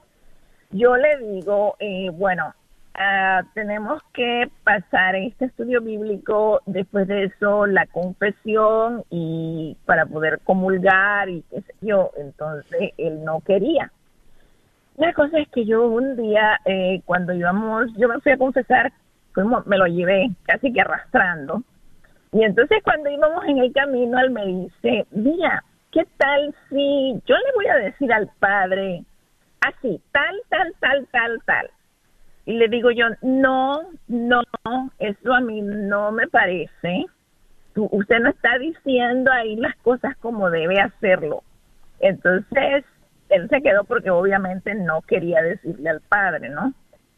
yo 0.71 0.97
le 0.97 1.17
digo, 1.19 1.75
eh, 1.81 2.11
bueno, 2.13 2.55
Ah, 2.95 3.43
tenemos 3.55 4.03
que 4.13 4.51
pasar 4.65 5.17
este 5.17 5.47
estudio 5.47 5.81
bíblico, 5.81 6.61
después 6.67 7.09
de 7.09 7.25
eso 7.25 7.67
la 7.67 7.87
confesión 7.87 9.03
y 9.09 9.79
para 9.87 10.05
poder 10.05 10.41
comulgar 10.41 11.31
y 11.31 11.43
qué 11.51 11.63
sé 11.63 11.75
yo, 11.81 12.11
entonces 12.19 12.93
él 12.99 13.25
no 13.25 13.41
quería. 13.41 13.91
La 14.97 15.15
cosa 15.15 15.39
es 15.39 15.49
que 15.49 15.65
yo 15.65 15.87
un 15.87 16.17
día, 16.17 16.61
eh, 16.67 17.01
cuando 17.07 17.33
íbamos, 17.33 17.91
yo 17.97 18.09
me 18.09 18.21
fui 18.21 18.33
a 18.33 18.37
confesar, 18.37 18.93
me 19.65 19.79
lo 19.79 19.87
llevé 19.87 20.31
casi 20.45 20.71
que 20.71 20.83
arrastrando, 20.83 21.63
y 22.33 22.45
entonces 22.45 22.83
cuando 22.85 23.09
íbamos 23.09 23.43
en 23.47 23.59
el 23.59 23.73
camino, 23.73 24.19
él 24.19 24.31
me 24.31 24.45
dice, 24.45 25.07
mira, 25.13 25.65
¿qué 25.93 26.07
tal 26.19 26.55
si 26.69 27.15
yo 27.25 27.37
le 27.37 27.53
voy 27.55 27.67
a 27.69 27.77
decir 27.77 28.13
al 28.13 28.29
padre 28.39 29.03
así, 29.61 29.99
tal, 30.13 30.37
tal, 30.51 30.75
tal, 30.79 31.07
tal, 31.11 31.43
tal? 31.47 31.71
Y 32.45 32.55
le 32.55 32.69
digo 32.69 32.91
yo, 32.91 33.07
no, 33.23 33.83
no, 34.09 34.43
eso 34.99 35.33
a 35.33 35.41
mí 35.41 35.63
no 35.63 36.11
me 36.11 36.27
parece. 36.29 37.07
usted 37.77 38.19
no 38.21 38.31
está 38.31 38.59
diciendo 38.59 39.31
ahí 39.31 39.57
las 39.57 39.77
cosas 39.77 40.17
como 40.19 40.51
debe 40.51 40.81
hacerlo. 40.81 41.45
Entonces, 42.01 42.85
él 43.29 43.49
se 43.49 43.63
quedó 43.63 43.85
porque 43.85 44.11
obviamente 44.11 44.75
no 44.75 45.03
quería 45.03 45.41
decirle 45.41 45.89
al 45.89 46.01
padre, 46.01 46.49
¿no? 46.49 46.75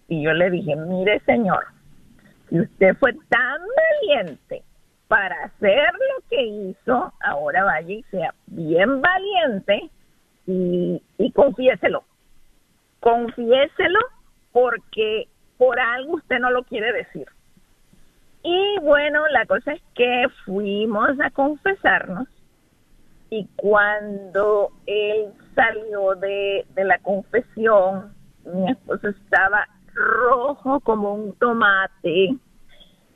Y 0.09 0.23
yo 0.23 0.33
le 0.35 0.51
dije, 0.51 0.77
mire 0.77 1.21
señor, 1.21 1.65
si 2.51 2.61
usted 2.61 2.95
fue 2.97 3.15
tan 3.31 3.61
valiente 4.07 4.63
para 5.09 5.45
hacer 5.45 5.89
lo 5.93 6.29
que 6.29 6.43
hizo, 6.43 7.13
ahora 7.21 7.65
vaya 7.65 7.95
y 7.95 8.03
sea 8.05 8.35
bien 8.47 9.01
valiente 9.01 9.91
y, 10.47 11.03
y 11.17 11.33
confiéselo. 11.33 12.05
Confiéselo 13.01 13.99
porque 14.55 15.27
por 15.59 15.81
algo 15.81 16.15
usted 16.15 16.39
no 16.39 16.51
lo 16.53 16.63
quiere 16.63 16.93
decir. 16.93 17.27
Y 18.45 18.79
bueno, 18.83 19.27
la 19.29 19.47
cosa 19.47 19.73
es 19.73 19.83
que 19.97 20.27
fuimos 20.45 21.19
a 21.21 21.31
confesarnos 21.31 22.29
y 23.31 23.49
cuando 23.57 24.71
él 24.87 25.33
salió 25.57 26.15
de, 26.15 26.65
de 26.75 26.85
la 26.85 26.99
confesión, 27.01 28.15
mi 28.45 28.71
esposo 28.71 29.09
estaba 29.09 29.67
rojo 29.93 30.79
como 30.81 31.15
un 31.15 31.37
tomate, 31.39 32.37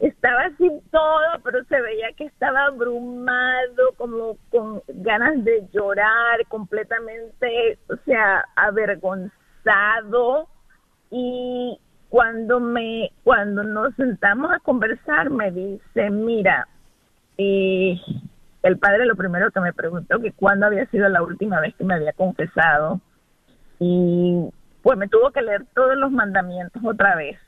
estaba 0.01 0.51
sin 0.57 0.81
todo, 0.91 1.41
pero 1.45 1.63
se 1.67 1.81
veía 1.81 2.13
que 2.17 2.25
estaba 2.25 2.65
abrumado, 2.65 3.93
como 3.97 4.39
con 4.51 4.83
ganas 4.89 5.45
de 5.45 5.69
llorar, 5.73 6.45
completamente, 6.49 7.79
o 7.89 7.97
sea, 8.05 8.45
avergonzado. 8.57 10.49
Y 11.11 11.79
cuando 12.09 12.61
me, 12.61 13.11
cuando 13.25 13.63
nos 13.65 13.95
sentamos 13.95 14.51
a 14.53 14.61
conversar, 14.61 15.31
me 15.31 15.51
dice, 15.51 16.11
mira, 16.11 16.69
y 17.37 18.01
el 18.63 18.79
padre 18.79 19.07
lo 19.07 19.17
primero 19.17 19.51
que 19.51 19.61
me 19.61 19.73
preguntó 19.73 20.19
que 20.21 20.33
cuándo 20.33 20.67
había 20.67 20.87
sido 20.87 21.09
la 21.09 21.23
última 21.23 21.61
vez 21.61 21.75
que 21.77 21.85
me 21.85 21.95
había 21.95 22.13
confesado. 22.13 23.01
Y 23.79 24.49
pues 24.83 24.99
me 24.99 25.09
tuvo 25.09 25.31
que 25.31 25.43
leer 25.43 25.65
todos 25.75 25.97
los 25.97 26.11
mandamientos 26.11 26.83
otra 26.85 27.15
vez 27.15 27.39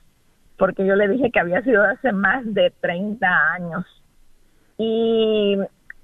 porque 0.60 0.86
yo 0.86 0.94
le 0.94 1.08
dije 1.08 1.30
que 1.30 1.40
había 1.40 1.62
sido 1.62 1.82
hace 1.82 2.12
más 2.12 2.44
de 2.44 2.70
30 2.82 3.26
años. 3.54 3.86
Y 4.76 5.56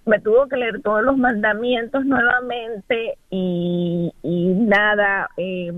me 0.07 0.19
tuvo 0.21 0.49
que 0.49 0.57
leer 0.57 0.81
todos 0.81 1.03
los 1.03 1.19
mandamientos 1.19 2.07
nuevamente 2.07 3.19
y, 3.29 4.11
nada, 4.25 5.29
eh, 5.37 5.71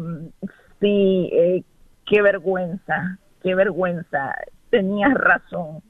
sí, 0.81 1.29
eh, 1.33 1.65
qué 2.09 2.23
vergüenza, 2.23 3.19
qué 3.43 3.55
vergüenza, 3.55 4.35
tenías 4.71 5.15
razón. 5.15 5.83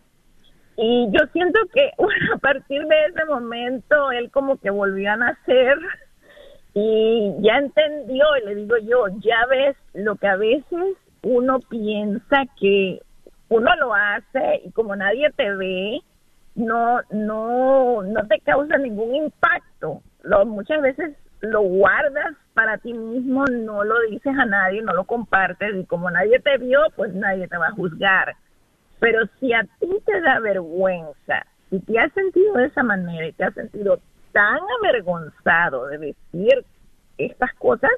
Y 0.77 1.09
yo 1.11 1.27
siento 1.33 1.59
que 1.73 1.91
a 2.35 2.39
partir 2.39 2.85
de 2.87 3.05
ese 3.07 3.25
momento 3.25 4.11
él 4.13 4.31
como 4.31 4.59
que 4.59 4.71
volvió 4.71 5.13
a 5.13 5.17
nacer 5.17 5.79
y 6.75 7.35
ya 7.41 7.59
entendió 7.59 8.25
y 8.37 8.47
le 8.47 8.55
digo 8.55 8.77
yo, 8.79 9.09
ya 9.19 9.47
ves 9.51 9.77
lo 9.95 10.17
que 10.17 10.29
a 10.29 10.37
veces 10.37 10.97
uno 11.23 11.59
piensa 11.61 12.45
que 12.61 13.01
uno 13.49 13.71
lo 13.77 13.95
hace 13.95 14.63
y 14.65 14.71
como 14.73 14.95
nadie 14.95 15.31
te 15.37 15.51
ve, 15.57 16.01
no, 16.55 17.01
no, 17.11 18.03
no 18.03 18.27
te 18.29 18.41
causa 18.41 18.79
ningún 18.79 19.15
impacto. 19.15 20.03
Lo, 20.23 20.45
muchas 20.45 20.83
veces 20.83 21.17
lo 21.41 21.63
guardas 21.63 22.37
para 22.59 22.77
ti 22.77 22.93
mismo, 22.93 23.45
no 23.45 23.85
lo 23.85 23.95
dices 24.11 24.37
a 24.37 24.45
nadie, 24.45 24.83
no 24.83 24.93
lo 24.93 25.05
compartes 25.05 25.77
y 25.77 25.85
como 25.87 26.11
nadie 26.11 26.41
te 26.41 26.59
vio, 26.59 26.81
pues 26.97 27.15
nadie 27.15 27.47
te 27.47 27.57
va 27.57 27.69
a 27.69 27.73
juzgar. 27.73 28.35
Pero 28.99 29.21
si 29.39 29.53
a 29.53 29.63
ti 29.79 29.89
te 30.05 30.21
da 30.23 30.41
vergüenza, 30.41 31.47
si 31.71 31.79
te 31.79 31.97
has 32.01 32.13
sentido 32.15 32.55
de 32.55 32.67
esa 32.67 32.83
manera 32.83 33.29
y 33.29 33.33
te 33.33 33.45
has 33.45 33.55
sentido 33.55 34.01
tan 34.33 34.59
avergonzado 34.81 35.87
de 35.87 35.99
decir 35.99 36.65
estas 37.17 37.55
cosas, 37.55 37.93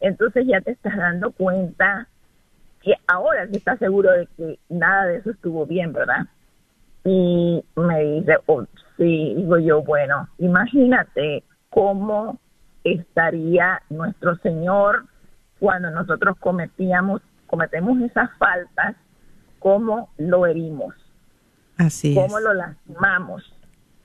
entonces 0.00 0.44
ya 0.44 0.60
te 0.60 0.72
estás 0.72 0.96
dando 0.96 1.30
cuenta 1.30 2.08
que 2.82 2.94
ahora 3.06 3.46
sí 3.46 3.58
está 3.58 3.76
seguro 3.76 4.10
de 4.10 4.26
que 4.36 4.58
nada 4.70 5.06
de 5.06 5.18
eso 5.18 5.30
estuvo 5.30 5.66
bien, 5.66 5.92
¿verdad? 5.92 6.26
Y 7.04 7.64
me 7.76 8.00
dice, 8.02 8.38
oh, 8.46 8.64
sí, 8.96 9.34
digo 9.36 9.56
yo, 9.58 9.82
bueno, 9.82 10.28
imagínate 10.38 11.44
cómo 11.70 12.40
estaría 12.84 13.82
nuestro 13.90 14.36
Señor 14.36 15.06
cuando 15.58 15.90
nosotros 15.90 16.36
cometíamos, 16.38 17.22
cometemos 17.46 18.00
esas 18.02 18.30
faltas, 18.38 18.94
cómo 19.58 20.10
lo 20.18 20.46
herimos, 20.46 20.94
Así 21.78 22.14
cómo 22.14 22.38
lo 22.38 22.54
lastimamos. 22.54 23.50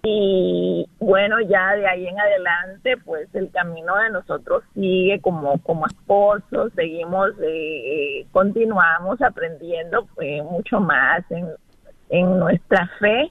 Y 0.02 0.88
bueno, 1.00 1.42
ya 1.42 1.76
de 1.76 1.86
ahí 1.86 2.08
en 2.08 2.18
adelante, 2.18 2.96
pues 3.04 3.28
el 3.36 3.52
camino 3.52 3.98
de 3.98 4.12
nosotros 4.12 4.64
sigue 4.74 5.20
como, 5.20 5.62
como 5.62 5.86
esposos, 5.88 6.72
seguimos, 6.74 7.32
eh, 7.44 8.26
continuamos 8.32 9.22
aprendiendo 9.22 10.08
pues, 10.16 10.42
mucho 10.46 10.80
más 10.80 11.30
en, 11.30 11.50
en 12.10 12.40
nuestra 12.40 12.90
fe 13.00 13.30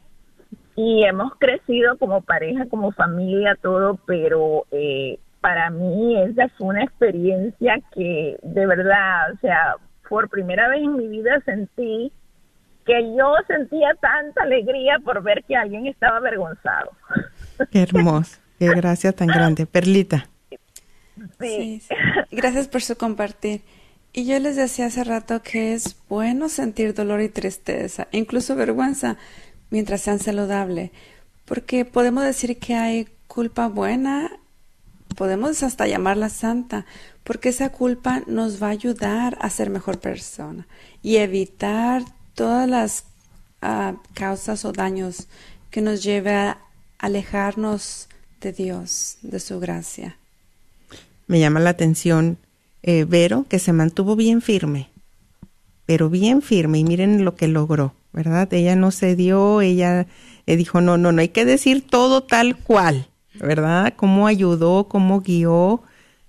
y 0.77 1.05
hemos 1.05 1.35
crecido 1.39 1.97
como 1.97 2.21
pareja, 2.21 2.67
como 2.67 2.93
familia, 2.93 3.57
todo, 3.61 3.99
pero 4.07 4.67
eh, 4.71 5.19
para 5.41 5.71
mí 5.71 6.21
esa 6.23 6.49
fue 6.57 6.69
una 6.69 6.85
experiencia 6.85 7.81
que 7.95 8.39
de 8.43 8.67
verdad, 8.67 9.33
o 9.35 9.39
sea, 9.39 9.77
por 10.09 10.29
primera 10.29 10.69
vez 10.69 10.83
en 10.83 10.97
mi 10.97 11.09
vida 11.09 11.41
sentí 11.45 12.13
que 12.85 13.15
yo 13.17 13.35
sentía 13.47 13.95
tanta 14.01 14.43
alegría 14.43 14.99
por 15.05 15.23
ver 15.23 15.45
que 15.45 15.55
alguien 15.55 15.87
estaba 15.87 16.17
avergonzado. 16.17 16.91
Qué 17.71 17.83
hermoso, 17.83 18.39
qué 18.59 18.69
gracia 18.69 19.13
tan 19.13 19.27
grande. 19.29 19.67
Perlita. 19.67 20.27
Sí. 21.39 21.83
Gracias 22.31 22.67
por 22.69 22.81
su 22.81 22.97
compartir. 22.97 23.61
Y 24.13 24.27
yo 24.27 24.39
les 24.39 24.57
decía 24.57 24.87
hace 24.87 25.05
rato 25.05 25.43
que 25.43 25.75
es 25.75 25.97
bueno 26.09 26.49
sentir 26.49 26.95
dolor 26.95 27.21
y 27.21 27.29
tristeza, 27.29 28.09
incluso 28.11 28.57
vergüenza, 28.57 29.19
mientras 29.71 30.01
sean 30.01 30.19
saludables, 30.19 30.91
porque 31.45 31.85
podemos 31.85 32.25
decir 32.25 32.59
que 32.59 32.75
hay 32.75 33.09
culpa 33.27 33.69
buena, 33.69 34.31
podemos 35.19 35.65
hasta 35.65 35.89
llamarla 35.89 36.29
santa, 36.29 36.87
porque 37.25 37.49
esa 37.49 37.71
culpa 37.71 38.23
nos 38.29 38.63
va 38.63 38.69
a 38.69 38.71
ayudar 38.71 39.37
a 39.41 39.51
ser 39.51 39.69
mejor 39.69 39.99
persona 39.99 40.69
y 41.03 41.17
evitar 41.17 42.05
todas 42.35 42.69
las 42.69 43.03
ah, 43.61 43.97
causas 44.15 44.65
o 44.65 44.71
daños 44.71 45.27
que 45.73 45.81
nos 45.81 46.05
lleve 46.05 46.35
a 46.35 46.59
alejarnos 47.01 48.09
de 48.41 48.53
Dios, 48.53 49.19
de 49.23 49.41
su 49.41 49.59
gracia. 49.59 50.17
Me 51.27 51.41
llama 51.41 51.59
la 51.59 51.71
atención 51.71 52.39
eh, 52.85 53.05
Vero, 53.05 53.45
que 53.49 53.59
se 53.59 53.73
mantuvo 53.73 54.15
bien 54.15 54.41
firme, 54.41 54.89
pero 55.85 56.11
bien 56.11 56.43
firme, 56.43 56.79
y 56.79 56.85
miren 56.85 57.25
lo 57.25 57.35
que 57.35 57.49
logró, 57.49 57.93
¿verdad? 58.13 58.55
Ella 58.55 58.77
no 58.77 58.93
cedió, 58.93 59.63
ella 59.63 60.07
eh, 60.47 60.57
dijo, 60.57 60.81
no, 60.81 60.97
no, 60.97 61.11
no, 61.11 61.21
hay 61.21 61.31
que 61.31 61.45
decir 61.45 61.85
todo 61.85 62.23
tal 62.23 62.57
cual, 62.57 63.09
¿verdad? 63.41 63.95
Cómo 63.97 64.27
ayudó, 64.27 64.89
cómo 64.89 65.21
guió 65.21 65.83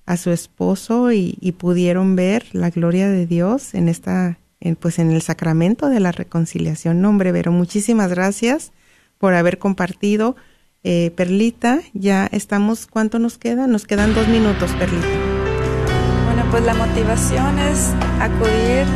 a 0.09 0.17
su 0.17 0.31
esposo 0.31 1.11
y, 1.11 1.53
pudieron 1.59 2.15
ver 2.15 2.47
la 2.53 2.71
gloria 2.71 3.09
de 3.09 3.27
Dios 3.27 3.75
en 3.75 3.87
esta 3.87 4.39
en, 4.59 4.75
pues 4.75 4.97
en 4.97 5.11
el 5.11 5.21
sacramento 5.21 5.87
de 5.87 5.99
la 5.99 6.11
reconciliación. 6.11 6.99
Nombre, 6.99 7.31
Vero, 7.31 7.51
muchísimas 7.51 8.09
gracias 8.09 8.71
por 9.19 9.35
haber 9.35 9.59
compartido. 9.59 10.35
Eh, 10.83 11.11
Perlita, 11.15 11.81
ya 11.93 12.27
estamos, 12.31 12.87
¿cuánto 12.87 13.19
nos 13.19 13.37
queda? 13.37 13.67
Nos 13.67 13.85
quedan 13.85 14.15
dos 14.15 14.27
minutos, 14.27 14.71
Perlita. 14.79 15.07
Bueno, 16.25 16.43
pues 16.49 16.63
la 16.63 16.73
motivación 16.73 17.59
es 17.59 17.93
acudir 18.19 18.87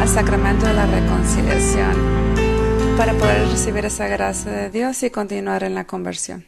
al 0.00 0.08
sacramento 0.08 0.66
de 0.66 0.74
la 0.74 0.86
reconciliación 0.86 1.94
para 2.96 3.12
poder 3.12 3.48
recibir 3.48 3.84
esa 3.84 4.08
gracia 4.08 4.50
de 4.50 4.70
Dios 4.70 5.04
y 5.04 5.10
continuar 5.10 5.62
en 5.62 5.76
la 5.76 5.86
conversión 5.86 6.47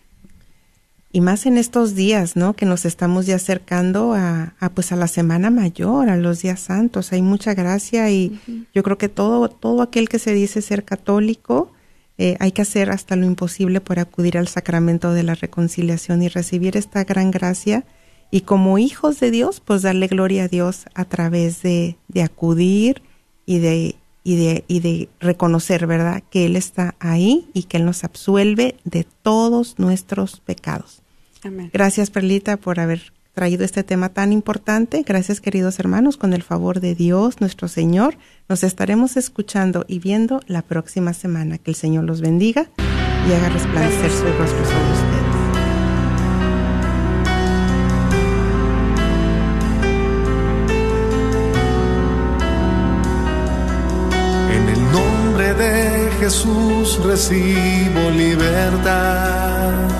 y 1.12 1.20
más 1.20 1.46
en 1.46 1.58
estos 1.58 1.94
días, 1.94 2.36
¿no? 2.36 2.54
Que 2.54 2.66
nos 2.66 2.84
estamos 2.84 3.26
ya 3.26 3.36
acercando 3.36 4.14
a, 4.14 4.54
pues 4.74 4.92
a 4.92 4.96
la 4.96 5.08
Semana 5.08 5.50
Mayor, 5.50 6.08
a 6.08 6.16
los 6.16 6.42
días 6.42 6.60
santos. 6.60 7.12
Hay 7.12 7.22
mucha 7.22 7.54
gracia 7.54 8.10
y 8.10 8.38
yo 8.72 8.82
creo 8.82 8.96
que 8.96 9.08
todo 9.08 9.48
todo 9.48 9.82
aquel 9.82 10.08
que 10.08 10.20
se 10.20 10.32
dice 10.32 10.62
ser 10.62 10.84
católico 10.84 11.72
eh, 12.18 12.36
hay 12.38 12.52
que 12.52 12.62
hacer 12.62 12.90
hasta 12.90 13.16
lo 13.16 13.26
imposible 13.26 13.80
por 13.80 13.98
acudir 13.98 14.38
al 14.38 14.46
sacramento 14.46 15.12
de 15.12 15.22
la 15.22 15.34
reconciliación 15.34 16.22
y 16.22 16.28
recibir 16.28 16.76
esta 16.76 17.02
gran 17.04 17.30
gracia 17.30 17.84
y 18.30 18.42
como 18.42 18.78
hijos 18.78 19.18
de 19.18 19.32
Dios, 19.32 19.60
pues 19.60 19.82
darle 19.82 20.06
gloria 20.06 20.44
a 20.44 20.48
Dios 20.48 20.84
a 20.94 21.04
través 21.04 21.62
de, 21.62 21.96
de 22.08 22.22
acudir 22.22 23.02
y 23.46 23.58
de 23.58 23.96
y 24.22 24.36
de, 24.36 24.64
y 24.68 24.80
de 24.80 25.08
reconocer, 25.18 25.86
¿verdad?, 25.86 26.22
que 26.30 26.46
Él 26.46 26.56
está 26.56 26.94
ahí 27.00 27.48
y 27.54 27.64
que 27.64 27.78
Él 27.78 27.86
nos 27.86 28.04
absuelve 28.04 28.76
de 28.84 29.04
todos 29.22 29.78
nuestros 29.78 30.40
pecados. 30.40 30.99
Gracias, 31.72 32.10
Perlita, 32.10 32.56
por 32.56 32.80
haber 32.80 33.12
traído 33.34 33.64
este 33.64 33.82
tema 33.84 34.10
tan 34.10 34.32
importante. 34.32 35.02
Gracias, 35.06 35.40
queridos 35.40 35.78
hermanos, 35.78 36.16
con 36.16 36.32
el 36.32 36.42
favor 36.42 36.80
de 36.80 36.94
Dios, 36.94 37.40
nuestro 37.40 37.68
Señor. 37.68 38.16
Nos 38.48 38.64
estaremos 38.64 39.16
escuchando 39.16 39.84
y 39.88 39.98
viendo 39.98 40.40
la 40.46 40.62
próxima 40.62 41.12
semana. 41.12 41.58
Que 41.58 41.70
el 41.70 41.76
Señor 41.76 42.04
los 42.04 42.20
bendiga 42.20 42.68
y 43.28 43.32
haga 43.32 43.48
resplandecer 43.48 44.10
su 44.10 44.24
rostro 44.24 44.64
sobre 44.64 44.92
ustedes. 44.92 45.30
En 54.56 54.68
el 54.68 54.92
nombre 54.92 55.54
de 55.54 56.10
Jesús 56.20 57.00
recibo 57.04 58.10
libertad 58.10 59.99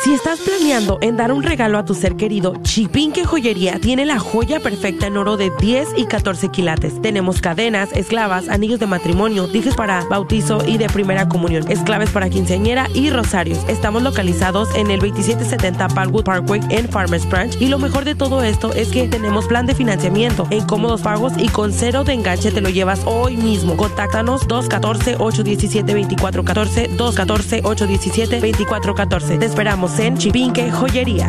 Si 0.02 0.12
estás 0.12 0.40
planeando 0.40 0.98
en 1.00 1.16
dar 1.16 1.30
un 1.30 1.44
regalo 1.44 1.78
a 1.78 1.84
tu 1.84 1.94
ser 1.94 2.16
querido, 2.16 2.54
Chipinque 2.62 3.24
Joyería 3.24 3.78
tiene 3.80 4.04
la 4.04 4.18
joya 4.18 4.58
perfecta 4.58 5.06
en 5.06 5.16
oro 5.16 5.36
de 5.36 5.52
10 5.60 5.90
y 5.96 6.06
14 6.06 6.48
quilates. 6.48 7.00
Tenemos 7.02 7.40
cadenas, 7.40 7.90
esclavas, 7.92 8.48
anillos 8.48 8.80
de 8.80 8.86
matrimonio, 8.86 9.46
dijes 9.48 9.74
para 9.74 10.04
bautizo 10.04 10.64
y 10.66 10.78
de 10.78 10.88
primera 10.88 11.28
comunión, 11.28 11.70
esclaves 11.70 12.08
para 12.10 12.30
quinceañera 12.30 12.88
y 12.94 13.10
rosarios. 13.10 13.58
Estamos 13.68 14.02
localizados 14.02 14.74
en 14.74 14.90
el 14.90 15.00
2770 15.00 15.88
Palwood 15.88 16.24
Parkway 16.24 16.62
en 16.70 16.88
Farmers 16.88 17.28
Branch 17.28 17.54
y 17.60 17.68
lo 17.68 17.78
mejor 17.78 18.04
de 18.04 18.14
todo 18.14 18.42
esto 18.42 18.72
es 18.72 18.88
que 18.88 19.08
tenemos 19.08 19.46
plan 19.46 19.66
de 19.66 19.74
financiamiento 19.74 20.46
en 20.50 20.64
cómodos 20.64 21.02
pagos 21.02 21.32
y 21.36 21.48
con 21.48 21.72
cero 21.72 22.04
de 22.04 22.12
enganche 22.12 22.52
te 22.52 22.60
lo 22.60 22.68
llevas 22.70 23.00
hoy 23.04 23.36
mismo. 23.36 23.76
Contáctanos 23.76 24.46
214-817-2414, 24.48 26.96
214-817-2414. 26.96 29.38
Te 29.38 29.46
esperamos 29.46 29.81
en 29.82 30.16
Chipinque 30.16 30.70
Joyería. 30.70 31.28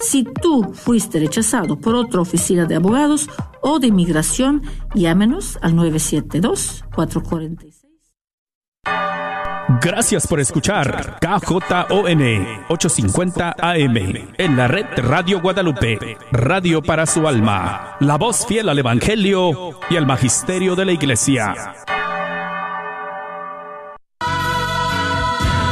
Si 0.00 0.24
tú 0.24 0.72
fuiste 0.74 1.20
rechazado 1.20 1.78
por 1.78 1.94
otra 1.94 2.20
oficina 2.20 2.66
de 2.66 2.74
abogados 2.76 3.28
o 3.60 3.78
de 3.78 3.88
inmigración, 3.88 4.62
llámenos 4.94 5.58
al 5.62 5.74
972-446. 5.74 7.84
Gracias 9.80 10.26
por 10.26 10.40
escuchar 10.40 11.18
KJON 11.20 12.46
850 12.68 13.56
AM 13.58 13.96
en 14.36 14.56
la 14.56 14.68
red 14.68 14.84
Radio 14.98 15.40
Guadalupe, 15.40 16.18
radio 16.32 16.82
para 16.82 17.06
su 17.06 17.26
alma, 17.26 17.96
la 18.00 18.18
voz 18.18 18.46
fiel 18.46 18.68
al 18.68 18.78
Evangelio 18.78 19.80
y 19.88 19.96
al 19.96 20.06
Magisterio 20.06 20.76
de 20.76 20.84
la 20.84 20.92
Iglesia. 20.92 21.54